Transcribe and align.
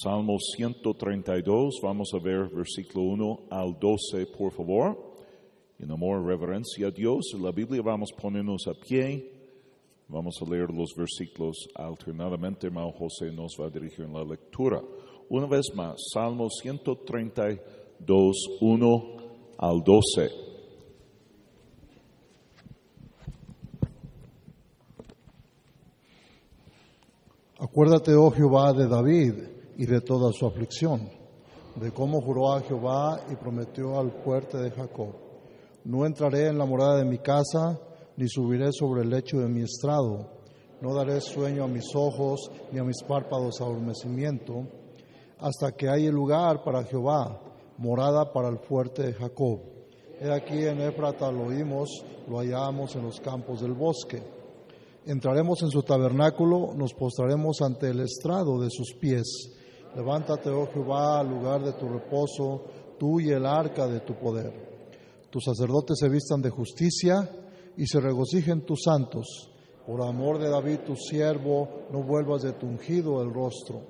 Salmo 0.00 0.38
132, 0.38 1.80
vamos 1.82 2.10
a 2.14 2.18
ver 2.22 2.48
versículo 2.50 3.02
1 3.06 3.48
al 3.50 3.76
12, 3.80 4.26
por 4.26 4.52
favor. 4.52 4.96
En 5.80 5.90
amor 5.90 6.24
reverencia 6.24 6.86
a 6.86 6.90
Dios, 6.92 7.32
en 7.34 7.42
la 7.42 7.50
Biblia 7.50 7.82
vamos 7.82 8.10
a 8.12 8.20
ponernos 8.20 8.68
a 8.68 8.74
pie. 8.74 9.28
Vamos 10.06 10.36
a 10.40 10.44
leer 10.48 10.70
los 10.70 10.94
versículos 10.96 11.68
alternadamente. 11.74 12.68
Hermano 12.68 12.92
José 12.92 13.32
nos 13.32 13.56
va 13.60 13.66
a 13.66 13.70
dirigir 13.70 14.04
en 14.04 14.12
la 14.12 14.22
lectura. 14.22 14.80
Una 15.28 15.48
vez 15.48 15.66
más, 15.74 15.96
Salmo 16.14 16.48
132, 16.48 18.36
1 18.60 19.16
al 19.58 19.82
12. 19.82 20.30
Acuérdate, 27.58 28.14
oh 28.14 28.30
Jehová, 28.30 28.72
de 28.72 28.86
David 28.86 29.57
y 29.78 29.86
de 29.86 30.00
toda 30.00 30.32
su 30.32 30.44
aflicción, 30.44 31.08
de 31.76 31.92
cómo 31.92 32.20
juró 32.20 32.52
a 32.52 32.60
Jehová 32.60 33.20
y 33.30 33.36
prometió 33.36 33.98
al 33.98 34.10
fuerte 34.24 34.58
de 34.58 34.72
Jacob. 34.72 35.14
No 35.84 36.04
entraré 36.04 36.48
en 36.48 36.58
la 36.58 36.66
morada 36.66 36.98
de 36.98 37.04
mi 37.04 37.18
casa, 37.18 37.78
ni 38.16 38.28
subiré 38.28 38.72
sobre 38.72 39.02
el 39.02 39.10
lecho 39.10 39.38
de 39.38 39.48
mi 39.48 39.62
estrado. 39.62 40.32
No 40.82 40.94
daré 40.94 41.20
sueño 41.20 41.62
a 41.62 41.68
mis 41.68 41.94
ojos, 41.94 42.50
ni 42.72 42.80
a 42.80 42.84
mis 42.84 43.02
párpados 43.04 43.60
adormecimiento, 43.60 44.66
hasta 45.38 45.70
que 45.70 45.88
haya 45.88 46.10
lugar 46.10 46.64
para 46.64 46.82
Jehová, 46.82 47.40
morada 47.78 48.32
para 48.32 48.48
el 48.48 48.58
fuerte 48.58 49.04
de 49.04 49.14
Jacob. 49.14 49.60
He 50.20 50.28
aquí 50.28 50.66
en 50.66 50.80
Éfrata 50.80 51.30
lo 51.30 51.46
oímos, 51.46 51.88
lo 52.28 52.38
hallamos 52.38 52.96
en 52.96 53.04
los 53.04 53.20
campos 53.20 53.60
del 53.60 53.74
bosque. 53.74 54.20
Entraremos 55.06 55.62
en 55.62 55.70
su 55.70 55.82
tabernáculo, 55.84 56.74
nos 56.74 56.92
postraremos 56.92 57.62
ante 57.62 57.90
el 57.90 58.00
estrado 58.00 58.60
de 58.60 58.68
sus 58.70 58.94
pies. 59.00 59.54
Levántate, 59.94 60.50
oh 60.50 60.66
Jehová, 60.72 61.20
al 61.20 61.28
lugar 61.28 61.62
de 61.62 61.72
tu 61.72 61.88
reposo, 61.88 62.64
tú 62.98 63.20
y 63.20 63.30
el 63.30 63.46
arca 63.46 63.86
de 63.86 64.00
tu 64.00 64.14
poder. 64.14 64.52
Tus 65.30 65.44
sacerdotes 65.44 65.98
se 65.98 66.08
vistan 66.08 66.40
de 66.40 66.50
justicia 66.50 67.28
y 67.76 67.86
se 67.86 68.00
regocijen 68.00 68.64
tus 68.64 68.82
santos. 68.84 69.50
Por 69.86 70.02
amor 70.02 70.38
de 70.38 70.50
David, 70.50 70.80
tu 70.86 70.94
siervo, 70.96 71.86
no 71.90 72.02
vuelvas 72.02 72.42
de 72.42 72.52
tu 72.52 72.66
ungido 72.66 73.22
el 73.22 73.32
rostro. 73.32 73.82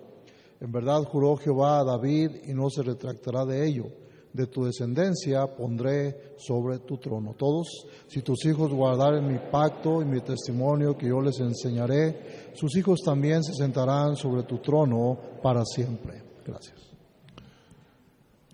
En 0.60 0.72
verdad 0.72 1.02
juró 1.04 1.36
Jehová 1.36 1.80
a 1.80 1.84
David 1.84 2.30
y 2.44 2.54
no 2.54 2.70
se 2.70 2.82
retractará 2.82 3.44
de 3.44 3.66
ello. 3.66 3.84
De 4.32 4.46
tu 4.46 4.64
descendencia 4.64 5.46
pondré 5.46 6.34
sobre 6.36 6.78
tu 6.80 6.98
trono. 6.98 7.34
Todos, 7.34 7.66
si 8.06 8.22
tus 8.22 8.44
hijos 8.44 8.72
guardaren 8.72 9.26
mi 9.26 9.38
pacto 9.50 10.02
y 10.02 10.04
mi 10.04 10.20
testimonio 10.20 10.96
que 10.96 11.08
yo 11.08 11.20
les 11.20 11.40
enseñaré, 11.40 12.52
sus 12.54 12.76
hijos 12.76 13.00
también 13.04 13.42
se 13.42 13.54
sentarán 13.54 14.16
sobre 14.16 14.42
tu 14.42 14.58
trono 14.58 15.18
para 15.42 15.64
siempre. 15.64 16.22
Gracias. 16.46 16.78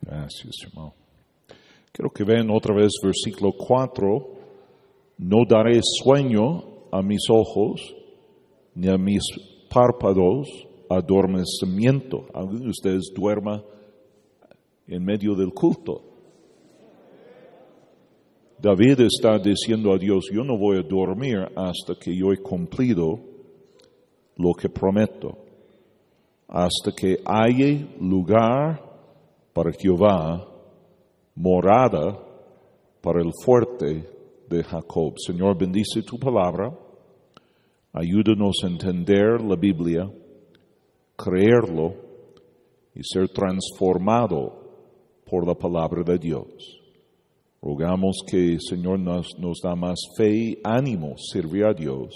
Gracias, 0.01 0.53
hermano. 0.67 0.95
Quiero 1.93 2.11
que 2.11 2.25
vean 2.25 2.51
otra 2.51 2.75
vez 2.75 2.93
versículo 3.03 3.53
4. 3.57 4.07
No 5.19 5.39
daré 5.49 5.81
sueño 5.83 6.89
a 6.91 7.03
mis 7.03 7.23
ojos, 7.31 7.95
ni 8.75 8.89
a 8.89 8.99
mis 8.99 9.23
párpados 9.71 10.49
adormecimiento. 10.89 12.27
Algunos 12.35 12.63
de 12.63 12.69
ustedes 12.69 13.13
duerma 13.15 13.63
en 14.87 15.05
medio 15.05 15.35
del 15.35 15.53
culto. 15.53 16.03
David 18.59 19.01
está 19.01 19.39
diciendo 19.39 19.93
a 19.93 19.99
Dios, 19.99 20.25
yo 20.33 20.43
no 20.43 20.57
voy 20.57 20.79
a 20.79 20.83
dormir 20.83 21.39
hasta 21.55 21.95
que 22.01 22.17
yo 22.17 22.33
he 22.33 22.39
cumplido 22.39 23.21
lo 24.37 24.53
que 24.55 24.69
prometo, 24.69 25.37
hasta 26.49 26.93
que 26.97 27.19
haya 27.27 27.87
lugar 28.01 28.83
para 29.53 29.71
Jehová, 29.73 30.49
morada 31.35 32.19
para 33.03 33.21
el 33.21 33.31
fuerte 33.45 34.09
de 34.49 34.65
Jacob. 34.65 35.15
Señor, 35.19 35.59
bendice 35.59 36.03
tu 36.03 36.19
palabra, 36.19 36.73
ayúdanos 37.93 38.57
a 38.65 38.69
entender 38.69 39.41
la 39.43 39.57
Biblia, 39.57 40.11
creerlo 41.17 41.95
y 42.95 43.01
ser 43.03 43.29
transformado 43.29 44.64
por 45.35 45.49
la 45.49 45.55
palabra 45.57 46.05
de 46.05 46.17
Dios. 46.17 46.81
Rogamos 47.61 48.19
que 48.25 48.53
el 48.53 48.61
Señor 48.61 49.01
nos, 49.01 49.37
nos 49.37 49.59
da 49.61 49.75
más 49.75 49.99
fe 50.17 50.31
y 50.31 50.59
ánimo 50.63 51.17
servir 51.19 51.65
a 51.65 51.75
Dios 51.75 52.15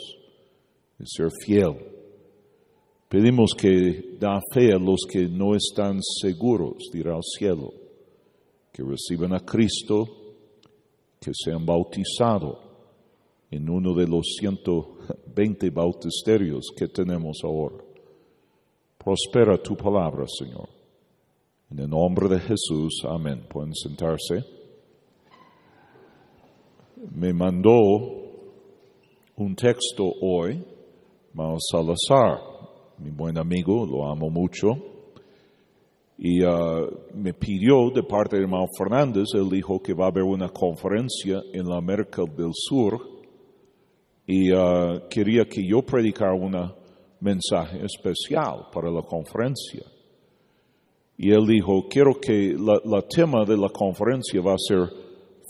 y 1.00 1.04
ser 1.04 1.28
fiel. 1.44 1.74
Pedimos 3.08 3.54
que 3.58 4.16
da 4.20 4.40
fe 4.54 4.72
a 4.72 4.78
los 4.78 5.00
que 5.10 5.26
no 5.26 5.56
están 5.56 5.98
seguros 6.00 6.76
de 6.92 7.00
ir 7.00 7.08
al 7.08 7.24
cielo, 7.24 7.72
que 8.72 8.84
reciban 8.84 9.34
a 9.34 9.40
Cristo, 9.40 10.06
que 11.20 11.32
sean 11.34 11.66
bautizados 11.66 12.58
en 13.50 13.68
uno 13.68 13.94
de 13.94 14.06
los 14.06 14.36
120 14.38 15.70
bautisterios 15.70 16.66
que 16.76 16.86
tenemos 16.86 17.38
ahora. 17.42 17.82
Prospera 18.96 19.60
tu 19.60 19.76
palabra, 19.76 20.24
Señor. 20.28 20.77
En 21.70 21.80
el 21.80 21.90
nombre 21.90 22.28
de 22.30 22.40
Jesús, 22.40 23.02
amén. 23.06 23.44
Pueden 23.46 23.74
sentarse. 23.74 24.42
Me 27.14 27.34
mandó 27.34 27.74
un 29.36 29.54
texto 29.54 30.04
hoy, 30.22 30.64
Mao 31.34 31.58
Salazar, 31.60 32.40
mi 32.96 33.10
buen 33.10 33.36
amigo, 33.36 33.84
lo 33.84 34.10
amo 34.10 34.30
mucho, 34.30 34.68
y 36.16 36.42
uh, 36.42 36.88
me 37.14 37.34
pidió 37.34 37.90
de 37.94 38.02
parte 38.02 38.38
de 38.38 38.46
Mao 38.46 38.66
Fernández, 38.76 39.26
él 39.34 39.50
dijo 39.50 39.80
que 39.80 39.92
va 39.92 40.06
a 40.06 40.08
haber 40.08 40.24
una 40.24 40.48
conferencia 40.48 41.40
en 41.52 41.68
la 41.68 41.76
América 41.76 42.22
del 42.24 42.50
Sur, 42.52 42.98
y 44.26 44.50
uh, 44.52 45.06
quería 45.10 45.44
que 45.44 45.62
yo 45.68 45.82
predicara 45.82 46.32
un 46.32 46.56
mensaje 47.20 47.84
especial 47.84 48.68
para 48.72 48.90
la 48.90 49.02
conferencia. 49.02 49.82
Y 51.20 51.32
él 51.32 51.48
dijo, 51.48 51.88
quiero 51.90 52.14
que 52.20 52.56
la, 52.56 53.02
tema 53.02 53.44
de 53.44 53.56
la 53.56 53.68
conferencia 53.70 54.40
va 54.40 54.52
a 54.52 54.56
ser 54.56 54.88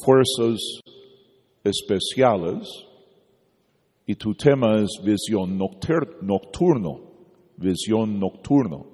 fuerzas 0.03 0.59
especiales 1.63 2.67
y 4.07 4.15
tu 4.15 4.35
tema 4.35 4.81
es 4.81 4.89
visión 5.05 5.59
noctur- 5.59 6.23
nocturno, 6.23 7.01
visión 7.59 8.19
nocturno. 8.19 8.87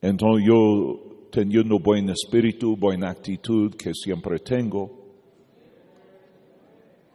Entonces 0.00 0.46
yo, 0.46 1.26
teniendo 1.32 1.80
buen 1.80 2.08
espíritu, 2.10 2.76
buena 2.76 3.10
actitud 3.10 3.74
que 3.74 3.92
siempre 3.94 4.38
tengo, 4.38 5.02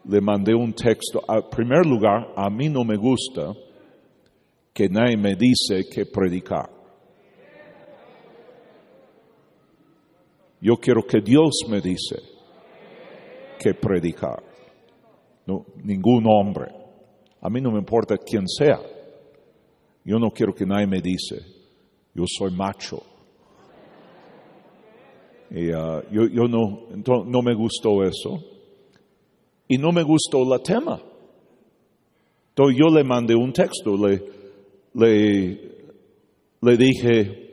le 0.09 0.19
mandé 0.19 0.53
un 0.53 0.73
texto. 0.73 1.23
En 1.29 1.43
primer 1.49 1.85
lugar, 1.85 2.33
a 2.35 2.49
mí 2.49 2.67
no 2.67 2.83
me 2.83 2.97
gusta 2.97 3.53
que 4.73 4.89
nadie 4.89 5.15
me 5.15 5.35
dice 5.35 5.87
que 5.89 6.05
predicar. 6.05 6.76
Yo 10.61 10.77
quiero 10.77 11.03
que 11.03 11.21
Dios 11.21 11.65
me 11.69 11.81
dice 11.81 12.15
que 13.59 13.73
predicar. 13.73 14.43
No, 15.45 15.65
ningún 15.83 16.25
hombre. 16.27 16.71
A 17.41 17.49
mí 17.49 17.61
no 17.61 17.71
me 17.71 17.79
importa 17.79 18.17
quién 18.17 18.47
sea. 18.47 18.79
Yo 20.03 20.17
no 20.17 20.31
quiero 20.31 20.53
que 20.53 20.65
nadie 20.65 20.87
me 20.87 21.01
dice, 21.01 21.37
yo 22.13 22.23
soy 22.25 22.51
macho. 22.51 23.03
Uh, 25.49 26.01
yo, 26.11 26.47
no, 26.47 27.41
me 27.41 27.53
gustó 27.53 28.03
eso. 28.03 28.43
Y 29.67 29.77
no 29.77 29.91
me 29.91 30.03
gustó 30.03 30.43
la 30.43 30.59
tema. 30.59 31.01
Entonces 32.49 32.77
yo 32.77 32.93
le 32.93 33.03
mandé 33.03 33.35
un 33.35 33.53
texto, 33.53 33.95
le, 33.97 34.23
le 36.61 36.77
dije, 36.77 37.46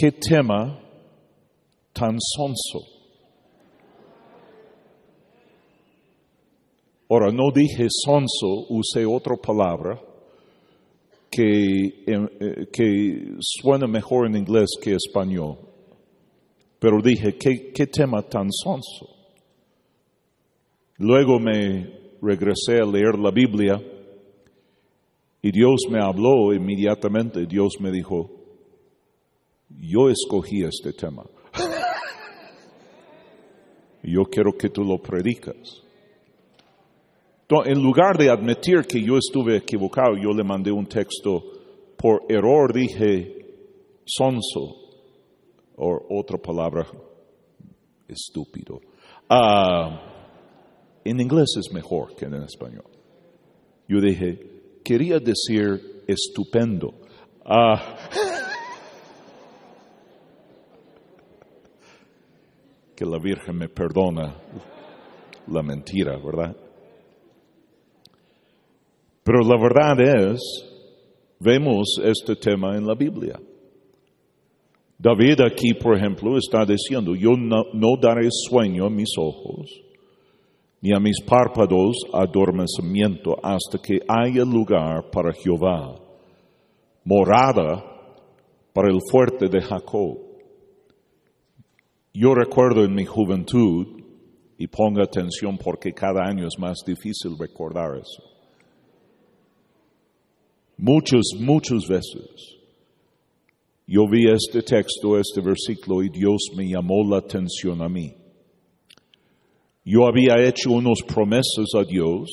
¿qué 0.00 0.12
tema 0.12 0.80
tan 1.92 2.16
sonso? 2.20 2.86
Ahora, 7.10 7.32
no 7.32 7.50
dije 7.54 7.86
sonso, 7.88 8.66
usé 8.68 9.06
otra 9.06 9.36
palabra 9.36 9.98
que, 11.30 12.04
eh, 12.06 12.66
que 12.70 13.36
suena 13.40 13.86
mejor 13.86 14.26
en 14.26 14.36
inglés 14.36 14.68
que 14.82 14.92
español. 14.94 15.58
Pero 16.78 17.00
dije, 17.02 17.36
¿qué, 17.38 17.72
qué 17.74 17.86
tema 17.86 18.22
tan 18.22 18.52
sonso? 18.52 19.08
Luego 20.98 21.40
me 21.40 21.90
regresé 22.20 22.80
a 22.80 22.84
leer 22.84 23.18
la 23.18 23.30
Biblia 23.30 23.80
y 25.40 25.50
Dios 25.50 25.86
me 25.90 26.02
habló 26.02 26.52
inmediatamente. 26.52 27.46
Dios 27.46 27.74
me 27.80 27.90
dijo, 27.90 28.37
yo 29.68 30.08
escogí 30.08 30.62
este 30.62 30.92
tema. 30.92 31.24
yo 34.02 34.24
quiero 34.24 34.52
que 34.52 34.68
tú 34.70 34.82
lo 34.82 34.98
predicas. 34.98 35.82
En 37.64 37.82
lugar 37.82 38.18
de 38.18 38.30
admitir 38.30 38.82
que 38.86 39.02
yo 39.02 39.16
estuve 39.16 39.56
equivocado, 39.56 40.16
yo 40.16 40.30
le 40.32 40.44
mandé 40.44 40.70
un 40.70 40.86
texto 40.86 41.42
por 41.96 42.22
error 42.28 42.72
dije 42.72 43.38
sonso, 44.04 44.76
o 45.76 46.18
otra 46.18 46.38
palabra, 46.38 46.86
estúpido. 48.08 48.80
Ah, 49.28 50.00
en 51.04 51.20
inglés 51.20 51.56
es 51.58 51.72
mejor 51.72 52.14
que 52.14 52.24
en 52.24 52.34
español. 52.34 52.86
Yo 53.86 54.00
dije, 54.00 54.80
quería 54.84 55.18
decir 55.18 56.02
estupendo. 56.06 56.94
Ah, 57.44 57.96
que 62.98 63.06
la 63.06 63.20
Virgen 63.20 63.56
me 63.56 63.68
perdona 63.68 64.34
la 65.46 65.62
mentira, 65.62 66.18
¿verdad? 66.18 66.56
Pero 69.22 69.38
la 69.42 69.56
verdad 69.56 70.00
es, 70.00 70.40
vemos 71.38 72.00
este 72.02 72.34
tema 72.34 72.76
en 72.76 72.84
la 72.84 72.96
Biblia. 72.96 73.38
David 74.98 75.42
aquí, 75.42 75.74
por 75.74 75.96
ejemplo, 75.96 76.36
está 76.36 76.64
diciendo, 76.64 77.14
yo 77.14 77.36
no, 77.36 77.66
no 77.72 77.96
daré 78.02 78.26
sueño 78.32 78.86
a 78.86 78.90
mis 78.90 79.10
ojos, 79.16 79.70
ni 80.80 80.92
a 80.92 80.98
mis 80.98 81.20
párpados 81.22 81.98
adormecimiento, 82.12 83.36
hasta 83.40 83.78
que 83.78 84.00
haya 84.08 84.44
lugar 84.44 85.08
para 85.12 85.32
Jehová, 85.34 86.00
morada 87.04 87.84
para 88.72 88.88
el 88.88 88.98
fuerte 89.08 89.48
de 89.48 89.60
Jacob. 89.60 90.27
Yo 92.20 92.34
recuerdo 92.34 92.84
en 92.84 92.94
mi 92.94 93.04
juventud, 93.04 93.98
y 94.58 94.66
ponga 94.66 95.04
atención 95.04 95.56
porque 95.56 95.92
cada 95.92 96.24
año 96.28 96.48
es 96.48 96.58
más 96.58 96.78
difícil 96.84 97.38
recordar 97.38 97.96
eso. 97.96 98.24
Muchas, 100.76 101.22
muchas 101.38 101.86
veces 101.88 102.56
yo 103.86 104.02
vi 104.10 104.28
este 104.28 104.62
texto, 104.62 105.16
este 105.16 105.40
versículo, 105.40 106.02
y 106.02 106.08
Dios 106.08 106.50
me 106.56 106.68
llamó 106.68 107.08
la 107.08 107.18
atención 107.18 107.80
a 107.80 107.88
mí. 107.88 108.12
Yo 109.84 110.04
había 110.06 110.44
hecho 110.44 110.72
unas 110.72 111.02
promesas 111.06 111.72
a 111.76 111.84
Dios 111.84 112.28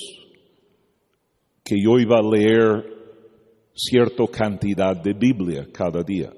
que 1.64 1.76
yo 1.80 2.00
iba 2.00 2.18
a 2.18 2.24
leer 2.24 2.84
cierta 3.76 4.26
cantidad 4.28 4.96
de 4.96 5.14
Biblia 5.14 5.68
cada 5.72 6.02
día, 6.02 6.34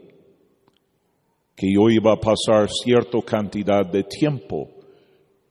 que 1.58 1.74
yo 1.74 1.90
iba 1.90 2.14
a 2.14 2.20
pasar 2.20 2.70
cierta 2.70 3.20
cantidad 3.24 3.84
de 3.84 4.04
tiempo 4.04 4.70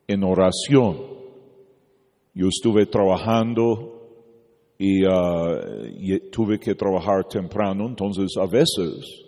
en 0.06 0.22
oración. 0.22 0.98
Yo 2.32 2.46
estuve 2.46 2.86
trabajando 2.86 3.92
y, 4.78 5.04
uh, 5.04 5.84
y, 5.98 6.30
tuve 6.30 6.60
que 6.60 6.76
trabajar 6.76 7.24
temprano, 7.28 7.88
entonces 7.88 8.36
a 8.40 8.46
veces 8.46 9.24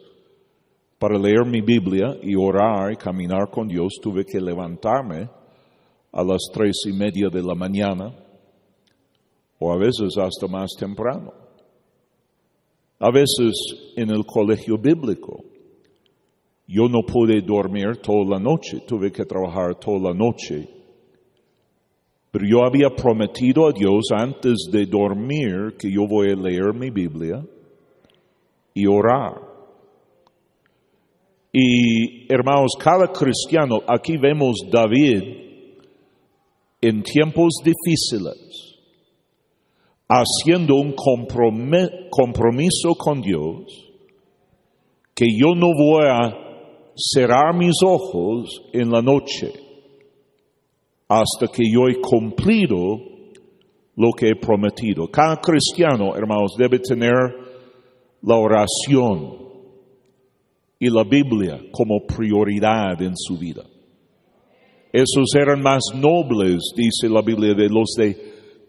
para 1.00 1.18
leer 1.18 1.44
mi 1.46 1.62
Biblia 1.62 2.16
y 2.22 2.36
orar 2.36 2.92
y 2.92 2.96
caminar 2.96 3.50
con 3.50 3.66
Dios 3.66 3.94
tuve 4.00 4.24
que 4.24 4.40
levantarme 4.40 5.28
a 6.12 6.22
las 6.22 6.42
tres 6.52 6.76
y 6.86 6.92
media 6.92 7.28
de 7.28 7.42
la 7.42 7.56
mañana 7.56 8.14
o 9.58 9.72
a 9.72 9.76
veces 9.76 10.16
hasta 10.16 10.46
más 10.46 10.70
temprano. 10.78 11.32
A 13.00 13.10
veces 13.10 13.54
en 13.96 14.10
el 14.10 14.24
colegio 14.24 14.78
bíblico 14.78 15.57
yo 16.68 16.86
no 16.86 17.00
pude 17.02 17.40
dormir 17.40 17.96
toda 18.02 18.36
la 18.36 18.38
noche, 18.38 18.82
tuve 18.86 19.10
que 19.10 19.24
trabajar 19.24 19.76
toda 19.76 20.10
la 20.10 20.14
noche. 20.14 20.68
Pero 22.30 22.44
yo 22.46 22.62
había 22.62 22.90
prometido 22.90 23.66
a 23.66 23.72
Dios 23.72 24.08
antes 24.14 24.68
de 24.70 24.84
dormir 24.84 25.76
que 25.78 25.90
yo 25.90 26.06
voy 26.06 26.30
a 26.30 26.36
leer 26.36 26.74
mi 26.74 26.90
Biblia 26.90 27.42
y 28.74 28.86
orar. 28.86 29.40
Y 31.50 32.30
hermanos, 32.30 32.72
cada 32.78 33.10
cristiano, 33.10 33.80
aquí 33.88 34.18
vemos 34.18 34.56
David 34.70 35.22
en 36.82 37.02
tiempos 37.02 37.54
difíciles, 37.64 38.76
haciendo 40.06 40.74
un 40.74 40.94
compromiso 42.10 42.94
con 42.98 43.22
Dios, 43.22 43.90
que 45.14 45.24
yo 45.34 45.54
no 45.54 45.68
voy 45.68 46.04
a 46.06 46.47
cerrar 46.98 47.54
mis 47.54 47.76
ojos 47.84 48.62
en 48.72 48.90
la 48.90 49.00
noche 49.00 49.52
hasta 51.08 51.46
que 51.46 51.62
yo 51.72 51.88
he 51.88 52.00
cumplido 52.00 52.76
lo 53.96 54.10
que 54.12 54.30
he 54.30 54.36
prometido. 54.36 55.08
Cada 55.08 55.36
cristiano, 55.36 56.14
hermanos, 56.16 56.54
debe 56.58 56.80
tener 56.80 57.14
la 58.22 58.36
oración 58.36 59.38
y 60.78 60.90
la 60.90 61.04
Biblia 61.04 61.60
como 61.72 62.06
prioridad 62.06 63.00
en 63.00 63.16
su 63.16 63.38
vida. 63.38 63.64
Esos 64.92 65.34
eran 65.34 65.62
más 65.62 65.82
nobles, 65.94 66.72
dice 66.76 67.08
la 67.08 67.22
Biblia, 67.22 67.54
de 67.54 67.68
los 67.68 67.94
de 67.96 68.16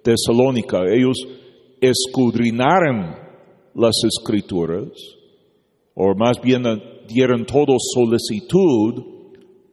Tesalónica. 0.04 0.82
Ellos 0.88 1.18
escudrinaron 1.82 3.16
las 3.76 3.96
escrituras, 4.04 4.90
o 5.94 6.14
más 6.16 6.40
bien 6.42 6.64
dieron 7.10 7.46
todo 7.46 7.76
solicitud 7.78 9.04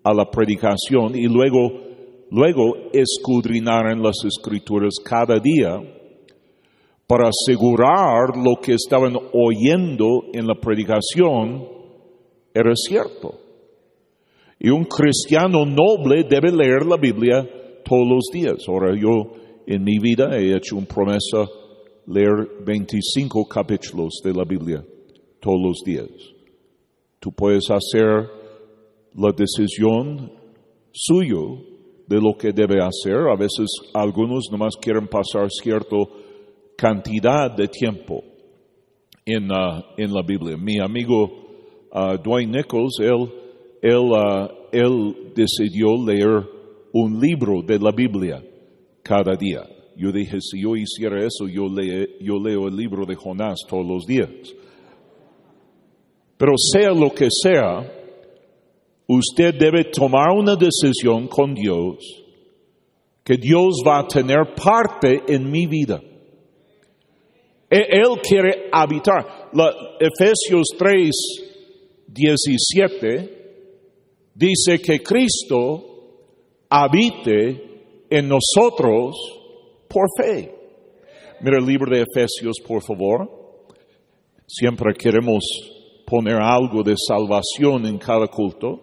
a 0.03 0.15
la 0.15 0.31
predicación 0.31 1.15
y 1.15 1.27
luego, 1.27 1.71
luego 2.31 2.91
escudrinaron 2.93 4.03
las 4.03 4.17
escrituras 4.25 4.95
cada 5.05 5.39
día 5.39 5.81
para 7.07 7.29
asegurar 7.29 8.37
lo 8.37 8.61
que 8.61 8.75
estaban 8.75 9.15
oyendo 9.33 10.25
en 10.33 10.47
la 10.47 10.55
predicación 10.55 11.67
era 12.53 12.73
cierto. 12.75 13.39
Y 14.59 14.71
un 14.71 14.85
cristiano 14.85 15.65
noble 15.67 16.25
debe 16.29 16.51
leer 16.51 16.87
la 16.87 16.97
Biblia 16.97 17.47
todos 17.85 18.07
los 18.09 18.25
días. 18.33 18.57
Ahora 18.69 18.95
yo 18.99 19.35
en 19.67 19.85
mi 19.85 19.99
vida 19.99 20.37
he 20.37 20.57
hecho 20.57 20.77
una 20.77 20.87
promesa 20.87 21.47
leer 22.07 22.65
25 22.65 23.47
capítulos 23.47 24.21
de 24.25 24.33
la 24.33 24.45
Biblia 24.45 24.85
todos 25.41 25.61
los 25.61 25.83
días. 25.85 26.36
Tú 27.21 27.33
puedes 27.33 27.71
hacer 27.71 28.29
la 29.15 29.33
decisión 29.33 30.33
suyo 30.93 31.59
de 32.07 32.21
lo 32.21 32.37
que 32.37 32.53
debe 32.53 32.81
hacer. 32.81 33.17
A 33.33 33.37
veces 33.37 33.67
algunos 33.95 34.49
nomás 34.51 34.77
quieren 34.81 35.09
pasar 35.09 35.51
cierta 35.51 35.97
cantidad 36.77 37.51
de 37.57 37.69
tiempo 37.69 38.23
en, 39.25 39.51
uh, 39.51 39.83
en 39.97 40.13
la 40.13 40.23
Biblia. 40.23 40.57
Mi 40.57 40.79
amigo 40.79 41.25
uh, 41.93 42.17
Dwayne 42.23 42.53
Nichols, 42.59 43.01
él, 43.01 43.29
él, 43.83 44.11
uh, 44.11 44.49
él 44.71 45.33
decidió 45.35 45.97
leer 46.07 46.47
un 46.93 47.21
libro 47.21 47.63
de 47.63 47.79
la 47.79 47.91
Biblia 47.91 48.43
cada 49.03 49.35
día. 49.37 49.63
Yo 49.97 50.13
dije, 50.13 50.41
si 50.41 50.61
yo 50.61 50.77
hiciera 50.77 51.21
eso, 51.21 51.49
yo, 51.49 51.67
lee, 51.69 52.17
yo 52.21 52.39
leo 52.39 52.69
el 52.69 52.77
libro 52.77 53.07
de 53.07 53.15
Jonás 53.15 53.61
todos 53.69 53.87
los 53.87 54.05
días. 54.05 54.31
Pero 56.37 56.53
sea 56.57 56.91
lo 56.91 57.11
que 57.11 57.29
sea, 57.31 57.93
usted 59.07 59.55
debe 59.55 59.85
tomar 59.85 60.31
una 60.31 60.55
decisión 60.57 61.29
con 61.29 61.55
Dios 61.55 62.25
que 63.27 63.37
Dios 63.37 63.83
va 63.85 63.99
a 63.99 64.07
tener 64.07 64.55
parte 64.55 65.23
en 65.27 65.51
mi 65.51 65.67
vida. 65.67 66.01
E-, 67.69 67.89
él 67.91 68.21
quiere 68.23 68.69
habitar. 68.71 69.51
La, 69.53 69.97
Efesios 69.99 70.69
3, 70.79 71.11
17 72.07 73.37
dice 74.33 74.79
que 74.81 75.03
Cristo 75.03 75.83
habite 76.71 78.05
en 78.09 78.29
nosotros 78.29 79.17
por 79.89 80.07
fe. 80.17 80.55
Mira 81.41 81.59
el 81.59 81.67
libro 81.67 81.91
de 81.91 82.03
Efesios, 82.03 82.59
por 82.65 82.83
favor. 82.83 83.29
Siempre 84.47 84.95
queremos 84.95 85.43
poner 86.07 86.37
algo 86.41 86.83
de 86.83 86.95
salvación 86.97 87.85
en 87.87 87.99
cada 87.99 88.29
culto. 88.29 88.81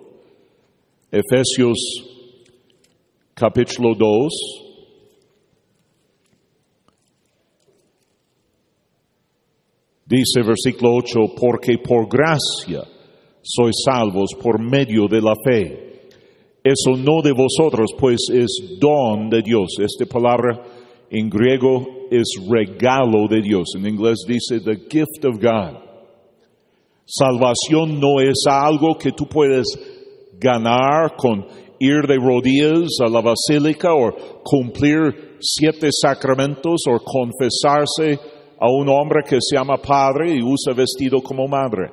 Efesios 1.10 1.78
capítulo 3.34 3.96
2. 3.96 4.34
Dice 10.06 10.42
versículo 10.46 10.96
8, 10.98 11.20
porque 11.40 11.78
por 11.78 12.08
gracia 12.08 12.84
sois 13.42 13.76
salvos 13.86 14.32
por 14.42 14.60
medio 14.60 15.08
de 15.08 15.22
la 15.22 15.34
fe. 15.46 16.10
Eso 16.64 16.96
no 16.98 17.22
de 17.22 17.32
vosotros, 17.34 17.92
pues 17.98 18.20
es 18.32 18.78
don 18.80 19.30
de 19.30 19.42
Dios. 19.42 19.78
Esta 19.80 20.06
palabra 20.06 20.62
en 21.10 21.30
griego 21.30 22.08
es 22.12 22.26
regalo 22.50 23.28
de 23.30 23.42
Dios. 23.42 23.74
En 23.76 23.86
inglés 23.86 24.20
dice 24.28 24.60
the 24.60 24.76
gift 24.90 25.26
of 25.26 25.42
God. 25.42 25.93
Salvación 27.06 28.00
no 28.00 28.22
es 28.22 28.44
algo 28.50 28.98
que 28.98 29.12
tú 29.12 29.26
puedes 29.28 29.68
ganar 30.40 31.16
con 31.18 31.46
ir 31.80 32.08
de 32.08 32.16
rodillas 32.16 32.90
a 33.06 33.10
la 33.10 33.22
basílica 33.22 33.94
o 33.94 34.14
cumplir 34.44 35.38
siete 35.42 35.90
sacramentos 35.92 36.82
o 36.88 37.00
confesarse 37.04 38.20
a 38.60 38.70
un 38.70 38.88
hombre 38.88 39.22
que 39.28 39.38
se 39.42 39.58
llama 39.58 39.78
padre 39.78 40.34
y 40.34 40.42
usa 40.42 40.74
vestido 40.74 41.22
como 41.22 41.48
madre. 41.48 41.92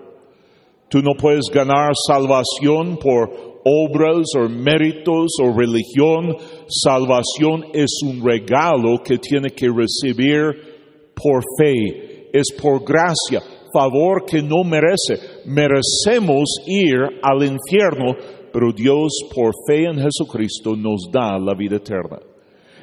Tú 0.89 0.99
no 0.99 1.15
puedes 1.19 1.47
ganar 1.53 1.91
salvación 2.07 2.97
por 2.97 3.61
obras 3.65 4.27
o 4.37 4.49
méritos 4.49 5.33
o 5.43 5.57
religión. 5.57 6.37
Salvación 6.69 7.67
es 7.73 7.91
un 8.05 8.25
regalo 8.25 9.03
que 9.03 9.19
tiene 9.19 9.51
que 9.51 9.67
recibir 9.69 11.13
por 11.15 11.43
fe. 11.59 12.29
Es 12.33 12.53
por 12.61 12.85
gracia, 12.85 13.43
favor 13.73 14.25
que 14.25 14.43
no 14.43 14.65
merece. 14.65 15.43
Merecemos 15.47 16.49
ir 16.67 16.99
al 17.23 17.43
infierno, 17.45 18.15
pero 18.53 18.73
Dios 18.73 19.13
por 19.35 19.53
fe 19.67 19.85
en 19.85 19.99
Jesucristo 19.99 20.77
nos 20.77 21.11
da 21.13 21.39
la 21.39 21.55
vida 21.55 21.77
eterna. 21.77 22.19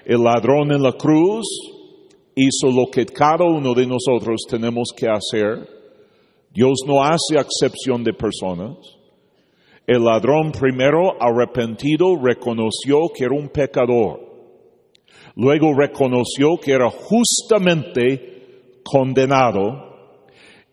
El 0.06 0.24
ladrón 0.24 0.72
en 0.72 0.82
la 0.82 0.94
cruz 0.94 1.46
hizo 2.36 2.67
lo 2.72 2.89
que 2.91 3.06
cada 3.06 3.46
uno 3.46 3.74
de 3.74 3.86
nosotros 3.86 4.41
tenemos 4.50 4.89
que 4.96 5.08
hacer. 5.08 5.67
Dios 6.53 6.79
no 6.88 7.03
hace 7.03 7.36
excepción 7.36 8.03
de 8.03 8.13
personas. 8.13 8.77
El 9.86 10.03
ladrón 10.03 10.51
primero 10.51 11.13
arrepentido 11.20 12.15
reconoció 12.22 13.10
que 13.15 13.25
era 13.25 13.36
un 13.36 13.50
pecador. 13.50 14.20
Luego 15.36 15.74
reconoció 15.77 16.58
que 16.58 16.72
era 16.74 16.89
justamente 16.89 18.82
condenado 18.84 19.87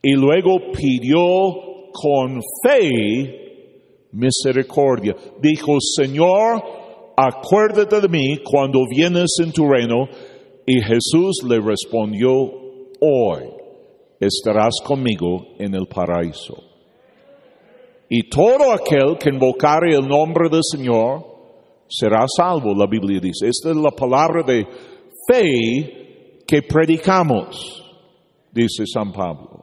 y 0.05 0.13
luego 0.13 0.71
pidió 0.71 1.91
con 1.91 2.41
fe 2.63 3.45
misericordia. 4.13 5.17
Dijo, 5.41 5.79
Señor, 5.81 6.63
acuérdate 7.17 8.03
de 8.03 8.09
mí 8.09 8.39
cuando 8.45 8.81
vienes 8.89 9.31
en 9.43 9.51
tu 9.51 9.67
reino. 9.67 10.07
Y 10.67 10.81
Jesús 10.83 11.43
le 11.49 11.59
respondió, 11.59 12.31
hoy 13.01 13.45
estarás 14.21 14.75
conmigo 14.85 15.47
en 15.59 15.75
el 15.75 15.87
paraíso. 15.87 16.55
Y 18.11 18.29
todo 18.29 18.73
aquel 18.73 19.17
que 19.19 19.31
invocare 19.31 19.95
el 19.95 20.07
nombre 20.07 20.51
del 20.51 20.63
Señor 20.63 21.25
será 21.89 22.27
salvo, 22.29 22.75
la 22.75 22.87
Biblia 22.87 23.21
dice. 23.21 23.49
Esta 23.49 23.71
es 23.71 23.77
la 23.77 23.91
palabra 23.91 24.43
de 24.43 24.67
fe 25.27 26.43
que 26.47 26.61
predicamos, 26.61 27.83
dice 28.53 28.85
San 28.87 29.11
Pablo. 29.11 29.54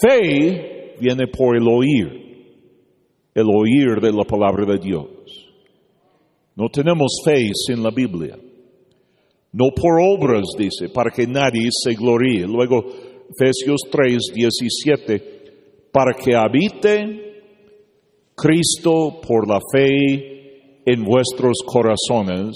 Fe 0.00 0.96
viene 1.00 1.26
por 1.28 1.56
el 1.56 1.66
oír, 1.68 2.06
el 3.34 3.46
oír 3.46 4.00
de 4.00 4.12
la 4.12 4.24
palabra 4.24 4.66
de 4.66 4.78
Dios. 4.78 5.06
No 6.54 6.68
tenemos 6.68 7.20
fe 7.24 7.50
sin 7.54 7.82
la 7.82 7.90
Biblia. 7.90 8.36
No 9.52 9.70
por 9.74 10.00
obras, 10.00 10.44
dice, 10.58 10.90
para 10.92 11.10
que 11.10 11.26
nadie 11.26 11.68
se 11.70 11.94
gloríe. 11.94 12.46
Luego, 12.46 12.84
Efesios 13.30 13.80
3, 13.90 14.18
17, 14.34 15.22
para 15.92 16.12
que 16.12 16.34
habite 16.34 17.26
Cristo 18.34 19.20
por 19.26 19.48
la 19.48 19.60
fe 19.72 20.82
en 20.84 21.04
vuestros 21.04 21.62
corazones, 21.66 22.54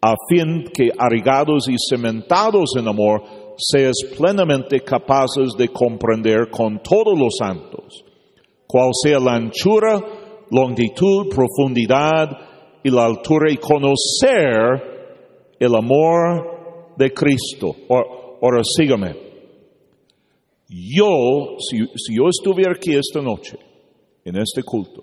a 0.00 0.14
fin 0.28 0.64
que 0.72 0.90
arrigados 0.98 1.68
y 1.68 1.76
cementados 1.78 2.70
en 2.78 2.88
amor, 2.88 3.22
seas 3.56 3.96
plenamente 4.16 4.80
capaces 4.80 5.54
de 5.56 5.68
comprender 5.68 6.50
con 6.50 6.80
todos 6.82 7.18
los 7.18 7.36
santos 7.38 8.04
cuál 8.66 8.90
sea 9.02 9.18
la 9.20 9.34
anchura, 9.34 10.00
longitud, 10.50 11.28
profundidad 11.28 12.28
y 12.82 12.90
la 12.90 13.06
altura 13.06 13.52
y 13.52 13.56
conocer 13.56 15.54
el 15.58 15.74
amor 15.74 16.94
de 16.96 17.12
Cristo. 17.12 17.74
Ahora 17.88 18.62
sígame. 18.64 19.14
Yo, 20.68 21.56
si, 21.58 21.78
si, 21.96 22.16
yo 22.16 22.28
estuviera 22.28 22.72
aquí 22.72 22.94
esta 22.94 23.20
noche, 23.20 23.56
en 24.24 24.36
este 24.36 24.62
culto, 24.62 25.02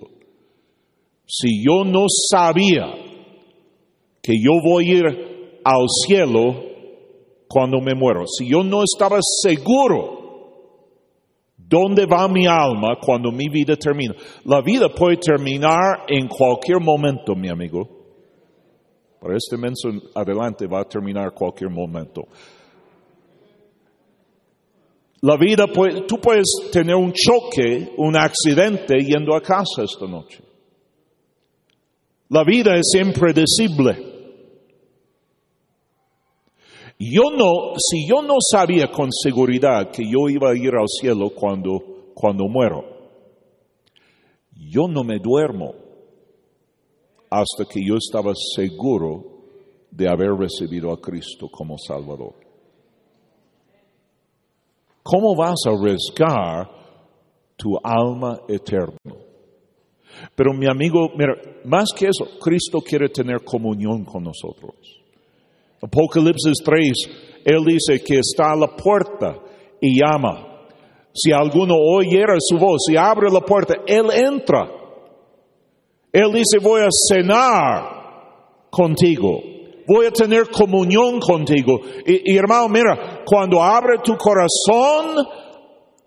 si 1.25 1.63
yo 1.63 1.86
no 1.86 2.08
sabía 2.29 2.88
que 4.22 4.34
yo 4.34 4.60
voy 4.62 4.89
a 4.89 4.93
ir 4.93 5.05
al 5.63 5.86
cielo 6.05 6.70
cuando 7.51 7.81
me 7.81 7.93
muero, 7.93 8.25
si 8.27 8.48
yo 8.48 8.63
no 8.63 8.81
estaba 8.84 9.20
seguro 9.20 10.20
dónde 11.58 12.05
va 12.05 12.27
mi 12.27 12.48
alma 12.48 12.98
cuando 13.01 13.31
mi 13.31 13.50
vida 13.50 13.75
termina, 13.75 14.15
la 14.46 14.62
vida 14.62 14.88
puede 14.89 15.17
terminar 15.17 16.05
en 16.08 16.27
cualquier 16.27 16.79
momento, 16.79 17.36
mi 17.36 17.50
amigo. 17.50 17.88
Para 19.20 19.36
este 19.36 19.58
menso 19.58 19.89
adelante 20.15 20.65
va 20.65 20.81
a 20.81 20.86
terminar 20.86 21.31
cualquier 21.34 21.70
momento. 21.70 22.24
La 25.22 25.38
vida, 25.38 25.67
puede, 25.67 26.01
tú 26.08 26.17
puedes 26.20 26.48
tener 26.72 26.96
un 26.96 27.13
choque, 27.13 27.93
un 27.98 28.17
accidente 28.17 28.98
yendo 28.98 29.36
a 29.36 29.41
casa 29.41 29.84
esta 29.84 30.08
noche. 30.08 30.41
La 32.29 32.43
vida 32.43 32.75
es 32.75 32.93
impredecible. 33.00 34.11
Yo 37.03 37.31
no, 37.36 37.74
si 37.79 38.08
yo 38.08 38.22
no 38.22 38.36
sabía 38.39 38.91
con 38.91 39.12
seguridad 39.12 39.89
que 39.89 40.03
yo 40.03 40.29
iba 40.29 40.51
a 40.51 40.55
ir 40.55 40.75
al 40.75 40.88
cielo 40.88 41.31
cuando, 41.31 42.12
cuando 42.13 42.48
muero, 42.48 42.84
yo 44.51 44.88
no 44.88 45.03
me 45.03 45.17
duermo 45.17 45.74
hasta 47.27 47.65
que 47.65 47.84
yo 47.84 47.96
estaba 47.96 48.34
seguro 48.55 49.24
de 49.89 50.08
haber 50.08 50.29
recibido 50.34 50.91
a 50.91 51.01
Cristo 51.01 51.50
como 51.50 51.75
Salvador. 51.79 52.36
¿Cómo 55.01 55.36
vas 55.36 55.60
a 55.65 55.72
arriesgar 55.72 56.70
tu 57.58 57.79
alma 57.84 58.41
eterna? 58.48 59.15
Pero 60.36 60.53
mi 60.53 60.67
amigo, 60.70 61.10
mira, 61.17 61.34
más 61.65 61.89
que 61.98 62.10
eso, 62.10 62.38
Cristo 62.39 62.79
quiere 62.79 63.10
tener 63.10 63.43
comunión 63.43 64.05
con 64.05 64.24
nosotros. 64.24 65.00
Apocalipsis 65.81 66.59
3, 66.63 66.91
Él 67.45 67.65
dice 67.65 68.03
que 68.03 68.19
está 68.19 68.51
a 68.51 68.55
la 68.55 68.67
puerta 68.75 69.39
y 69.81 70.00
llama. 70.00 70.67
Si 71.13 71.31
alguno 71.31 71.75
oyera 71.75 72.35
su 72.39 72.57
voz 72.57 72.88
y 72.89 72.95
abre 72.95 73.29
la 73.31 73.41
puerta, 73.41 73.75
Él 73.88 74.05
entra. 74.13 74.69
Él 76.13 76.31
dice, 76.33 76.59
voy 76.61 76.81
a 76.81 76.89
cenar 76.91 78.67
contigo. 78.69 79.41
Voy 79.88 80.05
a 80.05 80.11
tener 80.11 80.50
comunión 80.50 81.19
contigo. 81.19 81.79
Y, 82.05 82.38
hermano, 82.38 82.69
mira, 82.69 83.23
cuando 83.25 83.61
abre 83.61 83.97
tu 84.03 84.15
corazón 84.15 85.25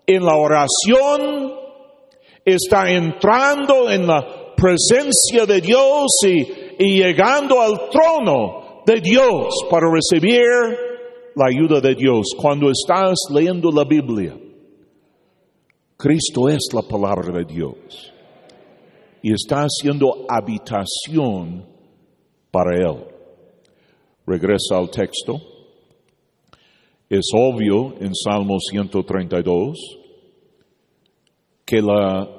en 0.07 0.23
la 0.23 0.37
oración, 0.37 1.53
está 2.45 2.89
entrando 2.89 3.91
en 3.91 4.07
la 4.07 4.53
presencia 4.55 5.45
de 5.45 5.59
Dios 5.59 6.05
y 6.23 6.97
llegando 6.97 7.61
al 7.61 7.89
trono 7.89 8.64
de 8.85 9.01
Dios 9.01 9.53
para 9.69 9.87
recibir 9.91 10.41
la 11.35 11.47
ayuda 11.47 11.81
de 11.81 11.95
Dios. 11.95 12.27
Cuando 12.37 12.69
estás 12.69 13.15
leyendo 13.31 13.71
la 13.71 13.83
Biblia, 13.83 14.37
Cristo 15.97 16.49
es 16.49 16.67
la 16.73 16.81
palabra 16.81 17.31
de 17.39 17.45
Dios 17.45 18.13
y 19.21 19.33
está 19.33 19.65
haciendo 19.65 20.25
habitación 20.29 21.65
para 22.51 22.77
Él. 22.77 23.03
Regresa 24.25 24.77
al 24.77 24.89
texto. 24.89 25.35
Es 27.09 27.25
obvio 27.33 27.95
en 27.99 28.13
Salmo 28.15 28.59
132 28.59 29.77
que 31.65 31.77
el 31.77 31.87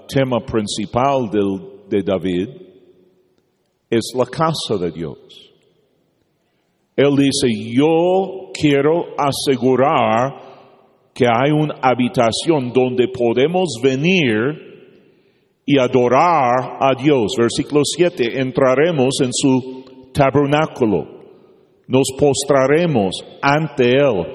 tema 0.09 0.45
principal 0.45 1.29
de 1.89 2.03
David 2.03 2.49
es 3.91 4.13
la 4.17 4.27
casa 4.27 4.77
de 4.81 4.91
Dios. 4.91 5.46
Él 6.97 7.15
dice, 7.15 7.49
yo 7.75 8.53
quiero 8.59 9.09
asegurar 9.19 10.47
que 11.15 11.27
hay 11.27 11.51
una 11.51 11.75
habitación 11.83 12.73
donde 12.73 13.09
podemos 13.09 13.79
venir 13.83 14.67
y 15.67 15.79
adorar 15.79 16.79
a 16.81 16.95
Dios. 16.99 17.35
Versículo 17.39 17.83
7, 17.85 18.41
entraremos 18.41 19.21
en 19.23 19.31
su 19.33 20.11
tabernáculo, 20.15 21.07
nos 21.87 22.07
postraremos 22.19 23.15
ante 23.43 23.91
Él, 23.91 24.27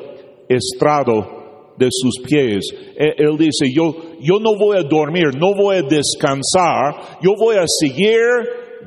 estrado 0.47 1.73
de 1.77 1.87
sus 1.89 2.21
pies. 2.27 2.65
Él 2.95 3.37
dice, 3.37 3.73
yo, 3.73 3.95
yo 4.21 4.39
no 4.39 4.55
voy 4.55 4.77
a 4.77 4.83
dormir, 4.83 5.35
no 5.35 5.55
voy 5.55 5.77
a 5.77 5.81
descansar, 5.81 7.17
yo 7.23 7.31
voy 7.35 7.55
a 7.55 7.65
seguir 7.65 8.19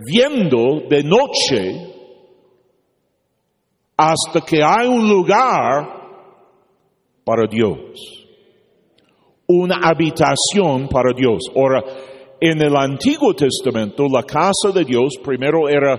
viendo 0.07 0.83
de 0.89 1.03
noche 1.03 1.94
hasta 3.97 4.41
que 4.41 4.63
hay 4.63 4.89
un 4.89 5.09
lugar 5.09 6.05
para 7.25 7.47
Dios, 7.49 8.27
una 9.47 9.77
habitación 9.83 10.89
para 10.89 11.13
Dios. 11.17 11.43
Ahora, 11.55 11.83
en 12.41 12.61
el 12.61 12.77
Antiguo 12.77 13.35
Testamento, 13.35 14.07
la 14.11 14.23
casa 14.23 14.73
de 14.75 14.85
Dios 14.85 15.15
primero 15.23 15.69
era 15.69 15.99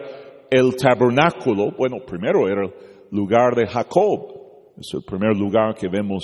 el 0.49 0.75
tabernáculo, 0.75 1.71
bueno, 1.77 1.97
primero 2.05 2.47
era 2.47 2.65
el 2.65 2.73
lugar 3.11 3.55
de 3.55 3.67
Jacob. 3.67 4.33
Es 4.77 4.93
el 4.93 5.03
primer 5.03 5.35
lugar 5.37 5.73
que 5.73 5.87
vemos 5.87 6.23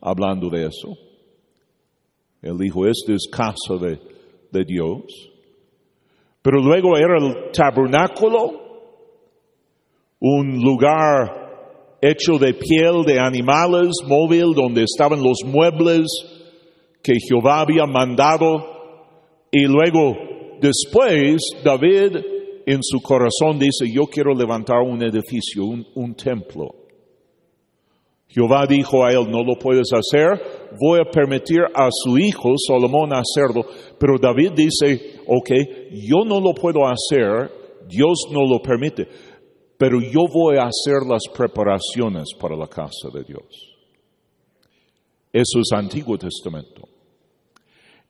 hablando 0.00 0.48
de 0.48 0.66
eso. 0.66 0.96
Él 2.42 2.56
dijo, 2.58 2.86
esta 2.86 3.12
es 3.12 3.28
casa 3.30 3.76
de, 3.78 4.00
de 4.50 4.64
Dios. 4.64 5.30
Pero 6.42 6.60
luego 6.60 6.96
era 6.96 7.18
el 7.18 7.52
tabernáculo, 7.52 8.69
un 10.20 10.60
lugar 10.60 11.98
hecho 12.02 12.38
de 12.38 12.54
piel 12.54 13.04
de 13.04 13.18
animales 13.18 13.90
móvil 14.06 14.52
donde 14.54 14.84
estaban 14.84 15.22
los 15.22 15.38
muebles 15.44 16.06
que 17.02 17.14
Jehová 17.18 17.60
había 17.60 17.86
mandado. 17.86 18.78
Y 19.50 19.66
luego, 19.66 20.14
después, 20.60 21.40
David 21.64 22.16
en 22.66 22.80
su 22.82 23.00
corazón 23.00 23.58
dice, 23.58 23.86
yo 23.92 24.04
quiero 24.06 24.34
levantar 24.34 24.78
un 24.78 25.02
edificio, 25.02 25.64
un, 25.64 25.86
un 25.94 26.14
templo. 26.14 26.74
Jehová 28.28 28.64
dijo 28.68 29.04
a 29.04 29.10
él, 29.10 29.28
no 29.28 29.42
lo 29.42 29.58
puedes 29.58 29.88
hacer, 29.92 30.40
voy 30.80 31.00
a 31.00 31.10
permitir 31.10 31.62
a 31.74 31.88
su 31.90 32.16
hijo 32.16 32.50
Salomón 32.64 33.12
hacerlo. 33.12 33.64
Pero 33.98 34.18
David 34.20 34.52
dice, 34.54 35.20
ok, 35.26 35.50
yo 35.90 36.24
no 36.24 36.40
lo 36.40 36.54
puedo 36.54 36.86
hacer, 36.86 37.50
Dios 37.88 38.28
no 38.30 38.46
lo 38.46 38.60
permite, 38.62 39.08
pero 39.80 39.98
yo 39.98 40.26
voy 40.30 40.58
a 40.58 40.64
hacer 40.64 41.08
las 41.08 41.22
preparaciones 41.34 42.34
para 42.38 42.54
la 42.54 42.68
casa 42.68 43.08
de 43.14 43.24
Dios. 43.24 43.78
Eso 45.32 45.58
es 45.58 45.72
Antiguo 45.72 46.18
Testamento. 46.18 46.86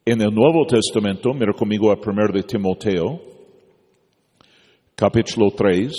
En 0.05 0.21
el 0.21 0.35
Nuevo 0.35 0.67
Testamento, 0.67 1.33
mira 1.33 1.53
conmigo 1.53 1.93
a 1.93 1.95
1 1.95 2.33
de 2.35 2.43
Timoteo, 2.43 3.21
capítulo 4.97 5.53
3. 5.53 5.93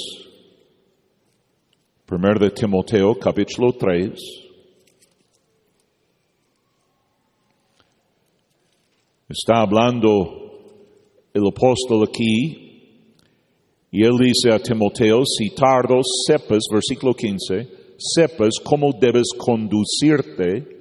1 2.12 2.20
de 2.38 2.50
Timoteo, 2.52 3.16
capítulo 3.18 3.72
3. 3.72 4.12
Está 9.30 9.62
hablando 9.62 10.10
el 11.34 11.48
apóstol 11.48 12.10
aquí 12.10 12.71
y 13.92 14.06
él 14.06 14.18
dice 14.18 14.54
a 14.54 14.60
Timoteo, 14.60 15.24
si 15.26 15.50
tardo 15.50 16.00
sepas, 16.26 16.64
versículo 16.72 17.14
15, 17.14 17.68
sepas 17.98 18.54
cómo 18.64 18.92
debes 18.98 19.34
conducirte 19.38 20.80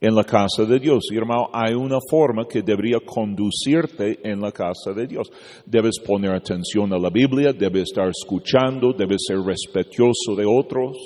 en 0.00 0.14
la 0.14 0.24
casa 0.24 0.64
de 0.64 0.80
Dios. 0.80 1.04
Y 1.12 1.16
hermano, 1.16 1.50
hay 1.52 1.74
una 1.74 1.98
forma 2.10 2.46
que 2.48 2.62
debería 2.62 2.98
conducirte 3.04 4.18
en 4.24 4.40
la 4.40 4.50
casa 4.50 4.94
de 4.96 5.06
Dios. 5.06 5.30
Debes 5.66 6.00
poner 6.00 6.32
atención 6.32 6.90
a 6.94 6.98
la 6.98 7.10
Biblia, 7.10 7.52
debes 7.52 7.90
estar 7.90 8.08
escuchando, 8.08 8.94
debes 8.94 9.24
ser 9.28 9.36
respetuoso 9.38 10.34
de 10.34 10.46
otros. 10.46 10.96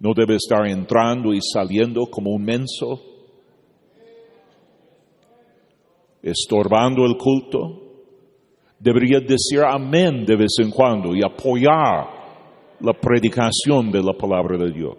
No 0.00 0.14
debes 0.14 0.42
estar 0.44 0.66
entrando 0.66 1.34
y 1.34 1.40
saliendo 1.40 2.06
como 2.06 2.32
un 2.32 2.42
menso, 2.42 3.02
estorbando 6.22 7.04
el 7.04 7.18
culto. 7.18 7.85
Debería 8.78 9.20
decir 9.20 9.60
amén 9.66 10.24
de 10.26 10.36
vez 10.36 10.52
en 10.60 10.70
cuando 10.70 11.14
y 11.14 11.22
apoyar 11.24 12.16
la 12.80 12.92
predicación 12.92 13.90
de 13.90 14.02
la 14.02 14.12
palabra 14.12 14.58
de 14.58 14.70
Dios. 14.70 14.96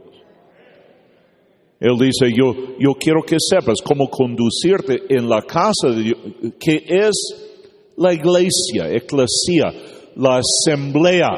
Él 1.79 1.96
dice, 2.00 2.34
yo, 2.36 2.53
yo 2.79 2.96
quiero 2.96 3.22
que 3.22 3.38
sepas 3.39 3.81
cómo 3.84 4.10
conducirte 4.10 5.03
en 5.10 5.29
la 5.29 5.43
casa 5.43 5.89
de 5.96 6.01
Dios, 6.01 6.17
que 6.60 6.84
es 6.88 7.93
la 7.98 8.13
iglesia, 8.13 8.91
eclesia, 8.91 9.72
la 10.15 10.39
asamblea. 10.39 11.29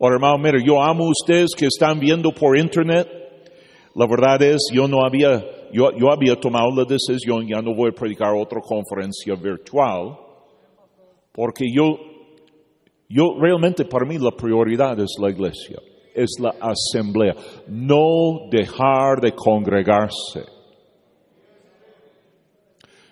Ahora, 0.00 0.14
hermano, 0.14 0.38
mire, 0.38 0.64
yo 0.64 0.80
amo 0.80 1.06
a 1.06 1.10
ustedes 1.10 1.50
que 1.56 1.66
están 1.66 1.98
viendo 1.98 2.30
por 2.30 2.56
internet. 2.56 3.08
La 3.94 4.06
verdad 4.06 4.40
es, 4.42 4.70
yo 4.72 4.86
no 4.86 5.04
había, 5.04 5.44
yo, 5.72 5.90
yo 5.98 6.12
había 6.12 6.36
tomado 6.36 6.70
la 6.74 6.84
decisión, 6.84 7.46
ya 7.48 7.60
no 7.60 7.74
voy 7.74 7.90
a 7.90 7.94
predicar 7.94 8.32
otra 8.34 8.60
conferencia 8.60 9.34
virtual, 9.34 10.16
porque 11.32 11.64
yo, 11.72 11.98
yo 13.08 13.36
realmente 13.40 13.84
para 13.84 14.06
mí 14.06 14.18
la 14.18 14.32
prioridad 14.32 14.98
es 15.00 15.16
la 15.20 15.30
iglesia 15.30 15.78
es 16.14 16.38
la 16.38 16.54
asamblea, 16.60 17.34
no 17.68 18.48
dejar 18.50 19.20
de 19.20 19.32
congregarse. 19.32 20.44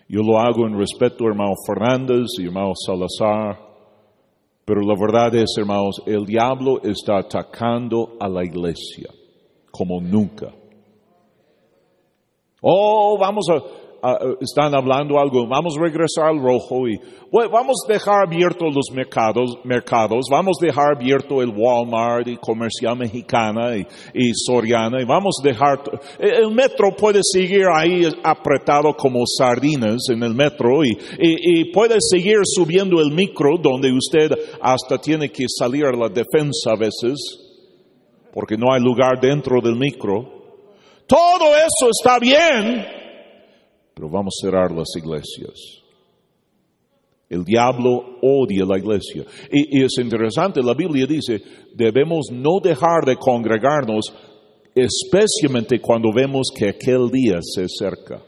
Yo 0.08 0.22
lo 0.22 0.38
hago 0.38 0.66
en 0.66 0.76
respeto 0.76 1.24
a 1.24 1.28
hermano 1.28 1.54
Fernández 1.66 2.26
y 2.38 2.46
hermano 2.46 2.72
Salazar, 2.74 3.58
pero 4.64 4.80
la 4.82 4.94
verdad 4.98 5.34
es, 5.36 5.54
hermanos, 5.56 6.02
el 6.06 6.26
diablo 6.26 6.80
está 6.82 7.18
atacando 7.18 8.16
a 8.18 8.28
la 8.28 8.44
iglesia 8.44 9.08
como 9.70 10.00
nunca. 10.00 10.52
Oh, 12.60 13.16
vamos 13.18 13.46
a, 13.50 13.62
están 14.40 14.74
hablando 14.74 15.18
algo, 15.18 15.46
vamos 15.46 15.76
a 15.76 15.82
regresar 15.82 16.28
al 16.28 16.40
rojo 16.40 16.88
y 16.88 16.98
vamos 17.30 17.76
a 17.86 17.92
dejar 17.92 18.26
abiertos 18.26 18.74
los 18.74 18.90
mercados, 18.94 19.58
mercados, 19.64 20.26
vamos 20.30 20.58
a 20.60 20.66
dejar 20.66 20.96
abierto 20.96 21.42
el 21.42 21.50
Walmart 21.54 22.26
y 22.28 22.36
Comercial 22.36 22.96
Mexicana 22.96 23.76
y, 23.76 24.32
Soriana 24.34 25.00
y 25.02 25.04
vamos 25.04 25.36
a 25.42 25.48
dejar, 25.48 25.80
el 26.18 26.50
metro 26.50 26.94
puede 26.96 27.20
seguir 27.22 27.64
ahí 27.74 28.08
apretado 28.22 28.94
como 28.94 29.24
sardinas 29.26 30.08
en 30.10 30.22
el 30.22 30.34
metro 30.34 30.84
y, 30.84 30.96
y, 31.18 31.64
puede 31.72 31.96
seguir 32.00 32.38
subiendo 32.44 33.00
el 33.00 33.12
micro 33.12 33.58
donde 33.62 33.92
usted 33.92 34.30
hasta 34.60 34.98
tiene 34.98 35.28
que 35.28 35.44
salir 35.48 35.84
a 35.84 35.92
la 35.92 36.08
defensa 36.08 36.72
a 36.72 36.76
veces 36.76 37.48
porque 38.32 38.56
no 38.56 38.72
hay 38.72 38.80
lugar 38.80 39.20
dentro 39.20 39.60
del 39.60 39.76
micro. 39.76 40.40
Todo 41.06 41.56
eso 41.56 41.90
está 41.90 42.18
bien, 42.18 42.86
pero 44.00 44.10
vamos 44.10 44.32
a 44.40 44.46
cerrar 44.46 44.72
las 44.72 44.88
iglesias. 44.96 45.82
El 47.28 47.44
diablo 47.44 48.16
odia 48.22 48.64
la 48.64 48.78
iglesia. 48.78 49.26
Y, 49.52 49.84
es 49.84 49.92
interesante, 50.00 50.62
la 50.62 50.72
Biblia 50.72 51.06
dice, 51.06 51.42
debemos 51.74 52.28
no 52.32 52.60
dejar 52.62 53.04
de 53.04 53.16
congregarnos, 53.16 54.06
especialmente 54.74 55.80
cuando 55.82 56.08
vemos 56.14 56.48
que 56.56 56.70
aquel 56.70 57.10
día 57.10 57.40
se 57.42 57.64
acerca. 57.64 58.22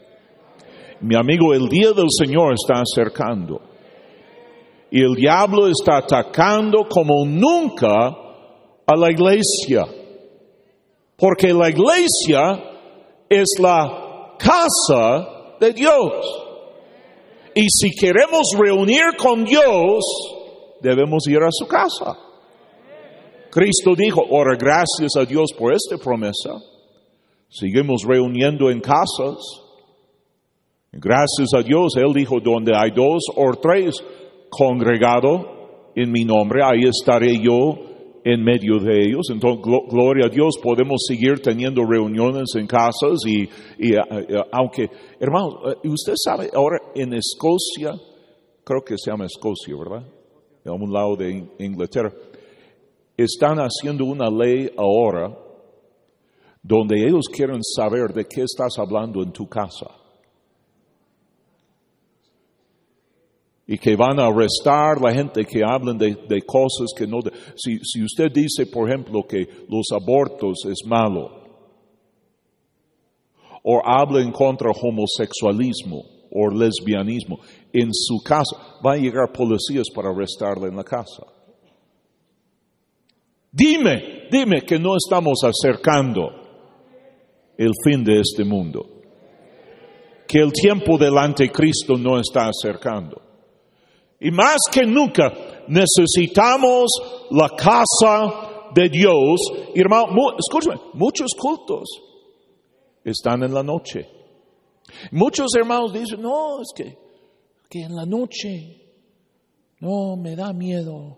Mi 1.01 1.15
amigo, 1.15 1.55
el 1.55 1.67
día 1.67 1.91
del 1.91 2.09
Señor 2.15 2.53
está 2.53 2.83
acercando. 2.83 3.59
Y 4.91 5.01
el 5.01 5.15
diablo 5.15 5.69
está 5.69 5.97
atacando 5.97 6.87
como 6.87 7.25
nunca 7.25 8.09
a 8.85 8.95
la 8.95 9.09
iglesia. 9.09 9.87
Porque 11.17 11.51
la 11.51 11.71
iglesia 11.71 12.63
es 13.27 13.47
la 13.59 14.35
casa 14.37 15.32
de 15.63 15.73
Dios. 15.73 16.11
Y 17.55 17.65
si 17.69 17.91
queremos 17.91 18.47
reunir 18.57 19.15
con 19.17 19.45
Dios, 19.45 20.03
debemos 20.81 21.27
ir 21.27 21.37
a 21.37 21.51
su 21.51 21.67
casa. 21.67 22.17
Cristo 23.49 23.93
dijo, 23.95 24.21
ora 24.29 24.57
gracias 24.57 25.15
a 25.15 25.25
Dios 25.25 25.51
por 25.57 25.73
esta 25.73 25.97
promesa. 25.97 26.59
Seguimos 27.49 28.03
reuniendo 28.03 28.71
en 28.71 28.81
casas. 28.81 29.37
Gracias 30.91 31.53
a 31.55 31.61
Dios, 31.61 31.95
Él 31.95 32.13
dijo, 32.13 32.39
donde 32.39 32.73
hay 32.75 32.91
dos 32.91 33.23
o 33.35 33.51
tres 33.61 33.95
congregado 34.49 35.91
en 35.95 36.11
mi 36.11 36.25
nombre, 36.25 36.61
ahí 36.63 36.81
estaré 36.87 37.39
yo 37.39 37.92
en 38.23 38.43
medio 38.43 38.79
de 38.79 39.05
ellos. 39.05 39.27
Entonces, 39.29 39.61
gloria 39.89 40.25
a 40.27 40.29
Dios, 40.29 40.57
podemos 40.61 41.03
seguir 41.07 41.41
teniendo 41.41 41.83
reuniones 41.85 42.55
en 42.55 42.67
casas 42.67 43.19
y, 43.25 43.43
y 43.77 43.93
eh, 43.93 43.99
eh, 44.29 44.41
aunque, 44.51 44.89
hermanos, 45.19 45.55
eh, 45.83 45.87
usted 45.89 46.13
sabe, 46.15 46.49
ahora 46.53 46.79
en 46.95 47.13
Escocia, 47.13 47.93
creo 48.63 48.81
que 48.81 48.95
se 48.97 49.11
llama 49.11 49.25
Escocia, 49.25 49.75
¿verdad? 49.77 50.07
De 50.63 50.71
un 50.71 50.91
lado 50.91 51.15
de 51.17 51.45
Inglaterra, 51.59 52.13
están 53.17 53.57
haciendo 53.57 54.05
una 54.05 54.29
ley 54.29 54.71
ahora 54.77 55.37
donde 56.61 57.05
ellos 57.05 57.25
quieren 57.31 57.59
saber 57.61 58.13
de 58.13 58.25
qué 58.25 58.43
estás 58.43 58.79
hablando 58.79 59.21
en 59.21 59.33
tu 59.33 59.47
casa. 59.47 60.02
Y 63.65 63.77
que 63.77 63.95
van 63.95 64.19
a 64.19 64.27
arrestar 64.27 64.99
la 65.01 65.13
gente 65.13 65.45
que 65.45 65.61
hablan 65.63 65.97
de, 65.97 66.41
cosas 66.45 66.91
que 66.95 67.07
no... 67.07 67.19
si, 67.55 68.03
usted 68.03 68.31
dice, 68.31 68.65
por 68.65 68.89
ejemplo, 68.89 69.25
que 69.25 69.47
los 69.69 69.87
abortos 69.93 70.65
es 70.69 70.79
malo, 70.85 71.41
o 73.63 73.81
habla 73.85 74.21
en 74.21 74.31
contra 74.31 74.71
homosexualismo 74.71 76.03
o 76.31 76.49
lesbianismo, 76.49 77.39
en 77.71 77.89
su 77.93 78.21
casa 78.21 78.57
van 78.83 78.99
a 78.99 79.01
llegar 79.01 79.31
policías 79.31 79.87
para 79.93 80.09
arrestarle 80.09 80.67
en 80.67 80.75
la 80.75 80.83
casa. 80.83 81.23
Dime, 83.49 84.27
dime 84.29 84.61
que 84.63 84.77
no 84.77 84.97
estamos 84.97 85.39
acercando 85.43 86.43
el 87.57 87.71
fin 87.85 88.03
de 88.03 88.19
este 88.19 88.43
mundo, 88.43 88.83
que 90.27 90.39
el 90.39 90.51
tiempo 90.51 90.97
del 90.97 91.17
anticristo 91.17 91.95
no 91.97 92.19
está 92.19 92.49
acercando. 92.49 93.32
Y 94.23 94.31
más 94.31 94.57
que 94.71 94.85
nunca 94.85 95.31
necesitamos 95.67 96.89
la 97.31 97.49
casa 97.49 98.71
de 98.73 98.89
Dios, 98.89 99.39
hermano, 99.75 100.07
escúchame, 100.39 100.79
muchos 100.93 101.31
cultos 101.37 101.87
están 103.03 103.43
en 103.43 103.53
la 103.53 103.61
noche. 103.63 104.07
Muchos 105.11 105.47
hermanos 105.55 105.93
dicen, 105.93 106.21
no, 106.21 106.61
es 106.61 106.69
que, 106.75 106.97
que 107.69 107.81
en 107.81 107.95
la 107.95 108.05
noche, 108.05 108.81
no, 109.79 110.15
me 110.15 110.35
da 110.35 110.53
miedo 110.53 111.17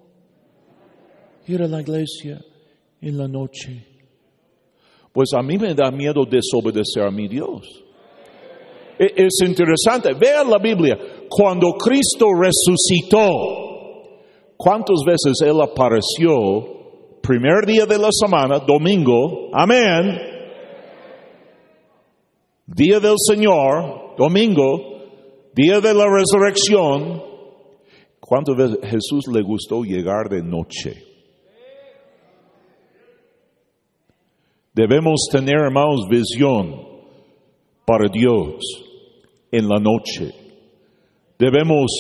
ir 1.48 1.62
a 1.62 1.68
la 1.68 1.82
iglesia 1.82 2.42
en 3.02 3.18
la 3.18 3.28
noche. 3.28 3.86
Pues 5.14 5.30
a 5.34 5.42
mí 5.42 5.58
me 5.58 5.74
da 5.74 5.92
miedo 5.92 6.26
desobedecer 6.26 7.04
a 7.04 7.12
mi 7.12 7.28
Dios. 7.28 7.84
E- 9.00 9.14
Es 9.16 9.40
interesante, 9.48 10.14
vean 10.14 10.50
la 10.50 10.58
Biblia, 10.58 10.98
cuando 11.38 11.74
Cristo 11.74 12.28
resucitó, 12.34 13.28
¿cuántas 14.56 15.00
veces 15.06 15.34
Él 15.44 15.60
apareció? 15.62 16.32
Primer 17.22 17.66
día 17.66 17.86
de 17.86 17.98
la 17.98 18.08
semana, 18.10 18.60
domingo, 18.60 19.50
amén. 19.52 20.18
Día 22.66 23.02
del 23.02 23.16
Señor, 23.18 24.16
domingo, 24.18 24.80
día 25.54 25.82
de 25.82 25.94
la 25.94 26.06
resurrección. 26.08 27.22
¿Cuántas 28.22 28.56
veces 28.56 28.78
Jesús 28.84 29.28
le 29.28 29.42
gustó 29.42 29.84
llegar 29.84 30.30
de 30.30 30.42
noche? 30.42 31.04
Debemos 34.74 35.28
tener, 35.30 35.56
hermanos, 35.58 36.08
visión 36.10 36.80
para 37.86 38.08
Dios 38.10 38.56
en 39.52 39.68
la 39.68 39.82
noche. 39.82 40.45
Debemos 41.38 41.92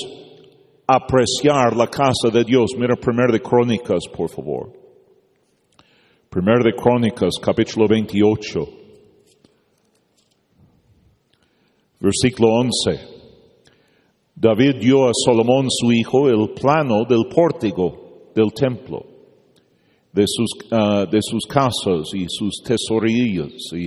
apreciar 0.87 1.75
la 1.75 1.87
casa 1.87 2.29
de 2.31 2.43
Dios. 2.43 2.71
Mira, 2.77 2.95
primer 2.95 3.31
de 3.31 3.41
Crónicas, 3.41 4.03
por 4.15 4.29
favor. 4.29 4.71
Primer 6.29 6.63
de 6.63 6.73
Crónicas, 6.73 7.33
capítulo 7.41 7.87
28, 7.87 8.59
versículo 11.99 12.49
11. 12.59 13.15
David 14.35 14.75
dio 14.81 15.05
a 15.07 15.11
Salomón 15.13 15.67
su 15.69 15.91
hijo 15.93 16.27
el 16.29 16.49
plano 16.53 17.05
del 17.07 17.25
pórtico 17.33 18.31
del 18.35 18.51
templo, 18.53 19.05
de 20.11 20.25
sus, 20.27 20.49
ah, 20.71 21.05
de 21.09 21.19
sus 21.21 21.45
casas 21.45 22.13
y 22.13 22.25
sus 22.27 22.61
tesorillas 22.63 23.53
y, 23.73 23.85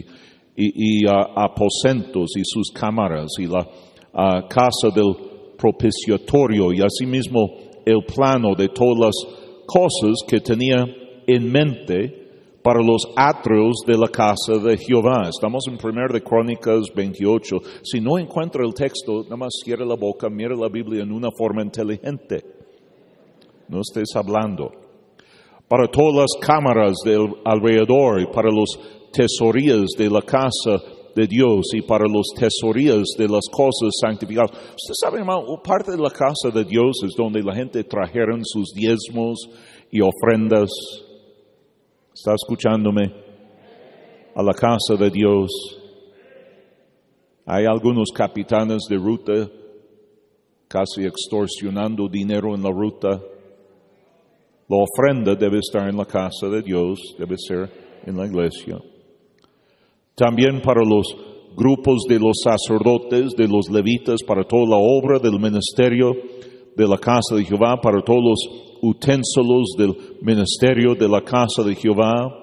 y- 0.56 1.02
y, 1.02 1.06
ah, 1.06 1.32
aposentos 1.36 2.30
y 2.36 2.42
sus 2.44 2.70
cámaras 2.70 3.28
y 3.38 3.46
la 3.46 3.66
ah, 4.14 4.48
casa 4.48 4.88
del 4.94 5.27
propiciatorio 5.58 6.72
y 6.72 6.80
asimismo 6.80 7.50
el 7.84 8.04
plano 8.04 8.54
de 8.54 8.68
todas 8.68 8.98
las 8.98 9.14
cosas 9.66 10.14
que 10.26 10.40
tenía 10.40 10.86
en 11.26 11.50
mente 11.50 12.18
para 12.62 12.82
los 12.82 13.02
atrios 13.16 13.78
de 13.86 13.96
la 13.96 14.08
casa 14.08 14.58
de 14.62 14.76
Jehová. 14.76 15.28
Estamos 15.28 15.64
en 15.68 15.78
1 15.82 16.12
de 16.12 16.22
Crónicas 16.22 16.86
28. 16.94 17.56
Si 17.82 18.00
no 18.00 18.18
encuentra 18.18 18.64
el 18.64 18.74
texto, 18.74 19.22
nada 19.24 19.36
más 19.36 19.54
cierre 19.64 19.86
la 19.86 19.96
boca, 19.96 20.28
mire 20.28 20.56
la 20.56 20.68
Biblia 20.68 21.02
en 21.02 21.12
una 21.12 21.28
forma 21.36 21.62
inteligente. 21.62 22.44
No 23.68 23.80
estés 23.80 24.14
hablando. 24.16 24.70
Para 25.68 25.86
todas 25.88 26.14
las 26.14 26.46
cámaras 26.46 26.96
del 27.04 27.26
alrededor 27.44 28.22
y 28.22 28.26
para 28.26 28.50
los 28.50 28.78
tesorías 29.12 29.86
de 29.96 30.10
la 30.10 30.22
casa 30.22 30.82
de 31.14 31.26
Dios 31.26 31.66
y 31.74 31.82
para 31.82 32.06
los 32.06 32.26
tesorías 32.34 33.04
de 33.16 33.28
las 33.28 33.44
cosas 33.50 33.90
santificadas. 34.00 34.50
Usted 34.50 34.94
sabe, 35.00 35.18
hermano, 35.18 35.60
parte 35.62 35.92
de 35.92 35.98
la 35.98 36.10
casa 36.10 36.50
de 36.52 36.64
Dios 36.64 37.00
es 37.04 37.14
donde 37.16 37.42
la 37.42 37.54
gente 37.54 37.84
trajeron 37.84 38.44
sus 38.44 38.72
diezmos 38.72 39.48
y 39.90 40.00
ofrendas. 40.00 40.70
¿Está 42.14 42.34
escuchándome? 42.34 43.12
A 44.34 44.42
la 44.42 44.54
casa 44.54 44.94
de 44.98 45.10
Dios. 45.10 45.50
Hay 47.46 47.64
algunos 47.64 48.10
capitanes 48.14 48.82
de 48.88 48.96
ruta 48.96 49.50
casi 50.68 51.04
extorsionando 51.04 52.08
dinero 52.08 52.54
en 52.54 52.62
la 52.62 52.70
ruta. 52.70 53.08
La 54.68 54.76
ofrenda 54.76 55.34
debe 55.34 55.58
estar 55.58 55.88
en 55.88 55.96
la 55.96 56.04
casa 56.04 56.46
de 56.48 56.62
Dios, 56.62 56.98
debe 57.18 57.36
ser 57.38 57.70
en 58.04 58.16
la 58.16 58.26
iglesia. 58.26 58.78
También 60.18 60.60
para 60.60 60.82
los 60.84 61.06
grupos 61.54 62.02
de 62.08 62.18
los 62.18 62.38
sacerdotes, 62.42 63.36
de 63.36 63.46
los 63.46 63.70
levitas, 63.70 64.20
para 64.26 64.42
toda 64.42 64.70
la 64.70 64.76
obra 64.76 65.20
del 65.20 65.38
ministerio 65.38 66.12
de 66.76 66.88
la 66.88 66.98
casa 66.98 67.36
de 67.36 67.44
Jehová, 67.44 67.80
para 67.80 68.02
todos 68.02 68.22
los 68.24 68.78
utensilios 68.82 69.76
del 69.78 69.96
ministerio 70.22 70.96
de 70.96 71.08
la 71.08 71.22
casa 71.22 71.62
de 71.64 71.76
Jehová. 71.76 72.34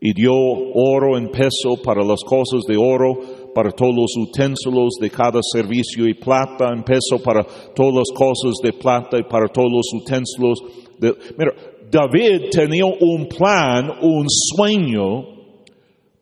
Y 0.00 0.14
dio 0.14 0.32
oro 0.32 1.18
en 1.18 1.28
peso 1.28 1.82
para 1.84 2.02
las 2.02 2.22
cosas 2.24 2.62
de 2.66 2.76
oro, 2.78 3.52
para 3.54 3.70
todos 3.72 3.94
los 3.94 4.28
utensilios 4.28 4.96
de 4.98 5.10
cada 5.10 5.40
servicio, 5.42 6.06
y 6.06 6.14
plata 6.14 6.68
en 6.74 6.82
peso 6.82 7.22
para 7.22 7.44
todas 7.74 7.94
las 7.94 8.10
cosas 8.14 8.54
de 8.62 8.72
plata 8.72 9.18
y 9.18 9.24
para 9.24 9.48
todos 9.48 9.70
los 9.70 10.02
utensilios. 10.02 10.62
De... 10.98 11.14
Mira, 11.36 11.52
David 11.90 12.48
tenía 12.50 12.86
un 12.86 13.26
plan, 13.26 13.90
un 14.00 14.26
sueño 14.28 15.35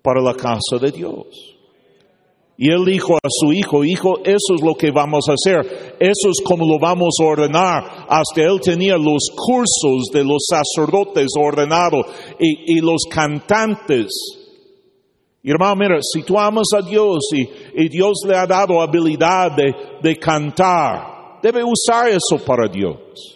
para 0.04 0.20
la 0.20 0.34
casa 0.34 0.76
de 0.78 0.92
Dios. 0.92 1.56
Y 2.56 2.70
él 2.70 2.84
dijo 2.84 3.16
a 3.16 3.28
su 3.28 3.52
hijo, 3.52 3.84
hijo, 3.84 4.18
eso 4.18 4.54
es 4.54 4.62
lo 4.62 4.74
que 4.74 4.92
vamos 4.92 5.24
a 5.28 5.32
hacer, 5.32 5.96
eso 5.98 6.30
es 6.30 6.44
como 6.44 6.66
lo 6.66 6.78
vamos 6.78 7.16
a 7.20 7.24
ordenar. 7.24 8.06
Hasta 8.08 8.42
él 8.42 8.60
tenía 8.60 8.96
los 8.96 9.30
cursos 9.34 10.10
de 10.12 10.22
los 10.22 10.44
sacerdotes 10.48 11.28
ordenados 11.36 12.06
y, 12.38 12.76
y 12.76 12.80
los 12.80 13.06
cantantes. 13.10 14.06
Y 15.42 15.50
hermano, 15.50 15.76
mira, 15.76 15.98
si 16.00 16.22
tú 16.22 16.38
amas 16.38 16.68
a 16.76 16.82
Dios 16.82 17.24
y, 17.32 17.88
Dios 17.88 18.18
le 18.26 18.36
ha 18.36 18.46
dado 18.46 18.80
habilidad 18.80 19.50
de 20.02 20.16
cantar, 20.18 21.40
debe 21.42 21.62
usar 21.64 22.08
eso 22.10 22.38
para 22.46 22.68
Dios. 22.68 23.33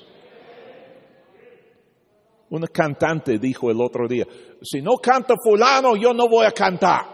Una 2.51 2.67
cantante 2.67 3.39
dijo 3.39 3.71
el 3.71 3.81
otro 3.81 4.09
día, 4.09 4.27
si 4.63 4.81
no 4.81 4.97
canta 4.97 5.35
fulano, 5.43 5.97
yo 5.97 6.15
no 6.15 6.29
voy 6.29 6.47
a 6.47 6.53
cantar. 6.53 7.05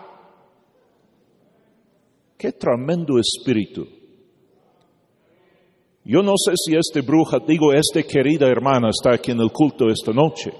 Qué 2.36 2.52
tremendo 2.52 3.18
espíritu. 3.18 3.86
Yo 6.04 6.22
no 6.22 6.34
sé 6.36 6.52
si 6.56 6.76
este 6.76 7.00
bruja, 7.00 7.38
digo, 7.46 7.72
esta 7.72 8.02
querida 8.02 8.46
hermana 8.46 8.90
está 8.90 9.14
aquí 9.14 9.30
en 9.30 9.40
el 9.40 9.50
culto 9.50 9.88
esta 9.88 10.12
noche. 10.12 10.52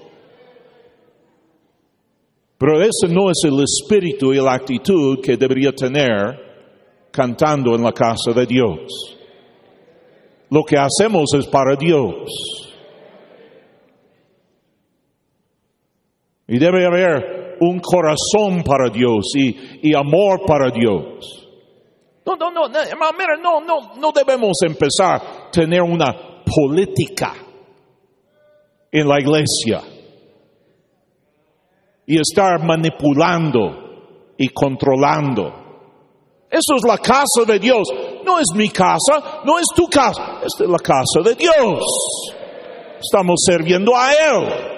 Pero 2.57 2.81
ese 2.81 3.07
no 3.07 3.29
es 3.29 3.43
el 3.43 3.61
espíritu 3.61 4.33
y 4.33 4.37
la 4.37 4.53
actitud 4.53 5.19
que 5.21 5.37
debería 5.37 5.71
tener 5.71 7.09
cantando 7.11 7.75
en 7.75 7.83
la 7.83 7.91
casa 7.91 8.31
de 8.33 8.45
Dios. 8.45 9.17
Lo 10.49 10.63
que 10.63 10.77
hacemos 10.77 11.29
es 11.37 11.45
para 11.47 11.75
Dios. 11.75 12.64
Y 16.47 16.59
debe 16.59 16.85
haber 16.85 17.57
un 17.59 17.79
corazón 17.79 18.63
para 18.63 18.89
Dios 18.89 19.33
y, 19.35 19.93
amor 19.95 20.41
para 20.45 20.69
Dios. 20.69 21.47
No, 22.25 22.35
no, 22.35 22.51
no, 22.51 22.67
no, 22.67 22.79
hermano, 22.79 23.17
mira, 23.17 23.37
no, 23.37 23.61
no, 23.61 23.95
no 23.95 24.11
debemos 24.11 24.57
empezar 24.63 25.15
a 25.15 25.51
tener 25.51 25.81
una 25.81 26.43
política 26.43 27.33
en 28.91 29.07
la 29.07 29.19
iglesia 29.19 29.81
y 32.05 32.19
estar 32.19 32.63
manipulando 32.63 34.33
y 34.37 34.49
controlando. 34.49 35.65
Eso 36.49 36.75
es 36.77 36.83
la 36.87 36.97
casa 36.97 37.43
de 37.45 37.59
Dios. 37.59 37.87
No 38.23 38.39
es 38.39 38.47
mi 38.55 38.69
casa, 38.69 39.41
no 39.43 39.59
es 39.59 39.65
tu 39.75 39.87
casa, 39.87 40.41
esta 40.43 40.63
es 40.63 40.69
la 40.69 40.79
casa 40.79 41.21
de 41.23 41.35
Dios. 41.35 41.83
Estamos 42.99 43.35
sirviendo 43.45 43.95
a 43.95 44.13
Él. 44.13 44.74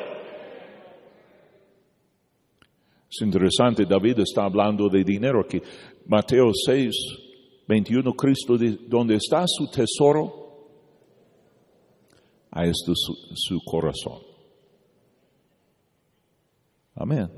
Es 3.10 3.22
interesante, 3.22 3.86
David 3.86 4.20
está 4.20 4.44
hablando 4.44 4.90
de 4.90 5.04
dinero 5.04 5.42
aquí. 5.42 5.62
Mateo 6.06 6.52
6, 6.54 6.94
21, 7.68 8.14
Cristo 8.14 8.58
dice, 8.58 8.80
donde 8.88 9.16
está 9.16 9.46
su 9.48 9.70
tesoro, 9.70 10.48
ahí 12.52 12.70
está 12.70 12.92
su, 12.96 13.60
corazón. 13.66 14.20
Amén. 16.96 17.30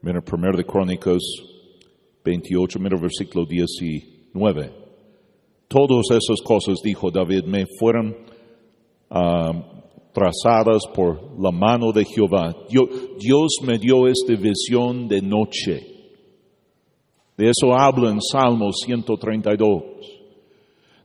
Mira, 0.00 0.20
primero 0.22 0.56
de 0.56 0.64
Crónicas 0.64 1.22
28, 2.24 2.78
mira 2.78 2.98
versículo 2.98 3.44
19. 3.44 4.72
Todas 5.68 6.06
esas 6.10 6.40
cosas, 6.42 6.78
dijo 6.82 7.10
David, 7.10 7.44
me 7.44 7.66
fueron 7.78 8.16
ah, 9.10 9.71
trazadas 10.12 10.82
por 10.94 11.40
la 11.40 11.50
mano 11.50 11.92
de 11.92 12.04
Jehová. 12.04 12.54
Dios, 12.68 13.58
me 13.62 13.78
dio 13.78 14.06
esta 14.06 14.34
visión 14.34 15.08
de 15.08 15.20
noche. 15.22 15.86
De 17.36 17.48
eso 17.48 17.72
habla 17.72 18.10
en 18.10 18.20
Salmo 18.20 18.70
132. 18.72 19.82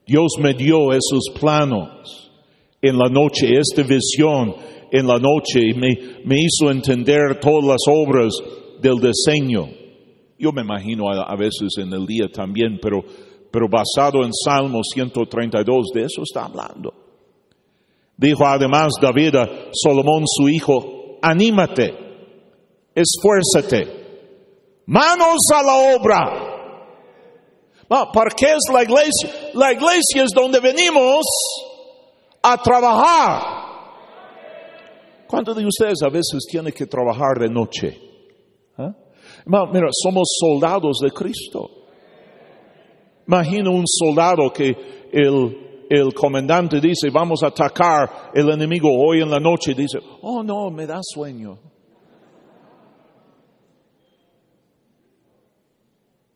Dios 0.06 0.34
me 0.40 0.54
dio 0.54 0.92
esos 0.92 1.30
planos 1.40 2.32
en 2.82 2.98
la 2.98 3.10
noche, 3.10 3.48
esta 3.58 3.84
visión 3.84 4.54
en 4.92 5.08
la 5.08 5.20
noche 5.20 5.74
me, 5.76 5.98
me 6.24 6.40
hizo 6.40 6.72
entender 6.72 7.40
todas 7.42 7.66
las 7.66 7.82
obras 7.88 8.34
del 8.82 9.00
diseño. 9.00 9.68
Yo 10.38 10.52
me 10.52 10.62
imagino 10.62 11.10
a, 11.10 11.24
a 11.24 11.36
veces 11.36 11.70
en 11.78 11.92
el 11.92 12.06
día 12.06 12.28
también, 12.32 12.80
pero, 12.82 13.04
pero 13.52 13.68
basado 13.68 14.24
en 14.24 14.32
Salmo 14.34 14.82
132, 14.84 15.88
de 15.94 16.02
eso 16.02 16.22
está 16.24 16.46
hablando. 16.46 17.07
Dijo 18.18 18.46
además 18.46 18.94
David 19.00 19.36
a 19.36 19.48
Solomón 19.72 20.24
su 20.26 20.50
hijo, 20.50 21.20
anímate, 21.22 21.94
esfuérzate, 22.96 24.82
manos 24.88 25.38
a 25.54 25.62
la 25.64 25.96
obra. 25.96 26.48
¿Para 27.88 28.32
qué 28.36 28.48
es 28.48 28.74
la 28.74 28.84
iglesia? 28.84 29.30
La 29.54 29.72
iglesia 29.72 30.24
es 30.24 30.32
donde 30.36 30.60
venimos 30.60 31.26
a 32.42 32.58
trabajar. 32.62 33.58
¿Cuántos 35.28 35.56
de 35.56 35.66
ustedes 35.66 36.02
a 36.04 36.10
veces 36.10 36.46
tienen 36.50 36.74
que 36.74 36.86
trabajar 36.86 37.38
de 37.40 37.50
noche? 37.50 37.98
¿Ah? 38.78 38.94
Mira, 39.46 39.88
somos 39.92 40.36
soldados 40.40 40.98
de 41.02 41.12
Cristo. 41.12 41.70
Imagina 43.28 43.70
un 43.70 43.84
soldado 43.86 44.52
que 44.52 44.76
el, 45.12 45.67
el 45.90 46.14
comandante 46.14 46.82
dice, 46.82 47.10
vamos 47.12 47.44
a 47.44 47.48
atacar 47.48 48.32
el 48.34 48.50
enemigo 48.50 48.90
hoy 48.90 49.22
en 49.22 49.30
la 49.30 49.40
noche. 49.40 49.74
Dice, 49.74 50.00
oh 50.22 50.44
no, 50.44 50.70
me 50.70 50.86
da 50.86 51.00
sueño. 51.02 51.58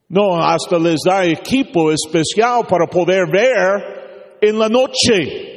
No, 0.07 0.35
hasta 0.43 0.77
les 0.77 0.99
da 1.05 1.25
equipo 1.25 1.91
especial 1.91 2.65
para 2.67 2.85
poder 2.87 3.27
ver 3.31 4.39
en 4.41 4.59
la 4.59 4.67
noche. 4.67 5.49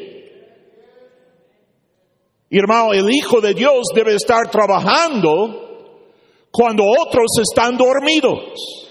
Hermano, 2.51 2.93
el 2.93 3.11
Hijo 3.11 3.41
de 3.41 3.53
Dios 3.53 3.87
debe 3.95 4.15
estar 4.15 4.49
trabajando 4.51 5.65
cuando 6.53 6.85
otros 6.85 7.33
están 7.41 7.77
dormidos. 7.77 8.85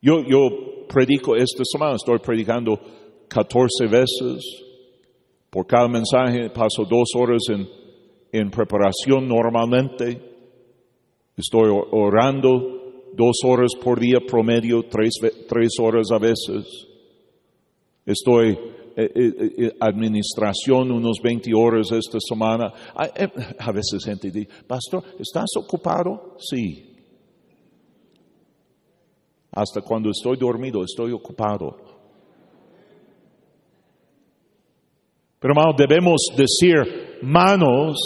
Yo, 0.00 0.22
yo 0.28 0.65
predico 0.86 1.36
esta 1.36 1.62
semana, 1.64 1.96
estoy 1.96 2.18
predicando 2.18 2.78
14 3.28 3.86
veces. 3.90 4.62
Por 5.50 5.66
cada 5.66 5.88
mensaje 5.88 6.50
paso 6.50 6.84
dos 6.88 7.08
horas 7.16 7.42
en, 7.48 7.66
en 8.32 8.50
preparación 8.50 9.26
normalmente. 9.26 10.20
Estoy 11.36 11.70
orando 11.92 13.10
dos 13.14 13.36
horas 13.44 13.72
por 13.82 13.98
día 13.98 14.18
promedio, 14.26 14.84
tres, 14.88 15.14
tres 15.48 15.72
horas 15.80 16.08
a 16.12 16.18
veces. 16.18 16.86
Estoy 18.04 18.50
eh, 18.96 19.12
eh, 19.14 19.52
eh, 19.58 19.76
administración 19.80 20.90
unos 20.90 21.18
20 21.22 21.50
horas 21.54 21.92
esta 21.92 22.18
semana. 22.20 22.72
A 23.58 23.72
veces 23.72 24.04
gente 24.04 24.30
dice, 24.30 24.48
pastor, 24.66 25.02
¿estás 25.18 25.50
ocupado? 25.56 26.36
Sí. 26.38 26.95
Hasta 29.56 29.80
cuando 29.80 30.10
estoy 30.10 30.36
dormido 30.36 30.84
estoy 30.84 31.12
ocupado. 31.12 31.74
Pero 35.40 35.52
hermano, 35.52 35.72
debemos 35.76 36.26
decir, 36.36 37.20
manos, 37.22 37.96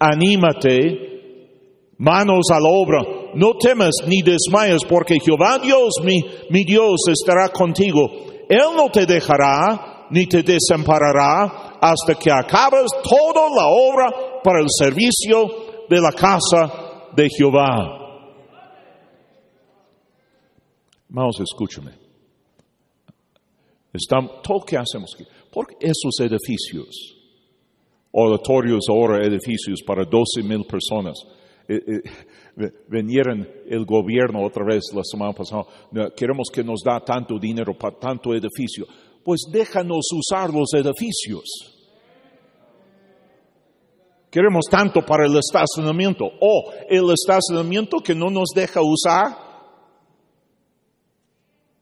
anímate, 0.00 1.92
manos 1.98 2.46
a 2.50 2.58
la 2.58 2.70
obra, 2.70 3.02
no 3.34 3.52
temas 3.58 3.96
ni 4.06 4.22
desmayes, 4.22 4.82
porque 4.88 5.18
Jehová 5.22 5.58
Dios, 5.58 5.92
mi, 6.02 6.22
mi 6.48 6.64
Dios, 6.64 6.96
estará 7.10 7.50
contigo. 7.50 8.08
Él 8.48 8.74
no 8.74 8.90
te 8.90 9.04
dejará 9.04 10.06
ni 10.10 10.26
te 10.26 10.42
desamparará 10.42 11.76
hasta 11.82 12.14
que 12.14 12.30
acabes 12.30 12.86
toda 13.02 13.50
la 13.54 13.68
obra 13.68 14.40
para 14.42 14.60
el 14.60 14.68
servicio 14.70 15.84
de 15.86 16.00
la 16.00 16.12
casa 16.12 17.10
de 17.14 17.28
Jehová. 17.28 17.97
Vamos, 21.18 21.40
escúchame. 21.40 21.90
Estamos, 23.92 24.40
todo 24.42 24.60
que 24.60 24.76
hacemos 24.76 25.10
aquí, 25.14 25.26
porque 25.52 25.74
esos 25.80 26.20
edificios, 26.20 27.16
oratorios 28.12 28.84
ahora, 28.88 29.26
edificios 29.26 29.82
para 29.84 30.04
12 30.04 30.44
mil 30.44 30.64
personas, 30.64 31.18
eh, 31.66 31.80
eh, 31.86 32.02
el 33.66 33.84
gobierno 33.84 34.46
otra 34.46 34.64
vez 34.64 34.84
la 34.94 35.02
semana 35.02 35.32
pasada, 35.32 35.64
queremos 36.16 36.50
que 36.52 36.62
nos 36.62 36.82
da 36.84 37.00
tanto 37.00 37.36
dinero 37.36 37.76
para 37.76 37.98
tanto 37.98 38.32
edificio 38.32 38.86
pues 39.24 39.40
déjanos 39.50 40.06
usar 40.14 40.50
los 40.54 40.72
edificios. 40.72 41.44
Queremos 44.30 44.66
tanto 44.70 45.04
para 45.04 45.26
el 45.26 45.36
estacionamiento 45.36 46.24
o 46.24 46.72
el 46.88 47.10
estacionamiento 47.12 47.98
que 47.98 48.14
no 48.14 48.30
nos 48.30 48.50
deja 48.54 48.80
usar. 48.80 49.47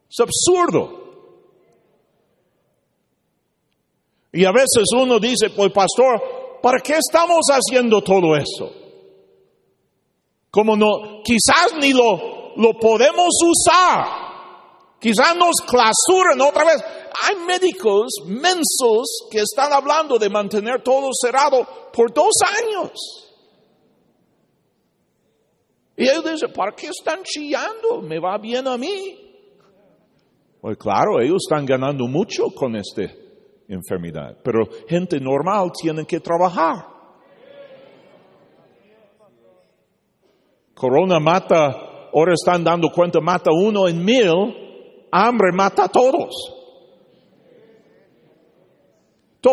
Es 0.08 0.16
absurdo. 0.20 1.04
Y 4.32 4.44
a 4.44 4.52
veces 4.52 4.84
uno 4.96 5.18
dice, 5.18 5.50
pues 5.50 5.72
pastor, 5.72 6.60
¿para 6.62 6.80
qué 6.80 6.94
estamos 6.94 7.46
haciendo 7.48 8.02
todo 8.02 8.36
eso? 8.36 8.70
Como 10.50 10.76
no, 10.76 11.22
quizás 11.24 11.74
ni 11.80 11.92
lo, 11.92 12.54
lo 12.56 12.74
podemos 12.78 13.28
usar. 13.42 14.26
Quizás 15.00 15.36
nos 15.36 15.56
clausuren 15.66 16.40
otra 16.40 16.64
vez 16.64 16.82
hay 17.22 17.36
médicos 17.36 18.12
mensos 18.26 19.28
que 19.30 19.40
están 19.40 19.72
hablando 19.72 20.18
de 20.18 20.28
mantener 20.28 20.82
todo 20.82 21.10
cerrado 21.12 21.90
por 21.92 22.12
dos 22.12 22.34
años. 22.62 22.90
Y 25.96 26.08
ellos 26.08 26.24
dicen, 26.24 26.52
¿para 26.52 26.72
qué 26.72 26.88
están 26.88 27.22
chillando? 27.22 28.02
Me 28.02 28.18
va 28.18 28.36
bien 28.36 28.68
a 28.68 28.76
mí. 28.76 29.25
Pues 30.66 30.78
claro, 30.78 31.20
ellos 31.20 31.44
están 31.48 31.64
ganando 31.64 32.08
mucho 32.08 32.46
con 32.50 32.74
esta 32.74 33.02
enfermedad, 33.68 34.36
pero 34.42 34.66
gente 34.88 35.20
normal 35.20 35.70
tiene 35.80 36.04
que 36.04 36.18
trabajar. 36.18 36.88
Corona 40.74 41.20
mata, 41.20 42.08
ahora 42.12 42.32
están 42.32 42.64
dando 42.64 42.88
cuenta, 42.90 43.20
mata 43.20 43.52
uno 43.52 43.86
en 43.86 44.04
mil, 44.04 45.06
hambre 45.12 45.52
mata 45.52 45.84
a 45.84 45.88
todos 45.88 46.34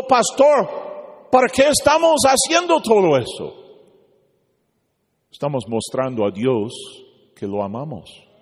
pastor, 0.08 1.28
¿para 1.32 1.46
qué 1.54 1.70
estamos 1.70 2.22
haciendo 2.26 2.82
todo 2.82 3.16
eso? 3.20 3.54
Estamos 5.32 5.64
mostrando 5.68 6.26
a 6.26 6.32
Dios 6.32 6.74
que 7.36 7.46
lo 7.46 7.62
amamos. 7.62 8.33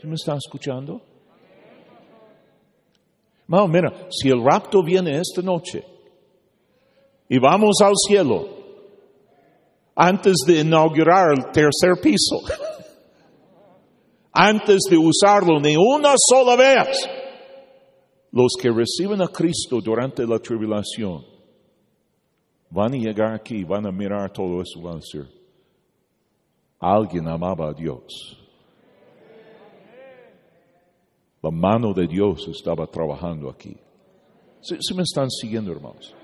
¿Sí 0.00 0.06
me 0.06 0.14
están 0.14 0.38
escuchando? 0.38 1.02
No, 3.46 3.68
mira, 3.68 4.08
si 4.10 4.28
el 4.28 4.42
rapto 4.42 4.82
viene 4.82 5.18
esta 5.18 5.42
noche 5.42 5.84
y 7.28 7.38
vamos 7.38 7.76
al 7.82 7.92
cielo 8.08 8.48
antes 9.94 10.36
de 10.46 10.60
inaugurar 10.60 11.32
el 11.32 11.50
tercer 11.52 12.00
piso, 12.02 12.40
antes 14.32 14.78
de 14.88 14.96
usarlo 14.96 15.60
ni 15.60 15.76
una 15.76 16.14
sola 16.16 16.56
vez, 16.56 17.06
los 18.32 18.52
que 18.58 18.70
reciben 18.70 19.20
a 19.20 19.28
Cristo 19.28 19.80
durante 19.82 20.26
la 20.26 20.38
tribulación 20.38 21.26
van 22.70 22.94
a 22.94 22.96
llegar 22.96 23.34
aquí, 23.34 23.64
van 23.64 23.84
a 23.84 23.92
mirar 23.92 24.32
todo 24.32 24.62
eso, 24.62 24.80
van 24.80 24.94
a 24.94 25.00
decir, 25.00 25.28
alguien 26.78 27.28
amaba 27.28 27.68
a 27.68 27.74
Dios. 27.74 28.39
La 31.42 31.50
mano 31.50 31.94
de 31.94 32.06
Dios 32.06 32.46
estaba 32.48 32.86
trabajando 32.86 33.48
aquí. 33.48 33.74
¿Sí, 34.60 34.76
me 34.94 35.02
están 35.02 35.30
siguiendo, 35.30 35.72
hermanos? 35.72 36.14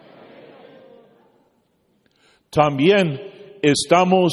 También 2.51 3.19
estamos 3.63 4.33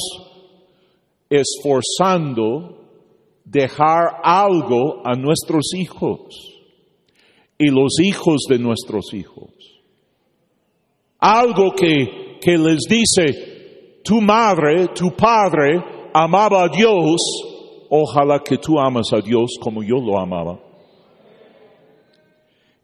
esforzando 1.29 2.83
dejar 3.45 4.19
algo 4.23 5.01
a 5.05 5.15
nuestros 5.15 5.73
hijos 5.75 6.53
y 7.57 7.69
los 7.69 7.99
hijos 8.01 8.41
de 8.49 8.59
nuestros 8.59 9.13
hijos. 9.13 9.49
Algo 11.19 11.71
que, 11.71 12.39
que 12.41 12.57
les 12.57 12.81
dice, 12.89 14.01
tu 14.03 14.19
madre, 14.19 14.89
tu 14.89 15.11
padre 15.11 15.81
amaba 16.13 16.63
a 16.63 16.67
Dios, 16.67 17.21
ojalá 17.89 18.39
que 18.39 18.57
tú 18.57 18.77
amas 18.77 19.13
a 19.13 19.21
Dios 19.21 19.51
como 19.61 19.81
yo 19.81 19.95
lo 19.95 20.19
amaba. 20.19 20.72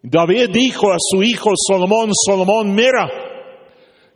David 0.02 0.50
dijo 0.52 0.92
a 0.92 0.98
su 0.98 1.22
hijo 1.24 1.52
Salomón, 1.56 2.12
Salomón, 2.26 2.74
mira, 2.74 3.10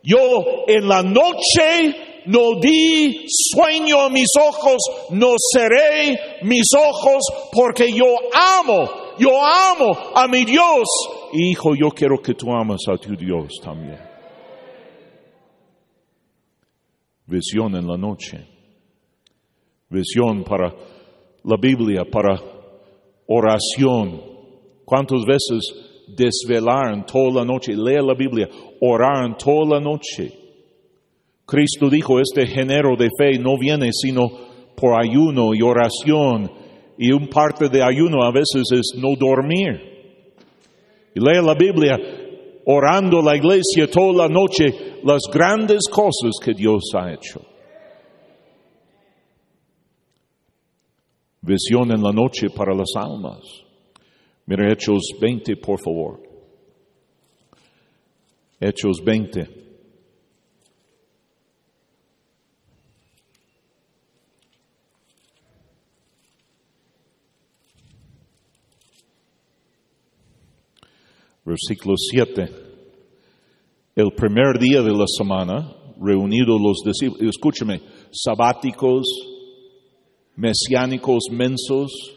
yo 0.02 0.64
en 0.66 0.88
la 0.88 1.02
noche 1.02 2.22
no 2.26 2.58
di 2.58 3.26
sueño 3.28 4.00
a 4.00 4.08
mis 4.08 4.28
ojos, 4.40 4.82
no 5.10 5.34
seré 5.52 6.40
mis 6.42 6.66
ojos 6.74 7.22
porque 7.52 7.92
yo 7.92 8.16
amo 8.32 9.04
yo 9.18 9.30
amo 9.44 9.96
a 10.14 10.26
mi 10.28 10.44
Dios. 10.44 10.84
Hijo, 11.32 11.74
yo 11.74 11.90
quiero 11.90 12.20
que 12.20 12.34
tú 12.34 12.50
ames 12.50 12.82
a 12.88 12.96
tu 12.96 13.14
Dios 13.16 13.52
también. 13.62 13.98
Visión 17.26 17.74
en 17.76 17.86
la 17.86 17.96
noche. 17.96 18.46
Visión 19.88 20.44
para 20.44 20.74
la 21.44 21.56
Biblia, 21.60 22.04
para 22.10 22.40
oración. 23.26 24.33
¿Cuántas 24.84 25.24
veces 25.24 26.04
desvelar 26.08 27.06
toda 27.06 27.42
la 27.42 27.44
noche? 27.44 27.74
Leer 27.74 28.02
la 28.02 28.14
Biblia, 28.14 28.48
orar 28.80 29.36
toda 29.36 29.78
la 29.78 29.80
noche. 29.80 30.32
Cristo 31.46 31.88
dijo, 31.90 32.20
este 32.20 32.46
género 32.46 32.96
de 32.96 33.08
fe 33.18 33.38
no 33.38 33.58
viene 33.58 33.90
sino 33.92 34.28
por 34.76 34.98
ayuno 35.00 35.54
y 35.54 35.62
oración. 35.62 36.50
Y 36.96 37.12
un 37.12 37.28
parte 37.28 37.68
de 37.68 37.82
ayuno 37.82 38.22
a 38.22 38.30
veces 38.30 38.64
es 38.72 38.94
no 38.96 39.16
dormir. 39.16 39.92
Y 41.14 41.20
lee 41.20 41.44
la 41.44 41.54
Biblia 41.54 41.98
orando 42.66 43.20
la 43.20 43.36
iglesia 43.36 43.90
toda 43.90 44.26
la 44.26 44.28
noche 44.28 45.00
las 45.02 45.22
grandes 45.32 45.88
cosas 45.90 46.32
que 46.42 46.54
Dios 46.54 46.82
ha 46.94 47.12
hecho. 47.12 47.40
Visión 51.42 51.92
en 51.92 52.02
la 52.02 52.10
noche 52.10 52.48
para 52.48 52.74
las 52.74 52.88
almas. 52.96 53.63
Mira 54.46 54.70
Hechos 54.70 55.02
20, 55.18 55.56
por 55.56 55.80
favor. 55.82 56.20
Hechos 58.60 59.02
20. 59.02 59.64
Versículo 71.46 71.94
7. 71.96 72.48
El 73.96 74.12
primer 74.14 74.58
día 74.58 74.82
de 74.82 74.92
la 74.92 75.06
semana, 75.06 75.74
reunidos 75.98 76.60
los 76.60 76.82
discípulos, 76.84 77.34
escúcheme, 77.34 77.80
sabáticos, 78.10 79.06
mesiánicos, 80.36 81.24
mensos, 81.30 82.13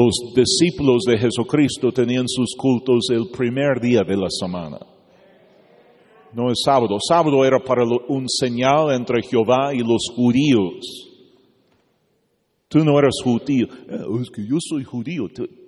Los 0.00 0.32
discípulos 0.34 1.02
de 1.06 1.18
Jesucristo 1.18 1.92
tenían 1.92 2.26
sus 2.26 2.54
cultos 2.56 3.08
el 3.10 3.28
primer 3.28 3.80
día 3.82 4.00
de 4.02 4.16
la 4.16 4.30
semana. 4.30 4.78
No 6.32 6.50
es 6.50 6.62
sábado. 6.64 6.96
Sábado 7.06 7.44
era 7.44 7.58
para 7.58 7.84
un 8.08 8.26
señal 8.26 8.92
entre 8.92 9.20
Jehová 9.22 9.74
y 9.74 9.80
los 9.80 10.10
judíos. 10.14 10.86
Tú 12.68 12.78
no 12.78 12.98
eres 12.98 13.16
judío. 13.22 13.66
Eh, 13.66 14.22
es 14.22 14.30
que 14.30 14.46
yo 14.46 14.56
soy 14.58 14.84
judío. 14.84 15.24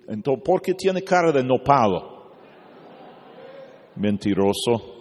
Entonces, 0.09 0.43
¿por 0.43 0.63
qué 0.63 0.73
tiene 0.73 1.03
cara 1.03 1.31
de 1.31 1.45
nopalo? 1.45 2.31
Mentiroso. 3.97 4.95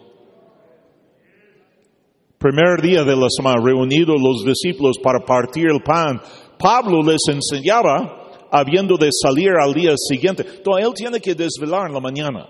Primer 2.38 2.82
día 2.82 3.06
de 3.06 3.16
la 3.16 3.28
semana, 3.30 3.64
reunidos 3.64 4.20
los 4.20 4.44
discípulos 4.44 4.98
para 5.02 5.24
partir 5.24 5.68
el 5.68 5.82
pan, 5.82 6.20
Pablo 6.58 7.02
les 7.02 7.22
enseñaba 7.30 8.21
habiendo 8.52 8.98
de 8.98 9.10
salir 9.12 9.52
al 9.52 9.74
día 9.74 9.94
siguiente. 9.98 10.44
Entonces, 10.44 10.86
él 10.86 10.94
tiene 10.94 11.20
que 11.20 11.34
desvelar 11.34 11.88
en 11.88 11.94
la 11.94 12.00
mañana. 12.00 12.50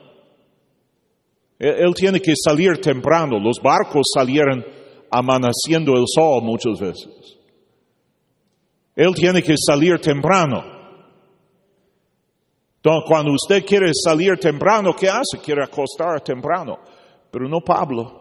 Él, 1.59 1.75
él 1.79 1.93
tiene 1.93 2.19
que 2.19 2.33
salir 2.35 2.79
temprano. 2.81 3.39
Los 3.39 3.61
barcos 3.61 4.07
salieron 4.13 4.65
amaneciendo 5.11 5.93
el 5.93 6.05
sol 6.07 6.41
muchas 6.41 6.79
veces. 6.79 7.37
Él 8.95 9.13
tiene 9.13 9.41
que 9.41 9.55
salir 9.57 9.99
temprano. 9.99 10.63
Entonces, 12.77 13.03
cuando 13.07 13.31
usted 13.33 13.63
quiere 13.65 13.91
salir 13.93 14.37
temprano, 14.39 14.95
¿qué 14.95 15.07
hace? 15.07 15.37
Quiere 15.43 15.63
acostar 15.63 16.21
temprano. 16.21 16.79
Pero 17.29 17.47
no 17.47 17.61
Pablo. 17.61 18.19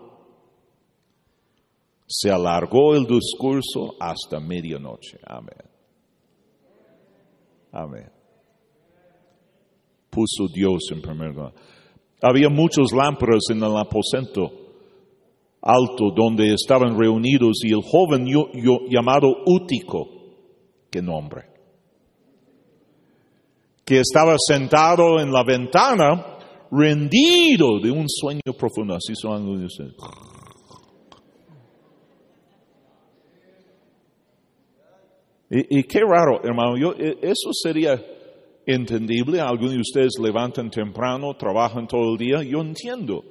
Se 2.07 2.31
alargó 2.31 2.95
el 2.95 3.07
discurso 3.07 3.95
hasta 3.99 4.39
medianoche. 4.39 5.19
Amén. 5.27 5.70
Amén. 7.73 8.11
Puso 10.11 10.49
Dios 10.53 10.81
en 10.93 11.01
primer 11.01 11.35
lugar. 11.35 11.53
Había 12.23 12.49
muchos 12.49 12.93
lámparas 12.93 13.45
en 13.51 13.63
el 13.63 13.77
aposento 13.77 14.61
alto 15.63 16.11
donde 16.15 16.55
estaban 16.55 16.99
reunidos 16.99 17.61
y 17.65 17.73
el 17.73 17.83
joven 17.83 18.27
llamado 18.89 19.29
Útico, 19.47 20.09
qué 20.91 21.01
nombre, 21.01 21.45
que 23.85 24.01
estaba 24.01 24.37
sentado 24.39 25.21
en 25.21 25.33
la 25.33 25.45
ventana 25.45 26.39
rendido 26.71 27.81
de 27.81 27.91
un 27.91 28.09
sueño 28.09 28.53
profundo. 28.59 28.95
Así 28.95 29.15
son 29.15 29.33
algunos 29.33 29.79
ustedes. 35.51 35.67
Y, 35.71 35.83
qué 35.85 36.01
raro, 36.01 36.41
hermano, 36.45 36.77
yo, 36.77 36.93
e, 36.93 37.19
eso 37.23 37.51
sería 37.53 38.01
entendible. 38.67 39.41
Algunos 39.41 39.73
de 39.73 39.81
ustedes 39.81 40.13
levantan 40.21 40.71
temprano, 40.71 41.35
trabajan 41.37 41.87
todo 41.87 42.13
el 42.13 42.19
día. 42.19 42.43
Yo 42.43 42.61
entiendo 42.61 43.25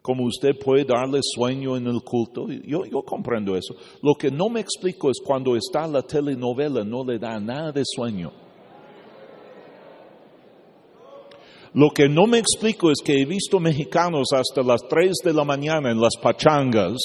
cómo 0.00 0.24
usted 0.24 0.58
puede 0.58 0.84
darle 0.84 1.20
sueño 1.22 1.76
en 1.76 1.86
el 1.86 2.02
culto. 2.02 2.46
Yo, 2.48 2.84
yo 2.84 3.02
comprendo 3.02 3.56
eso. 3.56 3.74
Lo 4.02 4.14
que 4.14 4.30
no 4.30 4.48
me 4.48 4.60
explico 4.60 5.10
es 5.10 5.18
cuando 5.24 5.56
está 5.56 5.86
la 5.86 6.02
telenovela, 6.02 6.84
no 6.84 7.04
le 7.04 7.18
da 7.18 7.40
nada 7.40 7.72
de 7.72 7.82
sueño. 7.84 8.32
Lo 11.72 11.90
que 11.90 12.08
no 12.08 12.28
me 12.28 12.38
explico 12.38 12.92
es 12.92 12.98
que 13.04 13.20
he 13.20 13.24
visto 13.24 13.58
mexicanos 13.58 14.28
hasta 14.32 14.62
las 14.62 14.86
3 14.88 15.12
de 15.24 15.32
la 15.32 15.42
mañana 15.42 15.90
en 15.90 16.00
las 16.00 16.14
pachangas 16.22 16.98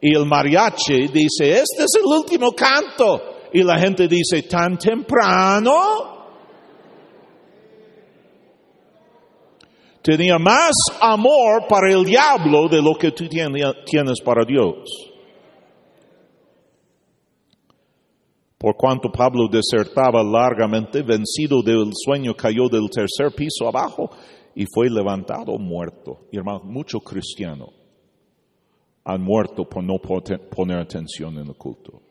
Y 0.00 0.16
el 0.16 0.26
mariachi 0.26 1.08
dice, 1.08 1.50
este 1.50 1.82
es 1.84 1.94
el 1.96 2.06
último 2.06 2.52
canto. 2.52 3.20
Y 3.52 3.62
la 3.62 3.78
gente 3.78 4.06
dice, 4.06 4.42
tan 4.42 4.78
temprano. 4.78 6.16
Tenía 10.02 10.38
más 10.38 10.72
amor 11.00 11.66
para 11.68 11.92
el 11.92 12.04
diablo 12.04 12.68
de 12.68 12.80
lo 12.80 12.94
que 12.94 13.10
tú 13.10 13.28
tienes 13.28 14.20
para 14.24 14.44
Dios. 14.44 14.88
Por 18.56 18.76
cuanto 18.76 19.10
Pablo 19.10 19.48
desertaba 19.48 20.22
largamente, 20.22 21.02
vencido 21.02 21.62
del 21.62 21.90
sueño, 21.92 22.34
cayó 22.34 22.68
del 22.68 22.88
tercer 22.90 23.32
piso 23.36 23.68
abajo 23.68 24.10
y 24.54 24.64
fue 24.72 24.88
levantado 24.88 25.58
muerto. 25.58 26.26
Y 26.32 26.38
hermano, 26.38 26.60
mucho 26.64 26.98
cristiano 27.00 27.77
han 29.08 29.22
muerto 29.22 29.64
por 29.64 29.82
no 29.82 29.94
poner 29.98 30.78
atención 30.78 31.38
en 31.38 31.48
el 31.48 31.56
culto. 31.56 32.02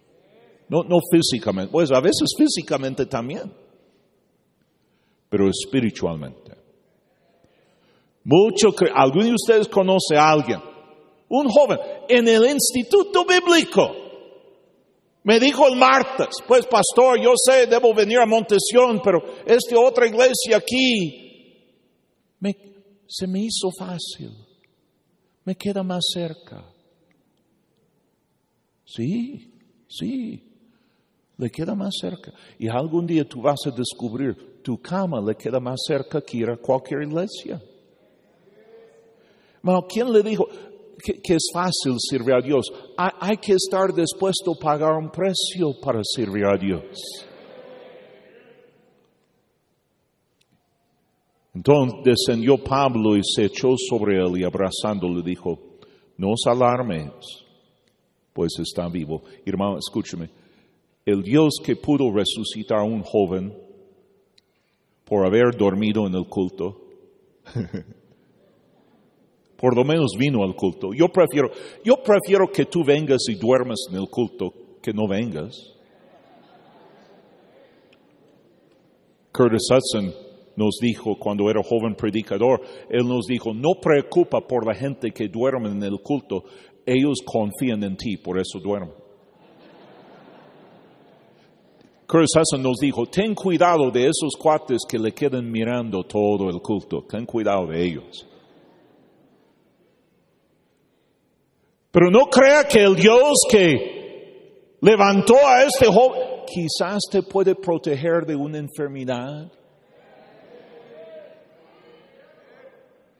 No, 0.67 0.83
no 0.83 0.97
físicamente, 1.11 1.71
pues 1.71 1.91
a 1.91 2.01
veces 2.01 2.33
físicamente 2.35 3.05
también, 3.05 3.53
pero 5.29 5.47
espiritualmente. 5.47 6.57
Mucho, 8.23 8.69
¿Alguno 8.95 9.25
de 9.25 9.33
ustedes 9.33 9.67
conoce 9.67 10.17
a 10.17 10.31
alguien? 10.31 10.59
Un 11.29 11.47
joven 11.47 11.77
en 12.09 12.27
el 12.27 12.45
instituto 12.47 13.25
bíblico. 13.25 13.91
Me 15.23 15.39
dijo 15.39 15.67
el 15.67 15.77
martes, 15.77 16.37
pues 16.47 16.65
pastor, 16.65 17.21
yo 17.21 17.33
sé, 17.35 17.67
debo 17.67 17.93
venir 17.93 18.17
a 18.17 18.25
Montesión, 18.25 19.01
pero 19.03 19.19
esta 19.45 19.79
otra 19.79 20.07
iglesia 20.07 20.57
aquí 20.57 21.27
se 23.07 23.25
me 23.25 23.39
hizo 23.39 23.69
fácil, 23.77 24.31
me 25.45 25.55
queda 25.55 25.81
más 25.81 26.03
cerca. 26.13 26.76
Sí, 28.87 29.51
sí, 29.89 30.41
le 31.37 31.49
queda 31.49 31.75
más 31.75 31.93
cerca. 31.99 32.31
Y 32.57 32.69
algún 32.69 33.05
día 33.05 33.27
tú 33.27 33.41
vas 33.41 33.59
a 33.65 33.71
descubrir, 33.71 34.61
tu 34.63 34.81
cama 34.81 35.19
le 35.19 35.35
queda 35.35 35.59
más 35.59 35.81
cerca 35.85 36.21
que 36.21 36.37
ir 36.37 36.49
a 36.49 36.55
cualquier 36.55 37.03
iglesia. 37.03 37.61
Bueno, 39.61 39.85
¿quién 39.87 40.11
le 40.11 40.23
dijo 40.23 40.47
que, 41.03 41.33
es 41.33 41.49
fácil 41.53 41.97
servir 41.99 42.33
a 42.33 42.41
Dios? 42.41 42.71
Hay, 42.97 43.11
hay 43.19 43.37
que 43.37 43.53
estar 43.53 43.93
dispuesto 43.93 44.53
a 44.53 44.59
pagar 44.59 44.93
un 44.93 45.09
precio 45.11 45.73
para 45.81 45.99
servir 46.03 46.45
a 46.45 46.57
Dios. 46.57 47.25
Entonces 51.53 51.99
descendió 52.05 52.57
Pablo 52.57 53.17
y 53.17 53.21
se 53.23 53.45
echó 53.45 53.75
sobre 53.89 54.15
él 54.15 54.37
y 54.37 54.45
abrazándole 54.45 55.21
dijo, 55.23 55.59
no 56.17 56.31
os 56.31 56.43
alarmes 56.45 57.46
pues 58.37 58.53
está 58.59 58.87
vivo. 58.87 59.23
Hermano, 59.43 59.79
escúcheme. 59.79 60.29
El 61.03 61.23
Dios 61.23 61.55
que 61.65 61.75
pudo 61.75 62.11
resucitar 62.11 62.77
a 62.77 62.83
un 62.83 63.01
joven 63.01 63.51
por 65.03 65.25
haber 65.25 65.57
dormido 65.57 66.05
en 66.05 66.13
el 66.13 66.27
culto, 66.27 66.83
Por 69.57 69.75
lo 69.75 69.83
menos 69.83 70.11
vino 70.19 70.43
al 70.43 70.55
culto. 70.55 70.93
Yo 70.93 71.07
prefiero, 71.07 71.49
yo 71.83 71.95
prefiero 72.03 72.51
que 72.51 72.65
tú 72.65 72.83
vengas 72.85 73.23
y 73.27 73.33
duermas 73.33 73.87
en 73.89 73.95
el 73.95 74.07
culto 74.07 74.53
que 74.83 74.93
no 74.93 75.07
vengas. 75.07 75.73
Curtis 79.31 79.67
Hudson 79.71 80.13
nos 80.57 80.77
dijo 80.81 81.17
cuando 81.17 81.49
era 81.49 81.63
joven 81.63 81.95
predicador, 81.95 82.61
él 82.89 83.07
nos 83.07 83.27
dijo, 83.27 83.53
no 83.53 83.79
preocupa 83.79 84.41
por 84.41 84.65
la 84.65 84.73
gente 84.73 85.11
que 85.11 85.29
duerme 85.29 85.69
en 85.69 85.83
el 85.83 86.01
culto, 86.01 86.43
ellos 86.87 87.19
confían 87.23 87.83
en 87.83 87.97
ti, 87.97 88.15
por 88.17 88.39
eso 88.39 88.59
duermen. 88.59 88.95
Curtis 92.07 92.29
Hudson 92.37 92.63
nos 92.63 92.77
dijo, 92.77 93.05
ten 93.05 93.35
cuidado 93.35 93.91
de 93.91 94.05
esos 94.05 94.37
cuates 94.39 94.83
que 94.89 94.97
le 94.97 95.11
quedan 95.11 95.51
mirando 95.51 96.03
todo 96.03 96.49
el 96.49 96.61
culto, 96.61 97.03
ten 97.07 97.25
cuidado 97.25 97.67
de 97.67 97.83
ellos. 97.83 98.25
Pero 101.91 102.09
no 102.09 102.27
crea 102.27 102.63
que 102.63 102.79
el 102.81 102.95
Dios 102.95 103.33
que 103.51 104.77
levantó 104.79 105.35
a 105.45 105.63
este 105.63 105.87
joven 105.87 106.21
quizás 106.45 107.01
te 107.11 107.23
puede 107.23 107.55
proteger 107.55 108.25
de 108.25 108.35
una 108.37 108.59
enfermedad. 108.59 109.51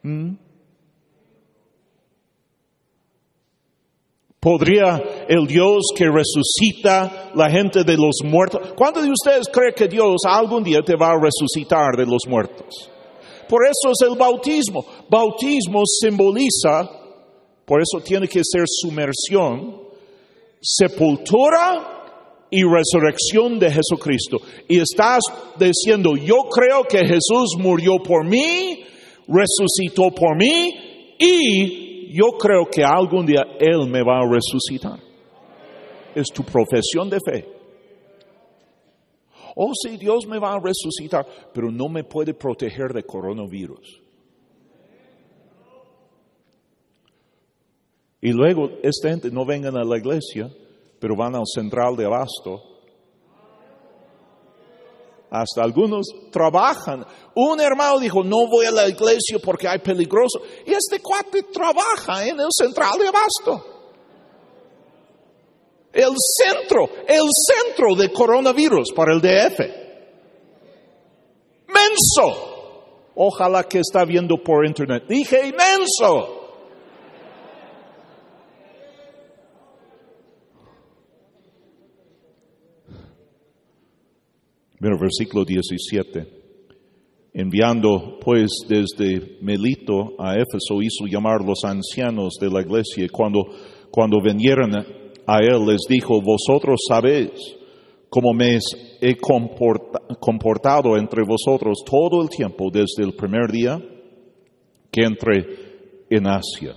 ¿Mm? 0.04 0.47
¿Podría 4.48 5.26
el 5.28 5.46
Dios 5.46 5.88
que 5.94 6.06
resucita 6.06 7.32
la 7.36 7.50
gente 7.50 7.84
de 7.84 7.98
los 7.98 8.24
muertos? 8.24 8.72
¿Cuántos 8.78 9.04
de 9.04 9.12
ustedes 9.12 9.50
creen 9.52 9.74
que 9.76 9.90
Dios 9.90 10.22
algún 10.26 10.64
día 10.64 10.80
te 10.86 10.96
va 10.96 11.10
a 11.10 11.20
resucitar 11.22 11.98
de 11.98 12.06
los 12.06 12.22
muertos? 12.30 12.90
Por 13.50 13.66
eso 13.66 13.92
es 13.92 14.10
el 14.10 14.18
bautismo. 14.18 14.86
Bautismo 15.10 15.82
simboliza, 15.86 16.90
por 17.66 17.82
eso 17.82 18.02
tiene 18.02 18.30
que 18.30 18.40
ser 18.42 18.64
sumersión, 18.68 19.82
sepultura 20.62 22.46
y 22.50 22.64
resurrección 22.64 23.60
de 23.60 23.70
Jesucristo. 23.70 24.38
Y 24.70 24.80
estás 24.80 25.24
diciendo, 25.60 26.16
yo 26.16 26.44
creo 26.50 26.84
que 26.84 27.00
Jesús 27.00 27.58
murió 27.60 27.98
por 27.98 28.26
mí, 28.26 28.82
resucitó 29.28 30.10
por 30.12 30.38
mí 30.38 30.74
y 31.20 31.87
yo 32.14 32.38
creo 32.38 32.66
que 32.66 32.84
algún 32.84 33.26
día 33.26 33.44
Él 33.60 33.88
me 33.90 34.04
va 34.04 34.20
a 34.20 34.30
resucitar. 34.30 35.00
Es 36.16 36.28
tu 36.34 36.44
profesión 36.44 37.10
de 37.10 37.20
fe. 37.26 37.48
Oh, 39.56 39.72
sí, 39.74 39.98
Dios 39.98 40.28
me 40.28 40.40
va 40.40 40.54
a 40.54 40.60
resucitar, 40.60 41.26
pero 41.54 41.72
no 41.72 41.90
me 41.90 42.04
puede 42.04 42.34
proteger 42.34 42.94
de 42.94 43.04
coronavirus. 43.04 44.02
Y 48.22 48.32
luego 48.32 48.70
esta 48.84 49.10
gente 49.10 49.32
no 49.32 49.46
vengan 49.46 49.78
a 49.78 49.84
la 49.84 49.98
iglesia, 49.98 50.50
pero 51.00 51.16
van 51.16 51.36
al 51.36 51.46
central 51.46 51.96
de 51.96 52.06
abasto 52.06 52.77
hasta 55.30 55.62
algunos 55.62 56.08
trabajan. 56.32 57.06
Un 57.36 57.60
hermano 57.60 58.00
dijo, 58.00 58.24
no 58.24 58.48
voy 58.48 58.66
a 58.66 58.72
la 58.72 58.88
iglesia 58.88 59.40
porque 59.44 59.68
hay 59.68 59.80
peligroso. 59.80 60.42
Y 60.66 60.72
este 60.74 61.02
cuate 61.02 61.44
trabaja 61.44 62.26
en 62.26 62.40
el 62.40 62.50
central 62.52 62.98
de 63.00 63.08
abasto. 63.08 63.74
El 65.92 66.14
centro, 66.38 66.90
el 67.08 67.26
centro 67.46 67.96
de 67.96 68.12
coronavirus 68.12 68.92
para 68.96 69.14
el 69.14 69.22
DF. 69.22 69.60
Menso. 71.68 73.12
Ojalá 73.16 73.64
que 73.64 73.80
está 73.80 74.06
viendo 74.06 74.38
por 74.44 74.66
internet. 74.66 75.04
Dije 75.08 75.48
inmenso. 75.48 76.37
Mira, 84.80 84.96
versículo 85.00 85.44
17. 85.44 86.28
Enviando 87.34 88.20
pues 88.22 88.52
desde 88.68 89.38
Melito 89.42 90.14
a 90.20 90.36
Éfeso, 90.36 90.82
hizo 90.82 91.06
llamar 91.08 91.42
los 91.44 91.64
ancianos 91.64 92.36
de 92.40 92.50
la 92.50 92.62
iglesia 92.62 93.08
cuando, 93.12 93.46
cuando 93.92 94.22
vinieron 94.22 94.76
a 94.76 95.40
él 95.40 95.66
les 95.66 95.82
dijo, 95.90 96.22
vosotros 96.22 96.80
sabéis 96.88 97.32
cómo 98.10 98.34
me 98.34 98.60
he 99.02 99.16
comportado 100.20 100.98
entre 100.98 101.24
vosotros 101.24 101.84
todo 101.86 102.22
el 102.22 102.30
tiempo 102.30 102.70
desde 102.72 103.04
el 103.04 103.14
primer 103.14 103.52
día 103.52 103.80
que 104.92 105.04
entré 105.04 105.46
en 106.10 106.28
Asia, 106.28 106.74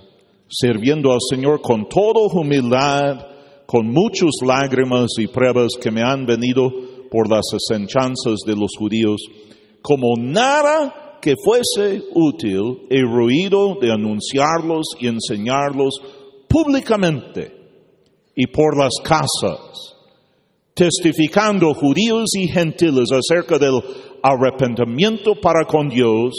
sirviendo 0.48 1.12
al 1.12 1.20
Señor 1.20 1.61
con 1.61 1.88
toda 1.88 2.26
humildad, 2.32 3.26
con 3.66 3.86
muchas 3.86 4.30
lágrimas 4.44 5.11
y 5.18 5.28
pruebas 5.28 5.72
que 5.80 5.90
me 5.90 6.03
han 6.03 6.26
venido 6.26 6.89
por 7.11 7.28
las 7.28 7.44
asechanzas 7.52 8.40
de 8.46 8.54
los 8.54 8.70
judíos, 8.78 9.20
como 9.82 10.14
nada 10.16 11.18
que 11.20 11.34
fuese 11.44 12.02
útil, 12.14 12.86
he 12.88 13.02
ruido 13.02 13.76
de 13.80 13.92
anunciarlos 13.92 14.86
y 14.98 15.08
enseñarlos 15.08 16.00
públicamente 16.48 17.52
y 18.34 18.46
por 18.46 18.78
las 18.78 18.94
casas, 19.02 19.96
testificando 20.74 21.74
judíos 21.74 22.30
y 22.36 22.48
gentiles 22.48 23.11
acerca 23.12 23.58
del 23.58 23.80
arrepentimiento 24.22 25.34
para 25.40 25.64
con 25.64 25.88
Dios. 25.88 26.32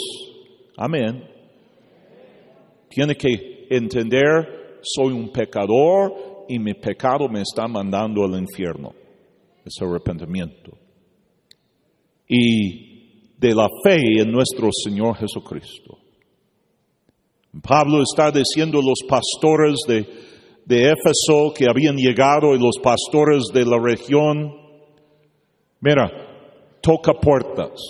Amén. 0.76 1.28
Tiene 2.88 3.14
que 3.14 3.66
entender, 3.70 4.80
soy 4.82 5.12
un 5.12 5.30
pecador 5.30 6.44
y 6.48 6.58
mi 6.58 6.74
pecado 6.74 7.28
me 7.28 7.42
está 7.42 7.68
mandando 7.68 8.24
al 8.24 8.38
infierno 8.38 9.01
es 9.64 9.74
arrepentimiento. 9.80 10.76
Y 12.28 13.36
de 13.38 13.54
la 13.54 13.68
fe 13.84 14.20
en 14.20 14.30
nuestro 14.30 14.68
Señor 14.84 15.16
Jesucristo. 15.16 15.98
Pablo 17.60 18.02
está 18.02 18.30
diciendo 18.30 18.78
a 18.78 18.82
los 18.82 19.00
pastores 19.06 19.80
de, 19.86 20.06
de 20.64 20.90
Éfeso 20.90 21.52
que 21.54 21.68
habían 21.68 21.96
llegado 21.96 22.54
y 22.54 22.58
los 22.58 22.78
pastores 22.82 23.44
de 23.52 23.64
la 23.66 23.78
región, 23.78 24.54
mira, 25.80 26.10
toca 26.80 27.12
puertas, 27.14 27.80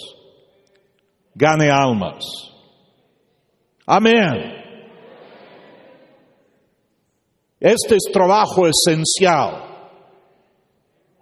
gane 1.34 1.70
almas. 1.70 2.24
Amén. 3.86 4.62
Este 7.60 7.94
es 7.94 8.10
trabajo 8.12 8.66
esencial. 8.66 9.71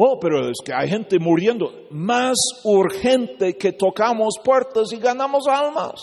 Oh, 0.02 0.18
pero 0.18 0.48
es 0.48 0.56
que 0.64 0.72
hay 0.72 0.88
gente 0.88 1.18
muriendo. 1.18 1.86
Más 1.90 2.38
urgente 2.64 3.58
que 3.58 3.72
tocamos 3.72 4.36
puertas 4.42 4.90
y 4.94 4.96
ganamos 4.96 5.46
almas. 5.46 6.00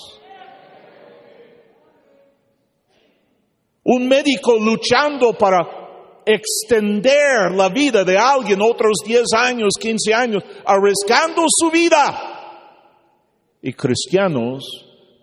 Un 3.84 4.08
médico 4.08 4.60
luchando 4.60 5.34
para 5.34 6.22
extender 6.28 7.52
la 7.56 7.70
vida 7.70 8.04
de 8.04 8.20
alguien 8.20 8.62
otros 8.62 8.98
10 9.04 9.34
años, 9.36 9.74
15 9.80 10.14
años, 10.14 10.44
arriesgando 10.64 11.48
su 11.48 11.72
vida. 11.72 12.70
Y 13.64 13.74
cristianos 13.74 14.64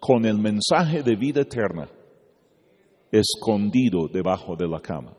con 0.00 0.24
el 0.24 0.38
mensaje 0.38 1.04
de 1.04 1.14
vida 1.14 1.42
eterna 1.42 1.88
escondido 3.12 4.08
debajo 4.08 4.56
de 4.56 4.66
la 4.66 4.80
cama. 4.80 5.12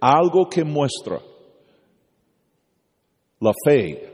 Algo 0.00 0.48
que 0.48 0.64
muestra 0.64 1.20
la 3.40 3.52
fe. 3.64 4.12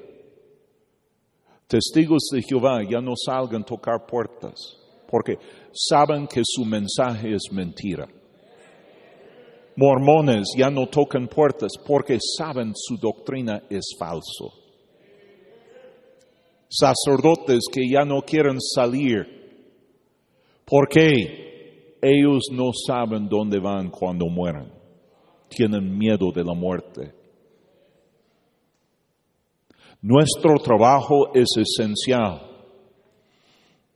Testigos 1.66 2.22
de 2.32 2.42
Jehová 2.42 2.82
ya 2.82 3.00
no 3.00 3.14
salgan 3.16 3.62
a 3.62 3.64
tocar 3.64 4.06
puertas 4.06 4.54
porque 5.08 5.36
saben 5.72 6.26
que 6.26 6.42
su 6.44 6.64
mensaje 6.64 7.34
es 7.34 7.50
mentira. 7.50 8.08
Mormones 9.76 10.48
ya 10.56 10.70
no 10.70 10.86
tocan 10.86 11.28
puertas 11.28 11.72
porque 11.86 12.18
saben 12.36 12.72
su 12.74 12.98
doctrina 12.98 13.62
es 13.70 13.94
falso. 13.98 14.52
Sacerdotes 16.68 17.60
que 17.72 17.88
ya 17.88 18.04
no 18.04 18.20
quieren 18.22 18.58
salir 18.60 19.40
porque 20.66 21.96
ellos 22.02 22.44
no 22.50 22.70
saben 22.86 23.28
dónde 23.28 23.58
van 23.58 23.90
cuando 23.90 24.26
mueren 24.26 24.81
tienen 25.54 25.96
miedo 25.96 26.32
de 26.32 26.44
la 26.44 26.54
muerte. 26.54 27.12
Nuestro 30.00 30.54
trabajo 30.56 31.32
es 31.32 31.48
esencial. 31.56 32.40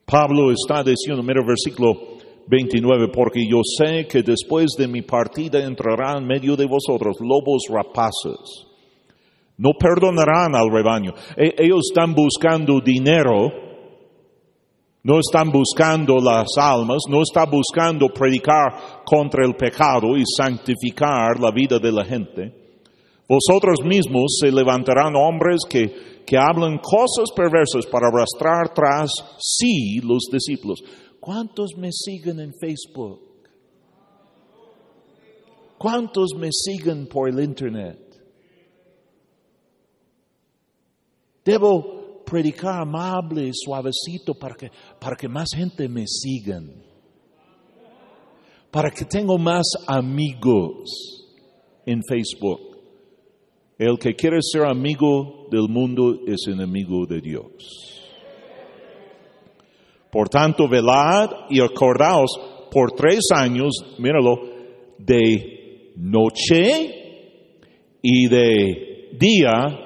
Pablo 0.04 0.52
está 0.52 0.84
diciendo, 0.84 1.22
mira 1.22 1.42
versículo 1.44 2.16
29, 2.46 3.09
porque 3.12 3.40
yo 3.48 3.61
sé 3.64 4.07
que 4.07 4.22
después 4.22 4.68
de 4.78 4.86
mi 4.86 5.02
partida 5.02 5.64
entrarán 5.64 6.18
en 6.18 6.28
medio 6.28 6.54
de 6.54 6.66
vosotros 6.66 7.16
lobos 7.20 7.64
rapaces. 7.68 8.66
No 9.59 9.70
perdonarán 9.78 10.54
al 10.54 10.70
rebaño. 10.70 11.12
E, 11.36 11.54
ellos 11.59 11.90
están 11.90 12.14
buscando 12.14 12.80
dinero, 12.80 13.65
No 15.07 15.20
están 15.20 15.52
buscando 15.52 16.16
las 16.16 16.48
almas, 16.57 17.02
no 17.09 17.22
está 17.22 17.44
buscando 17.46 18.09
predicar 18.09 19.04
contra 19.04 19.46
el 19.46 19.54
pecado 19.54 20.16
y 20.16 20.24
santificar 20.36 21.38
la 21.38 21.52
vida 21.52 21.78
de 21.78 21.92
la 21.92 22.04
gente. 22.04 22.52
Vosotros 23.28 23.84
mismos 23.84 24.36
se 24.40 24.50
levantarán 24.50 25.14
hombres 25.14 25.61
que, 25.70 26.24
que 26.26 26.36
hablan 26.36 26.78
cosas 26.78 27.30
perversas 27.36 27.86
para 27.86 28.09
arrastrar 28.09 28.74
tras 28.74 29.12
sí 29.38 30.00
los 30.02 30.24
discípulos. 30.28 30.82
¿Cuántos 31.20 31.76
me 31.76 31.92
siguen 31.92 32.40
en 32.40 32.52
Facebook? 32.61 33.20
¿Cuántos 35.78 36.34
me 36.36 36.48
siguen 36.50 37.07
por 37.07 37.28
el 37.28 37.38
Internet? 37.44 38.00
Debo 41.44 41.95
predicar 42.28 42.82
amable 42.82 43.50
suavecito 43.54 44.34
para 44.34 44.56
que, 44.56 44.70
para 45.00 45.16
que 45.16 45.28
más 45.28 45.48
gente 45.54 45.88
me 45.88 46.04
sigan. 46.06 46.82
Para 48.70 48.90
que 48.90 49.04
tengo 49.04 49.38
más 49.38 49.64
amigos 49.86 51.24
en 51.86 52.02
Facebook. 52.06 52.60
El 53.78 53.98
que 53.98 54.14
quiere 54.14 54.38
ser 54.40 54.64
amigo 54.64 55.46
del 55.50 55.68
mundo 55.68 56.20
es 56.26 56.46
enemigo 56.48 57.06
de 57.06 57.20
Dios. 57.20 58.02
Por 60.10 60.28
tanto, 60.28 60.68
velad 60.68 61.30
y 61.50 61.60
acordaos 61.60 62.30
por 62.70 62.92
tres 62.92 63.20
años, 63.34 63.72
míralo, 63.98 64.56
de 64.98 65.92
noche 65.96 67.04
y 68.02 68.28
de 68.28 69.10
día 69.18 69.86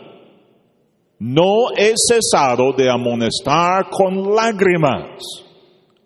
no 1.21 1.71
he 1.77 1.93
cesado 1.97 2.73
de 2.73 2.91
amonestar 2.91 3.91
con 3.91 4.35
lágrimas 4.35 5.21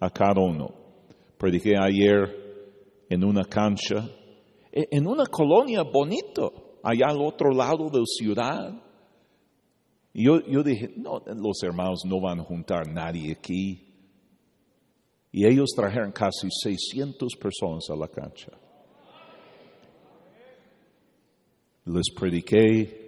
a 0.00 0.10
cada 0.10 0.40
uno. 0.40 0.74
Prediqué 1.38 1.74
ayer 1.78 3.06
en 3.08 3.24
una 3.24 3.44
cancha, 3.44 4.08
e, 4.72 4.88
en 4.90 5.06
una 5.06 5.26
colonia 5.26 5.82
bonito, 5.82 6.80
allá 6.82 7.10
al 7.10 7.22
otro 7.22 7.52
lado 7.52 7.88
de 7.90 8.00
la 8.00 8.04
ciudad. 8.06 8.82
Y 10.12 10.24
yo, 10.24 10.40
yo 10.48 10.64
dije, 10.64 10.92
no, 10.96 11.22
los 11.26 11.62
hermanos 11.62 12.00
no 12.04 12.20
van 12.20 12.40
a 12.40 12.44
juntar 12.44 12.88
nadie 12.88 13.32
aquí. 13.32 13.82
Y 15.30 15.46
ellos 15.46 15.70
trajeron 15.76 16.10
casi 16.10 16.48
600 16.50 17.36
personas 17.36 17.88
a 17.88 17.94
la 17.94 18.08
cancha. 18.08 18.50
Les 21.84 22.12
prediqué 22.16 23.03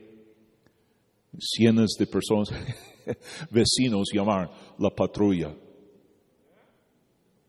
cientos 1.39 1.97
de 1.99 2.07
personas, 2.07 2.51
vecinos 3.51 4.09
llamaron 4.13 4.51
la 4.79 4.91
patrulla. 4.91 5.55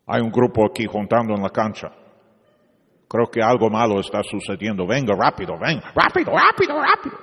Hay 0.06 0.22
un 0.22 0.32
grupo 0.32 0.66
aquí 0.66 0.86
juntando 0.86 1.34
en 1.36 1.42
la 1.42 1.50
cancha. 1.50 1.90
Creo 3.10 3.28
que 3.32 3.42
algo 3.42 3.70
malo 3.70 4.00
está 4.00 4.22
sucediendo. 4.24 4.86
Venga, 4.86 5.14
rápido, 5.16 5.58
ven, 5.60 5.82
rápido, 5.96 6.32
rápido, 6.32 6.76
rápido. 6.82 7.18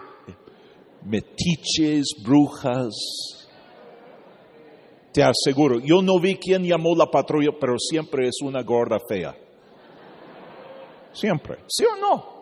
Metiches, 1.03 2.15
brujas. 2.23 2.93
Te 5.13 5.23
aseguro, 5.23 5.79
yo 5.79 6.03
no 6.03 6.19
vi 6.19 6.37
quién 6.37 6.65
llamó 6.65 6.95
la 6.97 7.07
patrulla, 7.07 7.51
pero 7.61 7.79
siempre 7.79 8.27
es 8.27 8.41
una 8.43 8.63
gorda 8.63 8.99
fea. 9.09 9.35
Siempre, 11.13 11.59
¿sí 11.69 11.85
o 11.85 11.97
no? 12.01 12.34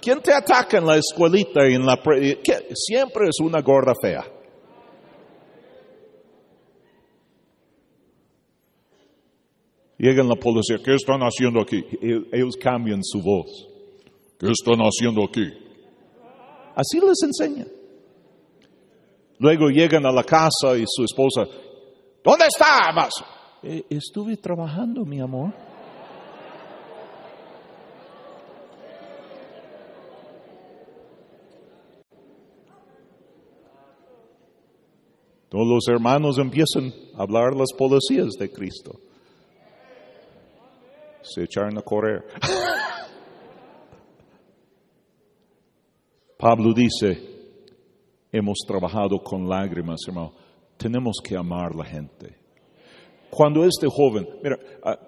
¿Quién 0.00 0.20
te 0.20 0.32
ataca 0.32 0.78
en 0.78 0.86
la 0.86 0.96
escuelita 0.96 1.68
y 1.68 1.74
en 1.74 1.84
la 1.84 2.00
siempre 2.74 3.28
es 3.28 3.40
una 3.40 3.60
gorda 3.60 3.94
fea? 4.00 4.24
Llegan 9.98 10.28
la 10.28 10.36
policía, 10.36 10.78
¿qué 10.84 10.94
están 10.94 11.20
haciendo 11.22 11.60
aquí? 11.60 11.84
Ellos 12.32 12.56
cambian 12.56 13.02
su 13.02 13.20
voz. 13.20 13.68
¿Qué 14.38 14.46
están 14.46 14.78
haciendo 14.78 15.24
aquí? 15.24 15.44
Así 16.76 17.00
les 17.00 17.20
enseña. 17.24 17.66
Luego 19.40 19.68
llegan 19.68 20.06
a 20.06 20.12
la 20.12 20.22
casa 20.22 20.76
y 20.76 20.84
su 20.86 21.04
esposa, 21.04 21.46
¿dónde 22.22 22.46
estabas? 22.46 23.10
Eh, 23.62 23.84
estuve 23.90 24.36
trabajando, 24.36 25.04
mi 25.04 25.20
amor. 25.20 25.52
Todos 35.48 35.66
los 35.66 35.88
hermanos 35.88 36.38
empiezan 36.38 36.92
a 37.16 37.22
hablar 37.22 37.54
las 37.56 37.72
policías 37.76 38.34
de 38.38 38.50
Cristo. 38.52 39.00
Se 41.22 41.44
echaron 41.44 41.78
a 41.78 41.82
correr. 41.82 42.24
Pablo 46.38 46.72
dice, 46.74 47.18
hemos 48.30 48.58
trabajado 48.66 49.18
con 49.22 49.48
lágrimas, 49.48 50.00
hermano. 50.06 50.34
Tenemos 50.76 51.16
que 51.24 51.36
amar 51.36 51.74
la 51.74 51.84
gente. 51.84 52.36
Cuando 53.30 53.64
este 53.64 53.88
joven, 53.88 54.28
mira, 54.42 54.58
ah, 54.84 54.98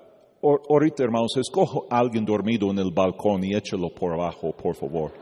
ahorita 0.42 1.04
hermanos, 1.04 1.36
escojo 1.36 1.86
a 1.90 1.98
alguien 1.98 2.24
dormido 2.24 2.70
en 2.70 2.78
el 2.78 2.90
balcón 2.90 3.44
y 3.44 3.54
échalo 3.54 3.90
por 3.90 4.12
abajo, 4.14 4.52
por 4.52 4.74
favor. 4.74 5.12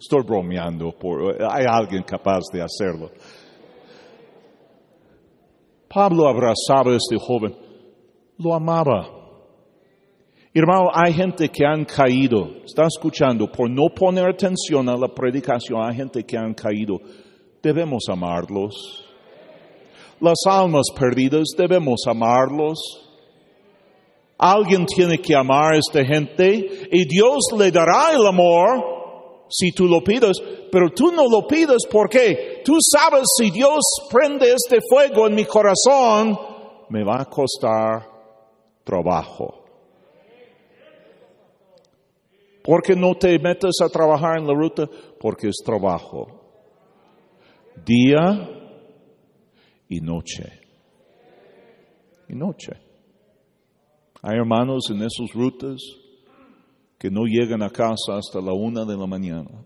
Estoy 0.00 0.22
bromeando, 0.22 0.92
por, 0.92 1.36
hay 1.42 1.66
alguien 1.68 2.02
capaz 2.02 2.44
de 2.50 2.62
hacerlo. 2.62 3.10
Pablo 5.92 6.26
abrazaba 6.26 6.92
a 6.92 6.96
este 6.96 7.18
joven, 7.18 7.54
lo 8.38 8.54
amaba. 8.54 9.10
Hermano, 10.54 10.88
hay 10.94 11.12
gente 11.12 11.50
que 11.50 11.66
han 11.66 11.84
caído, 11.84 12.62
está 12.64 12.86
escuchando, 12.86 13.52
por 13.52 13.68
no 13.68 13.88
poner 13.94 14.30
atención 14.30 14.88
a 14.88 14.96
la 14.96 15.08
predicación, 15.08 15.82
hay 15.82 15.96
gente 15.96 16.24
que 16.24 16.38
han 16.38 16.54
caído. 16.54 16.98
Debemos 17.62 18.04
amarlos. 18.10 19.04
Las 20.18 20.38
almas 20.46 20.86
perdidas, 20.98 21.48
debemos 21.58 22.00
amarlos. 22.08 22.78
Alguien 24.38 24.86
tiene 24.86 25.18
que 25.18 25.36
amar 25.36 25.74
a 25.74 25.76
esta 25.76 26.02
gente 26.06 26.88
y 26.90 27.04
Dios 27.04 27.40
le 27.58 27.70
dará 27.70 28.12
el 28.14 28.26
amor 28.26 28.99
si 29.50 29.72
tú 29.72 29.86
lo 29.86 30.02
pides, 30.02 30.40
pero 30.70 30.90
tú 30.90 31.10
no 31.10 31.28
lo 31.28 31.46
pides 31.46 31.86
porque 31.90 32.62
tú 32.64 32.76
sabes 32.80 33.24
si 33.36 33.50
Dios 33.50 33.80
prende 34.10 34.52
este 34.52 34.78
fuego 34.88 35.26
en 35.26 35.34
mi 35.34 35.44
corazón, 35.44 36.38
me 36.88 37.04
va 37.04 37.22
a 37.22 37.24
costar 37.24 38.08
trabajo. 38.84 39.64
¿Por 42.62 42.82
qué 42.82 42.94
no 42.94 43.14
te 43.16 43.38
metes 43.38 43.80
a 43.82 43.88
trabajar 43.88 44.38
en 44.38 44.46
la 44.46 44.54
ruta? 44.54 44.88
Porque 45.18 45.48
es 45.48 45.56
trabajo. 45.64 46.40
Día 47.84 48.48
y 49.88 50.00
noche. 50.00 50.60
Y 52.28 52.34
noche. 52.34 52.72
Hay 54.22 54.36
hermanos 54.36 54.84
en 54.90 54.98
esas 54.98 55.32
rutas 55.34 55.80
que 57.00 57.10
no 57.10 57.24
llegan 57.24 57.62
a 57.62 57.70
casa 57.70 58.18
hasta 58.18 58.42
la 58.42 58.52
una 58.52 58.84
de 58.84 58.94
la 58.94 59.06
mañana. 59.06 59.64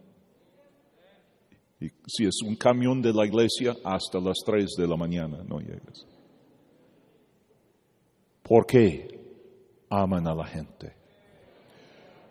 Y 1.80 1.88
si 2.06 2.26
es 2.26 2.36
un 2.46 2.54
camión 2.54 3.02
de 3.02 3.12
la 3.12 3.26
iglesia, 3.26 3.74
hasta 3.82 4.20
las 4.20 4.36
tres 4.46 4.70
de 4.78 4.86
la 4.86 4.96
mañana 4.96 5.42
no 5.42 5.58
llegas. 5.58 6.06
¿Por 8.40 8.64
qué 8.66 9.08
aman 9.90 10.28
a 10.28 10.34
la 10.36 10.46
gente? 10.46 10.94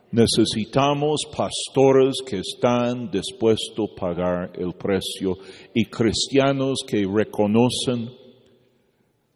Necesitamos 0.09 1.23
pastores 1.35 2.15
que 2.25 2.37
están 2.37 3.11
dispuestos 3.11 3.89
a 3.91 3.99
pagar 3.99 4.53
el 4.57 4.71
precio 4.71 5.37
y 5.73 5.83
cristianos 5.83 6.79
que 6.87 7.05
reconocen 7.05 8.22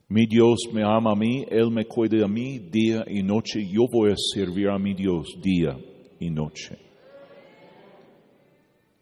mi 0.10 0.26
Dios 0.26 0.60
me 0.72 0.84
ama 0.84 1.12
a 1.12 1.16
mí, 1.16 1.46
Él 1.50 1.70
me 1.70 1.86
cuida 1.86 2.24
a 2.24 2.28
mí 2.28 2.60
día 2.60 3.04
y 3.08 3.24
noche. 3.24 3.68
Yo 3.68 3.88
voy 3.92 4.12
a 4.12 4.16
servir 4.16 4.70
a 4.70 4.80
mi 4.80 4.94
Dios 4.94 5.28
día 5.42 5.78
y 6.20 6.30
noche. 6.30 6.78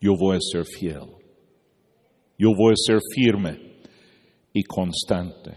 Yo 0.02 0.14
voy 0.20 0.38
a 0.38 0.40
ser 0.40 0.66
fiel. 0.66 1.08
Yo 2.38 2.50
voy 2.56 2.74
a 2.74 2.76
ser 2.76 3.00
firme 3.14 3.60
y 4.52 4.64
constante. 4.64 5.52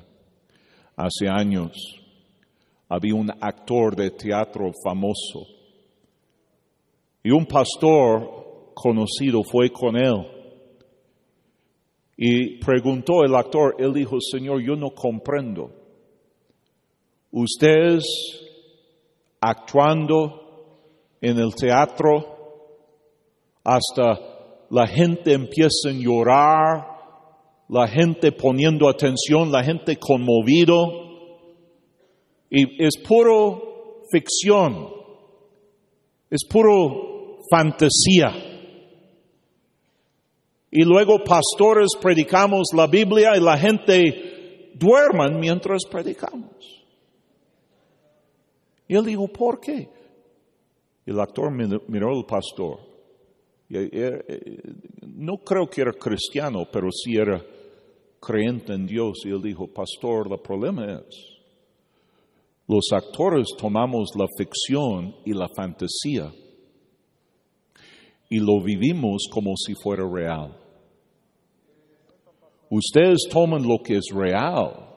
Hace 0.95 1.29
años 1.29 1.73
había 2.89 3.15
un 3.15 3.31
actor 3.41 3.97
de 3.97 4.11
teatro 4.11 4.71
famoso 4.85 5.47
y 7.23 7.31
un 7.31 7.47
pastor 7.47 8.73
conocido 8.75 9.43
fue 9.43 9.71
con 9.71 9.97
él 9.97 10.38
y 12.21 12.59
preguntó 12.59 13.23
el 13.25 13.33
actor, 13.37 13.77
él 13.79 13.95
dijo, 13.95 14.17
Señor, 14.21 14.61
yo 14.61 14.75
no 14.75 14.91
comprendo. 14.91 15.71
Ustedes 17.31 18.05
actuando 19.41 20.75
en 21.21 21.39
el 21.39 21.55
teatro 21.55 22.37
hasta 23.63 24.67
la 24.69 24.89
gente 24.89 25.33
empieza 25.33 25.91
a 25.91 25.93
llorar 25.93 26.99
la 27.69 27.87
gente 27.87 28.33
poniendo 28.33 28.89
atención, 28.89 29.53
la 29.53 29.63
gente 29.63 29.97
conmovido. 29.97 31.07
Y 32.51 32.85
es 32.85 32.97
puro 33.07 34.03
ficción, 34.11 34.89
es 36.31 36.45
puro 36.49 37.39
fantasía. 37.49 38.48
Y 40.71 40.85
luego 40.85 41.25
pastores 41.25 41.89
predicamos 42.01 42.69
la 42.75 42.87
Biblia 42.87 43.37
y 43.37 43.41
la 43.41 43.57
gente 43.57 44.73
duerman 44.75 45.41
mientras 45.41 45.83
predicamos. 45.91 46.85
Y 48.87 48.95
él 48.95 49.05
dijo, 49.05 49.29
¿por 49.29 49.61
qué? 49.61 49.89
El 51.07 51.21
actor 51.21 51.51
miró 51.51 52.17
al 52.17 52.25
pastor. 52.27 52.81
Eh, 53.71 54.61
no 55.07 55.39
creo 55.39 55.69
que 55.69 55.83
era 55.83 55.93
cristiano, 55.93 56.67
pero 56.71 56.91
sí 56.91 57.17
era 57.17 57.43
creyente 58.21 58.73
en 58.75 58.87
Dios. 58.87 59.21
Y 59.25 59.31
él 59.31 59.43
dijo, 59.43 59.67
pastor, 59.67 60.29
el 60.31 60.39
problema 60.41 60.85
es, 61.01 61.39
los 62.67 62.89
actores 62.93 63.47
tomamos 63.59 64.11
la 64.17 64.27
ficción 64.37 65.17
y 65.25 65.33
la 65.33 65.49
fantasía 65.49 66.31
y 68.29 68.39
lo 68.39 68.63
vivimos 68.63 69.29
como 69.31 69.55
si 69.57 69.75
fuera 69.75 70.05
real. 70.07 70.55
Ustedes 72.71 73.27
toman 73.31 73.67
lo 73.67 73.79
que 73.83 73.97
es 73.97 74.07
real, 74.13 74.95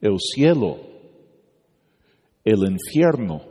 el 0.00 0.18
cielo, 0.18 0.78
el 2.44 2.64
infierno, 2.64 3.42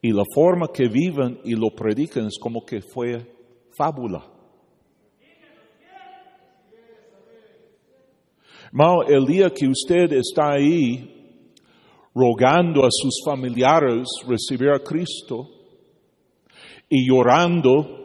y 0.00 0.12
la 0.12 0.22
forma 0.32 0.68
que 0.72 0.88
viven 0.88 1.40
y 1.44 1.54
lo 1.54 1.70
predican 1.70 2.26
es 2.26 2.38
como 2.38 2.64
que 2.64 2.80
fue 2.80 3.26
fábula. 3.76 4.24
el 9.08 9.24
día 9.24 9.50
que 9.50 9.66
usted 9.66 10.12
está 10.12 10.52
ahí 10.52 11.18
rogando 12.14 12.84
a 12.84 12.90
sus 12.90 13.20
familiares 13.24 14.06
recibir 14.26 14.68
a 14.68 14.78
Cristo 14.78 15.57
y 16.88 17.08
llorando, 17.08 17.98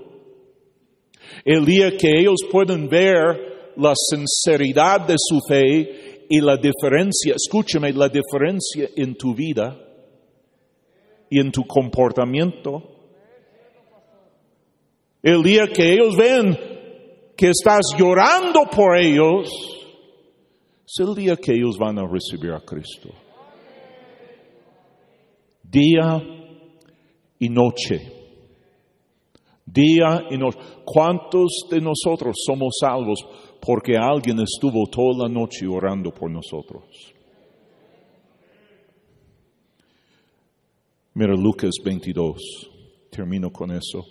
el 1.46 1.66
día 1.66 1.96
que 1.98 2.20
ellos 2.20 2.40
pueden 2.52 2.88
ver 2.90 3.74
la 3.78 3.94
sinceridad 3.96 5.08
de 5.08 5.16
su 5.18 5.40
fe 5.48 6.26
y 6.30 6.42
la 6.42 6.58
diferencia, 6.58 7.36
escúchame, 7.36 7.92
la 7.94 8.10
diferencia 8.10 8.90
en 8.96 9.16
tu 9.16 9.34
vida 9.34 9.78
y 11.30 11.40
en 11.40 11.52
tu 11.52 11.66
comportamiento, 11.66 12.94
el 15.22 15.42
día 15.42 15.68
que 15.68 15.94
ellos 15.94 16.16
ven 16.18 16.58
que 17.36 17.50
estás 17.50 17.96
llorando 17.98 18.66
por 18.70 18.98
ellos, 18.98 19.50
es 20.86 21.00
el 21.00 21.16
día 21.16 21.36
que 21.36 21.54
ellos 21.54 21.78
van 21.78 21.98
a 21.98 22.08
recibir 22.08 22.52
a 22.52 22.60
Cristo. 22.60 23.10
Día 25.64 26.22
y 27.40 27.50
noche. 27.50 28.23
Día 29.66 30.28
y 30.30 30.38
noche. 30.38 30.60
¿Cuántos 30.86 31.66
de 31.70 31.80
nosotros 31.80 32.36
somos 32.46 32.76
salvos 32.80 33.20
porque 33.62 33.96
alguien 33.98 34.40
estuvo 34.40 34.86
toda 34.88 35.28
la 35.28 35.34
noche 35.34 35.66
orando 35.68 36.12
por 36.12 36.30
nosotros? 36.30 36.84
Mira 41.14 41.34
Lucas 41.36 41.72
22. 41.84 42.70
Termino 43.10 43.52
con 43.52 43.72
eso 43.72 44.04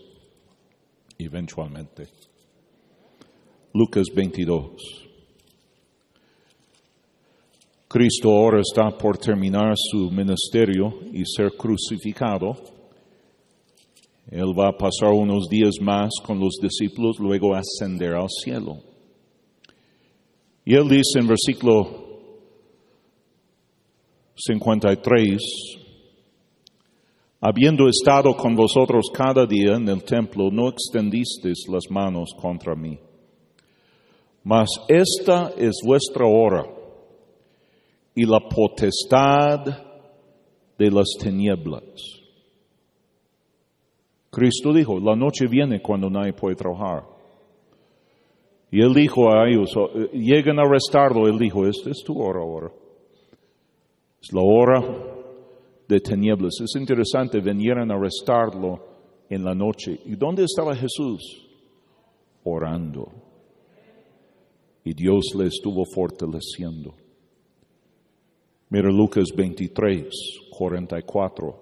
eventualmente. 1.19 2.09
Lucas 3.75 4.07
22. 4.15 5.03
Cristo 7.89 8.31
ahora 8.31 8.61
está 8.61 8.97
por 8.97 9.19
terminar 9.19 9.75
su 9.77 10.11
ministerio 10.11 11.01
y 11.13 11.25
ser 11.27 11.53
crucificado. 11.57 12.57
Él 14.31 14.59
va 14.59 14.69
a 14.69 14.77
pasar 14.77 15.11
unos 15.13 15.49
días 15.49 15.75
más 15.81 16.11
con 16.25 16.39
los 16.39 16.59
discípulos, 16.63 17.19
luego 17.19 17.55
ascender 17.55 18.15
al 18.15 18.29
cielo. 18.29 18.79
Y 20.65 20.75
él 20.75 20.89
dice 20.89 21.19
en 21.19 21.27
versículo 21.27 22.03
53, 24.37 25.43
habiendo 27.41 27.89
estado 27.89 28.37
con 28.37 28.55
vosotros 28.55 29.11
cada 29.13 29.45
día 29.45 29.75
en 29.75 29.89
el 29.89 30.03
templo, 30.05 30.51
no 30.51 30.69
extendisteis 30.69 31.67
las 31.69 31.91
manos 31.91 32.31
contra 32.41 32.75
mí. 32.75 32.99
Mas 34.45 34.69
esta 34.89 35.53
es 35.57 35.81
vuestra 35.85 36.27
hora 36.27 36.65
y 38.15 38.25
la 38.25 38.41
potestad 38.41 39.65
de 40.79 40.91
las 40.91 41.09
tinieblas. 41.21 42.22
Cristo 44.33 44.73
dijo, 44.73 44.99
la 44.99 45.15
noche 45.15 45.47
viene 45.47 45.83
cuando 45.83 46.09
nadie 46.09 46.33
puede 46.33 46.57
trabajar. 46.57 47.05
Y 48.71 48.81
él 48.81 48.95
dijo 48.95 49.31
a 49.31 49.47
ellos, 49.47 49.77
oh, 49.77 49.91
eh, 49.95 50.09
lleguen 50.15 50.59
a 50.59 50.63
arrestarlo, 50.63 51.29
él 51.29 51.39
dijo, 51.39 51.67
esta 51.67 51.91
es 51.91 52.03
tu 52.03 52.19
hora 52.19 52.41
ahora. 52.41 52.73
Es 54.23 54.33
la 54.33 54.41
hora 54.41 54.81
de 55.87 56.01
tinieblas. 56.01 56.55
Es 56.63 56.81
interesante, 56.81 57.41
vinieron 57.41 57.91
a 57.91 57.95
arrestarlo 57.95 58.83
en 59.29 59.45
la 59.45 59.55
noche. 59.55 60.01
¿Y 60.07 60.17
dónde 60.17 60.45
estaba 60.45 60.75
Jesús? 60.75 61.47
Orando. 62.45 63.13
Y 64.83 64.95
Dios 64.95 65.35
le 65.37 65.49
estuvo 65.49 65.85
fortaleciendo. 65.85 66.95
Mira 68.71 68.91
Lucas 68.91 69.27
23, 69.37 70.09
44. 70.57 71.62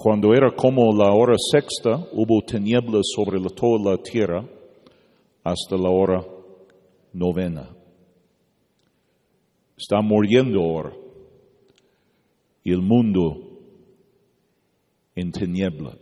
Cuando 0.00 0.32
era 0.32 0.52
como 0.54 0.94
la 0.94 1.12
hora 1.12 1.34
sexta, 1.36 1.96
hubo 2.12 2.40
tinieblas 2.42 3.02
sobre 3.16 3.40
toda 3.50 3.90
la 3.90 3.96
tierra 4.00 4.48
hasta 5.42 5.76
la 5.76 5.90
hora 5.90 6.24
novena. 7.12 7.68
Está 9.76 10.00
muriendo 10.00 10.60
ahora. 10.60 10.92
Y 12.62 12.70
el 12.70 12.80
mundo 12.80 13.58
en 15.16 15.32
tinieblas, 15.32 15.98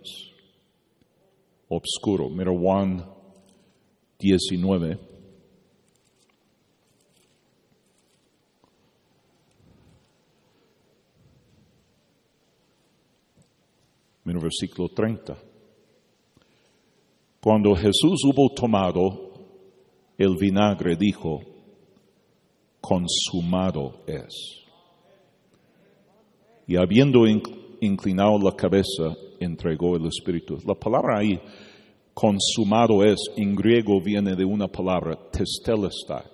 obscuro. 1.66 2.28
Mira 2.28 2.52
Juan 2.52 3.02
19. 4.18 5.15
En 14.32 14.38
versículo 14.40 14.88
30. 14.88 15.36
Cuando 17.40 17.74
Jesús 17.76 18.22
hubo 18.24 18.52
tomado 18.54 19.32
el 20.18 20.36
vinagre, 20.36 20.96
dijo, 20.96 21.40
consumado 22.80 24.00
es. 24.06 24.64
Y 26.66 26.76
habiendo 26.76 27.24
inclinado 27.80 28.38
la 28.38 28.52
cabeza, 28.56 29.14
entregó 29.38 29.96
el 29.96 30.06
Espíritu. 30.06 30.58
La 30.66 30.74
palabra 30.74 31.18
ahí, 31.18 31.38
consumado 32.12 33.04
es, 33.04 33.20
en 33.36 33.54
griego 33.54 34.00
viene 34.00 34.34
de 34.34 34.44
una 34.44 34.66
palabra, 34.66 35.16
testelestai. 35.30 36.24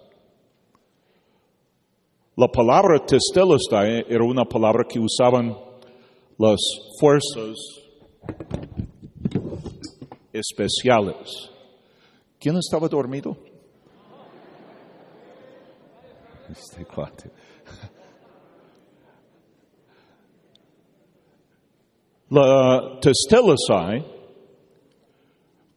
La 2.36 2.48
palabra 2.48 3.04
testelestai 3.04 4.06
era 4.08 4.24
una 4.24 4.44
palabra 4.44 4.84
que 4.88 4.98
usaban 4.98 5.54
las 6.38 6.60
fuerzas 6.98 7.81
especiales. 10.32 11.50
¿Quién 12.38 12.56
estaba 12.56 12.88
dormido? 12.88 13.36
Este 16.50 16.84
cuate. 16.84 17.30
La 22.30 22.98
Testelesai, 23.00 24.04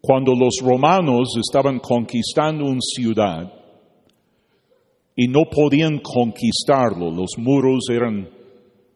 cuando 0.02 0.34
los 0.34 0.56
romanos 0.62 1.36
estaban 1.38 1.80
conquistando 1.80 2.66
una 2.66 2.80
ciudad 2.80 3.52
y 5.16 5.28
no 5.28 5.42
podían 5.52 6.00
conquistarlo, 6.00 7.12
los 7.12 7.38
muros 7.38 7.90
eran 7.90 8.30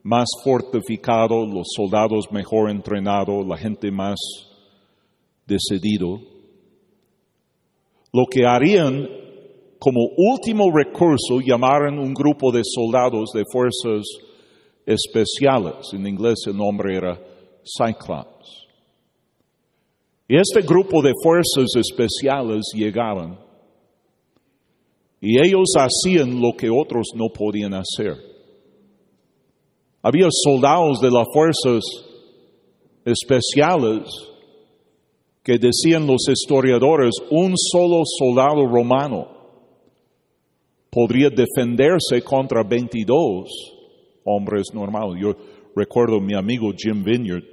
más 0.03 0.27
fortificado, 0.43 1.45
los 1.45 1.67
soldados 1.75 2.31
mejor 2.31 2.69
entrenados, 2.69 3.45
la 3.45 3.57
gente 3.57 3.91
más 3.91 4.17
decidido, 5.49 6.21
lo 8.13 8.25
que 8.31 8.45
harían 8.45 9.07
como 9.79 10.01
último 10.17 10.71
recurso 10.71 11.39
llamaron 11.43 11.99
un 11.99 12.13
grupo 12.13 12.51
de 12.51 12.61
soldados 12.63 13.31
de 13.33 13.43
fuerzas 13.51 14.05
especiales. 14.85 15.93
En 15.93 16.05
inglés 16.07 16.39
el 16.47 16.57
nombre 16.57 16.95
era 16.95 17.19
Cyclops. 17.63 18.67
Y 20.27 20.37
este 20.37 20.61
grupo 20.61 21.01
de 21.01 21.13
fuerzas 21.23 21.75
especiales 21.75 22.71
llegaban 22.75 23.39
y 25.21 25.39
ellos 25.39 25.73
hacían 25.75 26.39
lo 26.39 26.53
que 26.57 26.69
otros 26.69 27.07
no 27.15 27.29
podían 27.29 27.73
hacer. 27.73 28.15
Había 30.01 30.27
soldados 30.29 31.01
de 31.01 31.11
las 31.11 31.27
fuerzas 31.33 31.83
especiales 33.03 34.28
que 35.49 35.57
decían 35.57 36.05
los 36.05 36.29
historiadores, 36.29 37.15
un 37.31 37.55
solo 37.57 38.03
soldado 38.05 38.67
romano 38.67 39.27
podría 40.91 41.31
defenderse 41.31 42.21
contra 42.23 42.61
22 42.61 43.49
hombres 44.25 44.67
normales. 44.75 45.19
Yo 45.19 45.33
recuerdo 45.75 46.19
mi 46.19 46.35
amigo 46.35 46.71
Jim 46.77 47.03
Vineyard, 47.03 47.43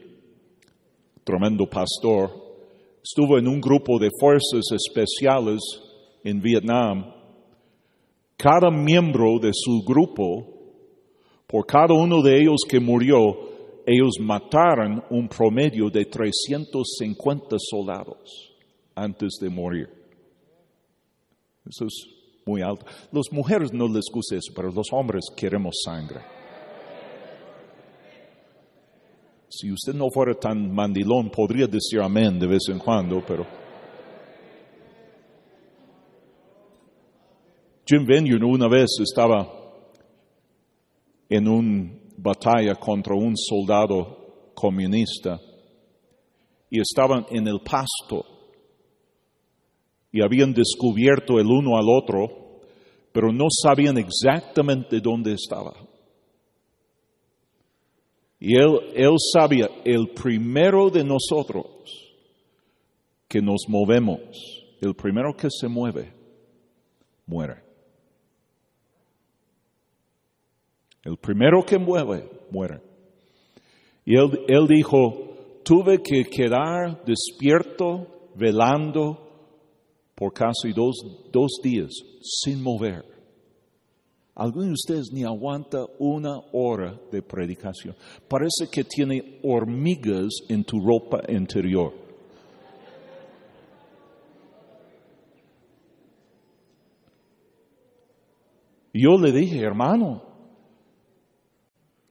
tremendo 1.24 1.64
pastor, 1.64 2.32
estuvo 3.02 3.38
en 3.38 3.48
un 3.48 3.62
grupo 3.62 3.98
de 3.98 4.10
fuerzas 4.20 4.64
especiales 4.74 5.62
en 6.22 6.42
Vietnam. 6.42 7.14
Cada 8.36 8.70
miembro 8.70 9.38
de 9.40 9.52
su 9.54 9.82
grupo, 9.86 10.46
por 11.46 11.64
cada 11.64 11.94
uno 11.94 12.20
de 12.20 12.42
ellos 12.42 12.58
que 12.68 12.78
murió, 12.78 13.55
ellos 13.86 14.14
mataron 14.20 15.04
un 15.10 15.28
promedio 15.28 15.88
de 15.88 16.04
350 16.04 17.56
soldados 17.58 18.52
antes 18.96 19.38
de 19.40 19.48
morir. 19.48 19.88
Eso 21.64 21.86
es 21.86 22.06
muy 22.44 22.62
alto. 22.62 22.84
Las 23.12 23.30
mujeres 23.30 23.72
no 23.72 23.86
les 23.86 24.06
gusta 24.12 24.34
eso, 24.34 24.52
pero 24.54 24.72
los 24.72 24.88
hombres 24.92 25.26
queremos 25.36 25.76
sangre. 25.84 26.20
Si 29.48 29.70
usted 29.70 29.94
no 29.94 30.10
fuera 30.10 30.34
tan 30.34 30.74
mandilón, 30.74 31.30
podría 31.30 31.68
decir 31.68 32.00
amén 32.00 32.40
de 32.40 32.46
vez 32.48 32.68
en 32.68 32.80
cuando, 32.80 33.24
pero... 33.24 33.46
Jim 37.86 38.04
Vineyard 38.04 38.42
una 38.42 38.68
vez 38.68 38.88
estaba 39.00 39.48
en 41.28 41.46
una 41.46 42.05
batalla 42.16 42.74
contra 42.74 43.14
un 43.14 43.36
soldado 43.36 44.52
comunista 44.54 45.40
y 46.70 46.80
estaban 46.80 47.26
en 47.30 47.46
el 47.46 47.60
pasto 47.60 48.24
y 50.12 50.22
habían 50.22 50.52
descubierto 50.52 51.38
el 51.38 51.46
uno 51.46 51.76
al 51.76 51.88
otro, 51.88 52.60
pero 53.12 53.32
no 53.32 53.46
sabían 53.50 53.98
exactamente 53.98 55.00
dónde 55.00 55.34
estaba. 55.34 55.74
Y 58.38 58.56
él, 58.56 58.78
él 58.94 59.14
sabía, 59.32 59.68
el 59.84 60.08
primero 60.08 60.90
de 60.90 61.04
nosotros 61.04 61.66
que 63.28 63.40
nos 63.40 63.66
movemos, 63.68 64.64
el 64.80 64.94
primero 64.94 65.34
que 65.34 65.48
se 65.50 65.68
mueve, 65.68 66.12
muere. 67.26 67.65
El 71.06 71.18
primero 71.18 71.62
que 71.64 71.78
mueve, 71.78 72.28
muere. 72.50 72.80
Y 74.04 74.16
él, 74.16 74.40
él 74.48 74.66
dijo, 74.66 75.60
tuve 75.62 76.02
que 76.02 76.24
quedar 76.24 77.04
despierto, 77.04 78.08
velando 78.34 79.16
por 80.16 80.32
casi 80.32 80.72
dos, 80.74 80.96
dos 81.30 81.60
días, 81.62 81.92
sin 82.20 82.60
mover. 82.60 83.04
Algunos 84.34 84.66
de 84.66 84.72
ustedes 84.72 85.12
ni 85.12 85.22
aguanta 85.22 85.86
una 86.00 86.40
hora 86.52 86.98
de 87.12 87.22
predicación. 87.22 87.94
Parece 88.26 88.68
que 88.68 88.82
tiene 88.82 89.38
hormigas 89.44 90.30
en 90.48 90.64
tu 90.64 90.80
ropa 90.80 91.20
interior. 91.28 91.92
Yo 98.92 99.16
le 99.18 99.30
dije, 99.30 99.60
hermano, 99.60 100.25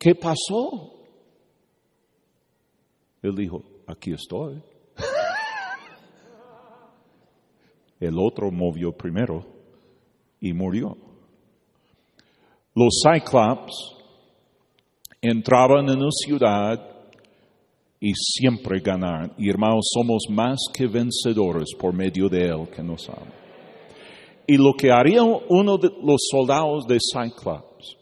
¿qué 0.06 0.14
pasó? 0.14 0.93
Él 3.24 3.36
dijo, 3.36 3.64
aquí 3.88 4.14
estoy. 4.14 4.62
El 7.99 8.20
otro 8.20 8.51
movió 8.51 8.91
primero 8.91 9.43
y 10.39 10.53
murió. 10.53 10.95
Los 12.76 13.01
Cyclops 13.01 13.74
entraban 15.22 15.89
en 15.89 15.99
la 15.99 16.12
ciudad 16.12 16.88
y 17.99 18.14
siempre 18.14 18.82
ganaron. 18.82 19.34
Y 19.39 19.49
hermanos, 19.49 19.88
somos 19.91 20.26
más 20.30 20.60
que 20.72 20.86
vencedores 20.86 21.74
por 21.80 21.95
medio 21.95 22.30
de 22.30 22.45
Él 22.45 22.70
que 22.70 22.84
nos 22.84 23.10
ama. 23.10 23.34
Y 24.45 24.58
lo 24.58 24.74
que 24.78 24.91
haría 24.91 25.24
uno 25.24 25.80
de 25.80 25.89
los 26.03 26.28
soldados 26.30 26.86
de 26.86 26.99
Cyclops 26.99 27.97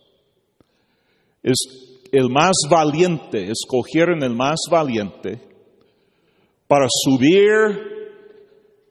es 1.42 1.93
el 2.14 2.30
más 2.30 2.54
valiente, 2.70 3.50
escogieron 3.50 4.22
el 4.22 4.36
más 4.36 4.60
valiente 4.70 5.42
para 6.68 6.86
subir 6.88 7.42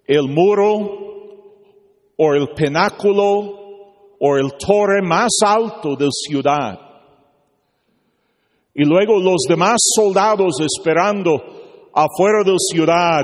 el 0.05 0.29
muro 0.29 0.75
o 2.18 2.35
el 2.35 2.49
penáculo 2.49 3.61
o 4.18 4.37
el 4.37 4.55
torre 4.59 5.03
más 5.03 5.31
alto 5.47 5.95
de 5.95 6.07
la 6.07 6.11
ciudad. 6.11 6.81
Y 8.75 8.85
luego 8.85 9.20
los 9.20 9.43
demás 9.49 9.77
soldados 9.95 10.55
esperando 10.61 11.91
afuera 11.95 12.43
de 12.45 12.51
la 12.51 12.59
ciudad, 12.59 13.20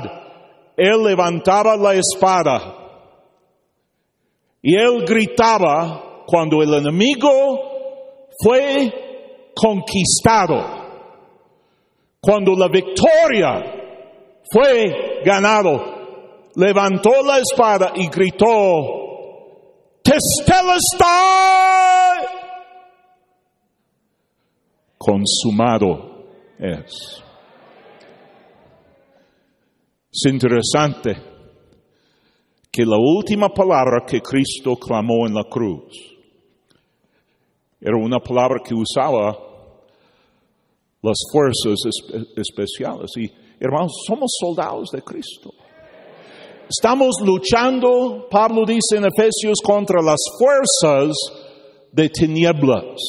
él 0.77 1.03
levantaba 1.03 1.75
la 1.75 1.95
espada 1.95 2.75
y 4.61 4.75
él 4.75 5.03
gritaba 5.05 6.23
cuando 6.25 6.63
el 6.63 6.73
enemigo 6.73 8.29
fue 8.41 9.08
conquistado, 9.59 10.57
cuando 12.21 12.55
la 12.55 12.69
victoria 12.69 13.61
fue 14.49 15.21
ganado, 15.25 16.49
levantó 16.55 17.11
la 17.25 17.39
espada 17.39 17.91
y 17.95 18.07
gritó, 18.07 18.47
Testelestai, 20.01 21.07
consumado 24.97 26.25
es. 26.57 27.23
Es 30.11 30.25
interesante 30.31 31.15
que 32.71 32.85
la 32.85 32.97
última 32.97 33.49
palabra 33.49 34.05
que 34.07 34.21
Cristo 34.21 34.75
clamó 34.77 35.27
en 35.27 35.33
la 35.33 35.43
cruz 35.43 35.93
era 37.81 37.95
una 37.95 38.19
palabra 38.19 38.61
que 38.63 38.73
usaba 38.73 39.48
las 41.01 41.17
fuerzas 41.31 41.79
especiales. 42.35 43.11
Y 43.17 43.31
hermanos, 43.59 43.93
somos 44.05 44.31
soldados 44.39 44.89
de 44.91 45.01
Cristo. 45.01 45.51
Estamos 46.69 47.15
luchando, 47.23 48.27
Pablo 48.29 48.63
dice 48.65 48.97
en 48.97 49.05
Efesios, 49.05 49.59
contra 49.63 50.01
las 50.01 50.19
fuerzas 50.37 51.15
de 51.91 52.09
tinieblas. 52.09 53.01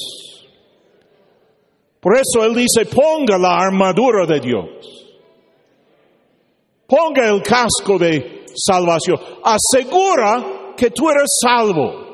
Por 2.00 2.14
eso 2.16 2.42
él 2.44 2.54
dice, 2.54 2.86
ponga 2.86 3.36
la 3.36 3.58
armadura 3.58 4.26
de 4.26 4.40
Dios. 4.40 5.10
Ponga 6.86 7.28
el 7.28 7.42
casco 7.42 7.98
de 7.98 8.46
salvación. 8.54 9.18
Asegura 9.44 10.72
que 10.76 10.90
tú 10.90 11.10
eres 11.10 11.28
salvo. 11.42 12.08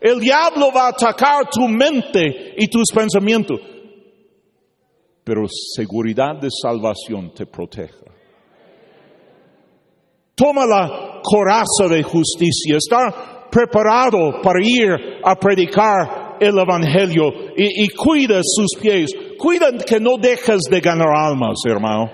El 0.00 0.18
diablo 0.18 0.72
va 0.74 0.86
a 0.86 0.88
atacar 0.88 1.48
tu 1.48 1.68
mente 1.68 2.54
y 2.56 2.66
tus 2.68 2.90
pensamientos. 2.92 3.60
Pero 5.30 5.46
seguridad 5.48 6.40
de 6.40 6.48
salvación 6.50 7.32
te 7.32 7.46
proteja. 7.46 8.04
Toma 10.34 10.66
la 10.66 11.20
coraza 11.22 11.86
de 11.88 12.02
justicia. 12.02 12.78
Está 12.78 13.48
preparado 13.48 14.42
para 14.42 14.58
ir 14.60 14.90
a 15.22 15.36
predicar 15.36 16.36
el 16.40 16.58
Evangelio 16.58 17.26
y, 17.56 17.86
cuida 17.90 18.40
sus 18.42 18.70
pies. 18.82 19.12
Cuida 19.38 19.70
que 19.86 20.00
no 20.00 20.16
dejes 20.20 20.62
de 20.68 20.80
ganar 20.80 21.14
almas, 21.14 21.60
hermano. 21.64 22.10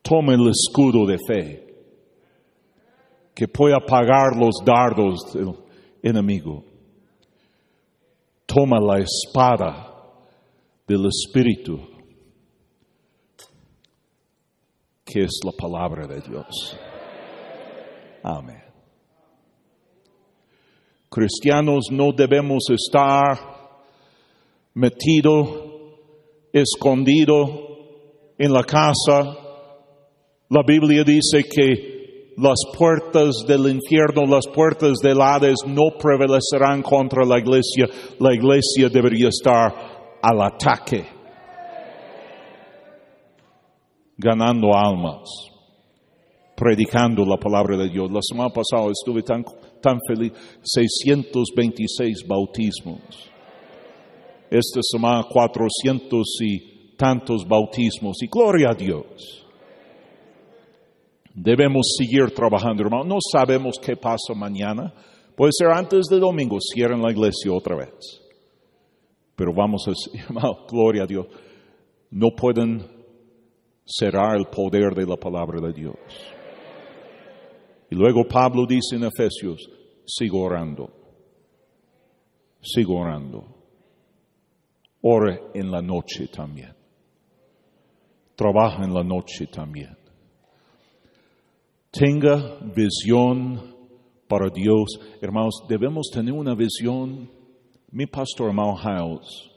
Toma 0.00 0.32
el 0.32 0.48
escudo 0.48 1.04
de 1.04 1.18
fe 1.18 1.66
que 3.34 3.46
puede 3.48 3.74
apagar 3.74 4.34
los 4.34 4.64
dardos 4.64 5.30
del 5.34 5.52
enemigo. 6.02 6.73
Toma 8.46 8.78
la 8.80 8.98
espada 8.98 9.92
del 10.86 11.06
Espíritu 11.06 11.94
que 15.04 15.22
es 15.22 15.40
la 15.44 15.52
palabra 15.52 16.06
de 16.06 16.20
Dios. 16.20 16.76
Amén. 18.22 18.62
Cristianos 21.08 21.84
no 21.92 22.12
debemos 22.12 22.64
estar 22.70 23.38
metido, 24.74 26.00
escondido 26.52 28.34
en 28.36 28.52
la 28.52 28.64
casa, 28.64 29.36
la 30.48 30.62
Biblia 30.66 31.04
dice 31.04 31.44
que 31.48 31.93
las 32.36 32.58
puertas 32.76 33.44
del 33.46 33.68
infierno, 33.68 34.26
las 34.26 34.46
puertas 34.48 34.98
del 35.02 35.20
Hades 35.20 35.58
no 35.66 35.96
prevalecerán 35.98 36.82
contra 36.82 37.24
la 37.24 37.38
iglesia. 37.38 37.86
La 38.18 38.34
iglesia 38.34 38.88
debería 38.88 39.28
estar 39.28 40.18
al 40.20 40.42
ataque, 40.42 41.06
ganando 44.16 44.74
almas, 44.74 45.28
predicando 46.56 47.24
la 47.24 47.36
palabra 47.36 47.76
de 47.76 47.88
Dios. 47.88 48.10
La 48.10 48.22
semana 48.22 48.50
pasada 48.50 48.90
estuve 48.90 49.22
tan, 49.22 49.44
tan 49.80 49.98
feliz, 50.08 50.32
626 50.62 52.26
bautismos. 52.26 53.30
Esta 54.50 54.80
semana 54.82 55.24
400 55.24 56.26
y 56.40 56.96
tantos 56.96 57.46
bautismos 57.46 58.16
y 58.22 58.26
gloria 58.28 58.70
a 58.70 58.74
Dios. 58.74 59.43
Debemos 61.34 61.96
seguir 61.98 62.32
trabajando, 62.32 62.84
hermano. 62.84 63.04
No 63.04 63.18
sabemos 63.20 63.76
qué 63.84 63.96
pasa 63.96 64.34
mañana. 64.36 64.94
Puede 65.36 65.50
ser 65.52 65.68
antes 65.68 66.06
de 66.06 66.20
domingo, 66.20 66.58
cierren 66.60 67.02
la 67.02 67.10
iglesia 67.10 67.52
otra 67.52 67.76
vez. 67.76 68.22
Pero 69.34 69.52
vamos 69.52 69.84
a 69.88 69.92
hermano, 70.18 70.64
gloria 70.70 71.02
a 71.02 71.06
Dios. 71.06 71.26
No 72.12 72.28
pueden 72.36 72.86
cerrar 73.84 74.36
el 74.36 74.46
poder 74.46 74.94
de 74.94 75.06
la 75.06 75.16
palabra 75.16 75.60
de 75.60 75.72
Dios. 75.72 75.96
Y 77.90 77.96
luego 77.96 78.24
Pablo 78.28 78.64
dice 78.64 78.94
en 78.94 79.04
Efesios, 79.04 79.68
sigo 80.06 80.42
orando. 80.42 80.88
Sigo 82.62 83.00
orando. 83.00 83.44
Ore 85.02 85.42
en 85.52 85.70
la 85.70 85.82
noche 85.82 86.28
también. 86.28 86.74
Trabaja 88.36 88.84
en 88.84 88.94
la 88.94 89.02
noche 89.02 89.48
también. 89.48 90.03
Tenga 91.94 92.58
visión 92.74 93.72
para 94.26 94.50
Dios. 94.50 94.98
Hermanos, 95.20 95.64
debemos 95.68 96.10
tener 96.12 96.34
una 96.34 96.56
visión. 96.56 97.30
Mi 97.92 98.06
pastor 98.06 98.52
Mal 98.52 98.74
House 98.78 99.48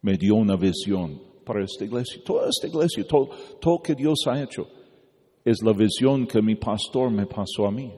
me 0.00 0.16
dio 0.16 0.36
una 0.36 0.56
visión 0.56 1.20
para 1.44 1.64
esta 1.64 1.84
iglesia. 1.84 2.22
Toda 2.24 2.48
esta 2.48 2.66
iglesia, 2.66 3.04
todo, 3.06 3.28
todo 3.60 3.82
que 3.82 3.94
Dios 3.94 4.20
ha 4.26 4.42
hecho, 4.42 4.66
es 5.44 5.58
la 5.62 5.74
visión 5.74 6.26
que 6.26 6.40
mi 6.40 6.54
pastor 6.54 7.10
me 7.10 7.26
pasó 7.26 7.66
a 7.66 7.70
mí. 7.70 7.92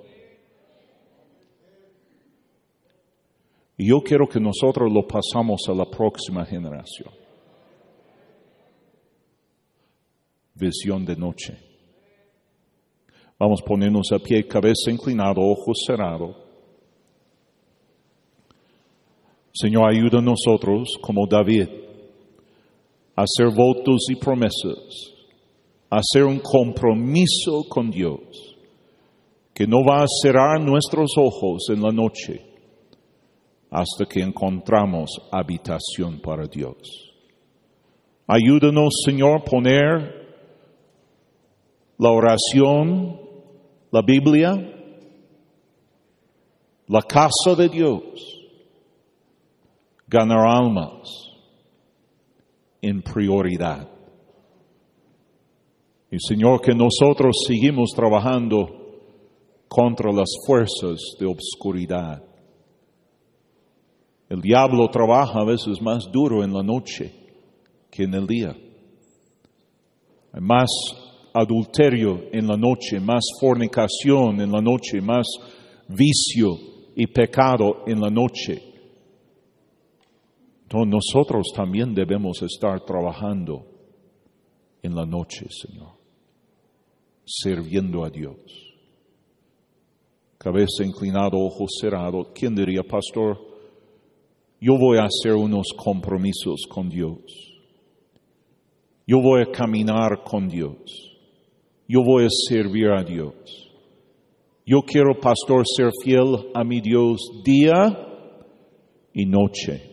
Y 3.77 3.91
yo 3.91 4.01
quiero 4.01 4.27
que 4.27 4.41
nosotros 4.41 4.93
lo 4.93 5.07
pasamos 5.07 5.61
a 5.69 5.73
la 5.73 5.85
próxima 5.85 6.45
generación. 6.45 7.15
Visión 10.53 11.05
de 11.05 11.15
noche. 11.15 11.70
Vamos 13.41 13.63
a 13.63 13.65
ponernos 13.65 14.13
a 14.13 14.19
pie, 14.19 14.47
cabeza 14.47 14.91
inclinada, 14.91 15.41
ojos 15.41 15.79
cerrados. 15.87 16.37
Señor, 19.51 19.91
ayuda 19.91 20.19
a 20.19 20.23
nosotros, 20.23 20.99
como 21.01 21.27
David, 21.27 21.67
a 23.17 23.23
hacer 23.23 23.47
votos 23.57 24.11
y 24.11 24.17
promesas, 24.17 25.15
a 25.89 26.01
hacer 26.01 26.25
un 26.25 26.41
compromiso 26.41 27.65
con 27.67 27.91
Dios, 27.91 28.21
que 29.55 29.67
no 29.67 29.87
va 29.89 30.03
a 30.03 30.07
cerrar 30.23 30.61
nuestros 30.61 31.13
ojos 31.17 31.71
en 31.71 31.81
la 31.81 31.93
noche 31.93 32.45
hasta 33.71 34.05
que 34.05 34.21
encontramos 34.21 35.13
habitación 35.33 36.21
para 36.21 36.47
Dios. 36.47 36.77
Ayúdanos, 38.27 39.01
Señor, 39.03 39.45
poner 39.45 40.29
la 41.97 42.11
oración, 42.11 43.30
la 43.91 44.03
Biblia, 44.03 44.55
la 46.89 47.03
casa 47.03 47.55
de 47.57 47.69
Dios, 47.69 48.03
ganar 50.07 50.47
almas 50.47 51.09
en 52.83 53.03
prioridad. 53.03 53.89
Y 56.11 56.19
Señor, 56.19 56.61
que 56.61 56.75
nosotros 56.75 57.45
seguimos 57.47 57.91
trabajando 57.95 58.69
contra 59.69 60.13
las 60.13 60.31
fuerzas 60.47 60.99
de 61.19 61.27
obscuridad 61.27 62.31
el 64.31 64.41
diablo 64.41 64.89
trabaja 64.89 65.41
a 65.41 65.45
veces 65.45 65.83
más 65.83 66.05
duro 66.13 66.45
en 66.45 66.53
la 66.55 66.63
noche 66.63 67.13
que 67.91 68.05
en 68.05 68.15
el 68.15 68.29
día. 68.29 68.57
Hay 70.33 70.41
más 70.41 70.69
adulterio 71.33 72.29
en 72.33 72.47
la 72.47 72.57
noche, 72.57 73.01
más 73.01 73.25
fornicación 73.41 74.41
en 74.41 74.51
la 74.51 74.61
noche, 74.61 75.01
más 75.01 75.27
vicio 75.89 76.57
y 76.97 77.07
pecado 77.07 77.85
en 77.87 78.01
la 78.01 78.11
noche. 78.11 78.63
Entonces 80.63 80.93
nosotros 80.93 81.53
también 81.55 81.95
debemos 81.95 82.43
estar 82.43 82.85
trabajando 82.85 83.67
en 84.83 84.95
la 84.95 85.05
noche, 85.05 85.47
Señor, 85.51 85.95
sirviendo 87.25 88.05
a 88.05 88.11
Dios. 88.11 88.37
Cabeza 90.39 90.85
inclinada, 90.85 91.33
ojos 91.35 91.71
cerrados. 91.81 92.29
¿Quién 92.35 92.55
diría, 92.55 92.83
pastor? 92.83 93.51
yo 94.61 94.77
voy 94.77 94.99
a 94.99 95.05
hacer 95.05 95.33
unos 95.33 95.69
compromisos 95.77 96.67
con 96.69 96.91
Dios. 96.91 97.19
Yo 99.07 99.21
voy 99.21 99.43
a 99.43 99.51
caminar 99.51 100.23
con 100.23 100.49
Dios. 100.49 101.10
Yo 101.93 102.05
voy 102.05 102.25
a 102.25 102.29
servir 102.49 102.87
a 102.87 103.03
Dios. 103.03 103.35
Yo 104.65 104.83
quiero, 104.83 105.19
pastor, 105.19 105.65
ser 105.67 105.91
fiel 106.05 106.37
a 106.55 106.63
mi 106.63 106.81
Dios 106.81 107.19
día 107.45 107.75
y 109.13 109.27
noche. 109.27 109.91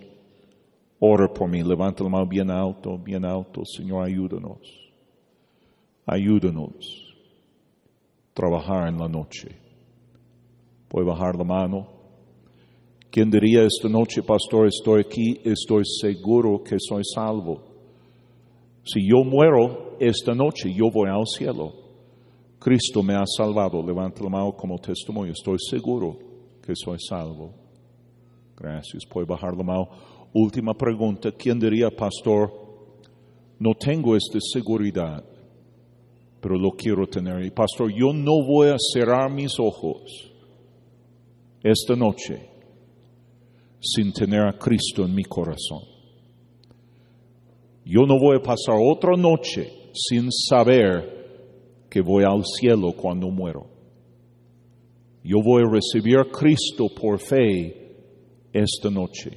Ora 0.99 1.27
por 1.33 1.49
mí, 1.49 1.63
levanta 1.63 2.03
la 2.03 2.11
mano 2.11 2.27
bien 2.27 2.51
alto, 2.51 2.99
bien 2.99 3.25
alto. 3.25 3.63
Señor, 3.65 4.05
ayúdanos. 4.05 4.59
Ayúdanos. 6.05 7.15
Trabajar 8.31 8.89
en 8.89 8.99
la 8.99 9.07
noche. 9.07 9.47
Puede 10.87 11.07
bajar 11.07 11.35
la 11.35 11.45
mano. 11.45 11.87
¿Quién 13.09 13.31
diría 13.31 13.63
esta 13.63 13.89
noche, 13.89 14.21
pastor, 14.21 14.67
estoy 14.67 15.01
aquí, 15.01 15.41
estoy 15.43 15.81
seguro 15.99 16.61
que 16.63 16.75
soy 16.77 17.01
salvo? 17.03 17.63
Si 18.83 19.01
yo 19.01 19.23
muero 19.23 19.97
esta 19.99 20.35
noche, 20.35 20.71
yo 20.71 20.91
voy 20.93 21.09
al 21.09 21.25
cielo. 21.25 21.86
Cristo 22.59 23.03
me 23.03 23.15
ha 23.15 23.23
salvado. 23.25 23.81
Levanta 23.85 24.23
la 24.23 24.29
mano 24.29 24.53
como 24.53 24.77
testimonio. 24.79 25.33
Estoy 25.33 25.57
seguro 25.59 26.17
que 26.61 26.73
soy 26.75 26.97
salvo. 26.99 27.53
Gracias. 28.55 29.05
Puede 29.05 29.27
bajar 29.27 29.55
la 29.55 29.63
mano. 29.63 29.89
Última 30.33 30.73
pregunta. 30.73 31.31
¿Quién 31.31 31.59
diría, 31.59 31.89
pastor? 31.89 32.51
No 33.59 33.73
tengo 33.73 34.15
esta 34.15 34.39
seguridad, 34.39 35.23
pero 36.39 36.57
lo 36.57 36.71
quiero 36.71 37.07
tener. 37.07 37.43
Y 37.43 37.51
pastor, 37.51 37.91
yo 37.91 38.13
no 38.13 38.43
voy 38.45 38.69
a 38.69 38.77
cerrar 38.77 39.31
mis 39.31 39.59
ojos 39.59 40.31
esta 41.63 41.95
noche 41.95 42.49
sin 43.79 44.11
tener 44.13 44.41
a 44.41 44.57
Cristo 44.57 45.03
en 45.05 45.13
mi 45.13 45.23
corazón. 45.23 45.83
Yo 47.85 48.05
no 48.05 48.19
voy 48.19 48.37
a 48.37 48.41
pasar 48.41 48.75
otra 48.77 49.15
noche 49.15 49.91
sin 49.93 50.31
saber 50.31 51.16
que 51.89 52.01
voy 52.01 52.23
al 52.23 52.43
cielo 52.45 52.93
cuando 52.93 53.29
muero. 53.29 53.67
Yo 55.23 55.37
voy 55.43 55.63
a 55.63 55.71
recibir 55.71 56.17
a 56.19 56.25
Cristo 56.25 56.87
por 56.99 57.19
fe 57.19 57.87
esta 58.53 58.89
noche. 58.89 59.31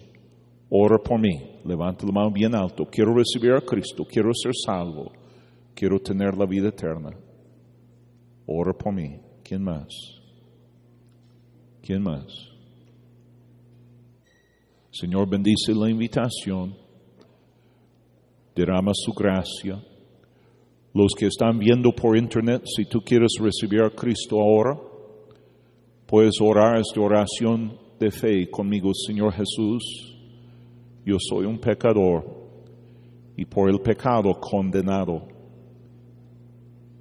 Ora 0.71 0.99
por 0.99 1.21
mí, 1.21 1.61
levanta 1.65 2.07
la 2.07 2.13
mano 2.13 2.31
bien 2.31 2.55
alto. 2.55 2.85
Quiero 2.87 3.13
recibir 3.15 3.53
a 3.53 3.61
Cristo, 3.61 4.05
quiero 4.05 4.31
ser 4.33 4.53
salvo, 4.55 5.11
quiero 5.75 5.99
tener 5.99 6.37
la 6.37 6.47
vida 6.47 6.69
eterna. 6.69 7.11
Ora 8.47 8.73
por 8.73 8.95
mí. 8.95 9.21
¿Quién 9.43 9.65
más? 9.65 9.89
¿Quién 11.83 12.03
más? 12.03 12.51
Señor, 14.93 15.29
bendice 15.29 15.73
la 15.75 15.91
invitación, 15.91 16.77
derrama 18.55 18.93
su 18.95 19.13
gracia. 19.13 19.83
Los 20.93 21.13
que 21.17 21.27
están 21.27 21.59
viendo 21.59 21.93
por 21.93 22.17
internet, 22.17 22.63
si 22.65 22.85
tú 22.85 23.01
quieres 23.01 23.33
recibir 23.41 23.83
a 23.83 23.91
Cristo 23.91 24.41
ahora, 24.41 24.79
puedes 26.07 26.41
orar 26.41 26.79
esta 26.79 27.01
oración 27.01 27.79
de 27.99 28.11
fe 28.11 28.51
conmigo, 28.51 28.93
Señor 28.95 29.33
Jesús. 29.33 30.19
Yo 31.05 31.17
soy 31.19 31.47
un 31.47 31.59
pecador 31.59 32.25
y 33.37 33.45
por 33.45 33.71
el 33.71 33.81
pecado 33.81 34.35
condenado. 34.41 35.29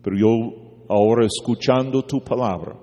Pero 0.03 0.17
yo 0.17 0.85
ahora 0.87 1.25
escuchando 1.25 2.03
tu 2.03 2.21
palabra, 2.21 2.77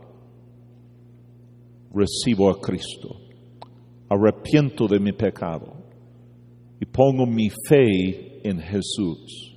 recibo 1.94 2.50
a 2.50 2.60
Cristo 2.60 3.26
arrepiento 4.08 4.86
de 4.86 5.00
mi 5.00 5.12
pecado 5.12 5.72
y 6.80 6.84
pongo 6.86 7.26
mi 7.26 7.48
fe 7.68 8.48
en 8.48 8.60
Jesús. 8.60 9.55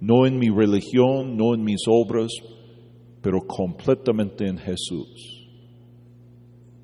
No 0.00 0.26
en 0.26 0.38
mi 0.38 0.48
religión, 0.48 1.36
no 1.36 1.54
en 1.54 1.62
mis 1.62 1.80
obras, 1.88 2.30
pero 3.20 3.40
completamente 3.46 4.46
en 4.46 4.58
Jesús. 4.58 5.48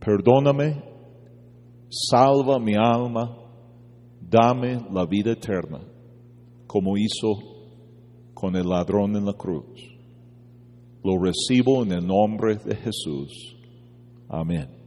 Perdóname, 0.01 0.83
salva 1.89 2.59
mi 2.59 2.75
alma, 2.75 3.37
dame 4.21 4.81
la 4.93 5.07
vida 5.07 5.33
eterna, 5.33 5.81
como 6.67 6.97
hizo 6.97 7.55
con 8.35 8.57
el 8.57 8.67
ladrón 8.69 9.17
en 9.17 9.25
la 9.25 9.35
cruz. 9.35 9.95
Lo 11.03 11.19
recibo 11.23 11.83
en 11.83 11.93
el 11.93 12.07
nombre 12.07 12.57
de 12.57 12.77
Jesús. 12.77 13.57
Amén. 14.29 14.84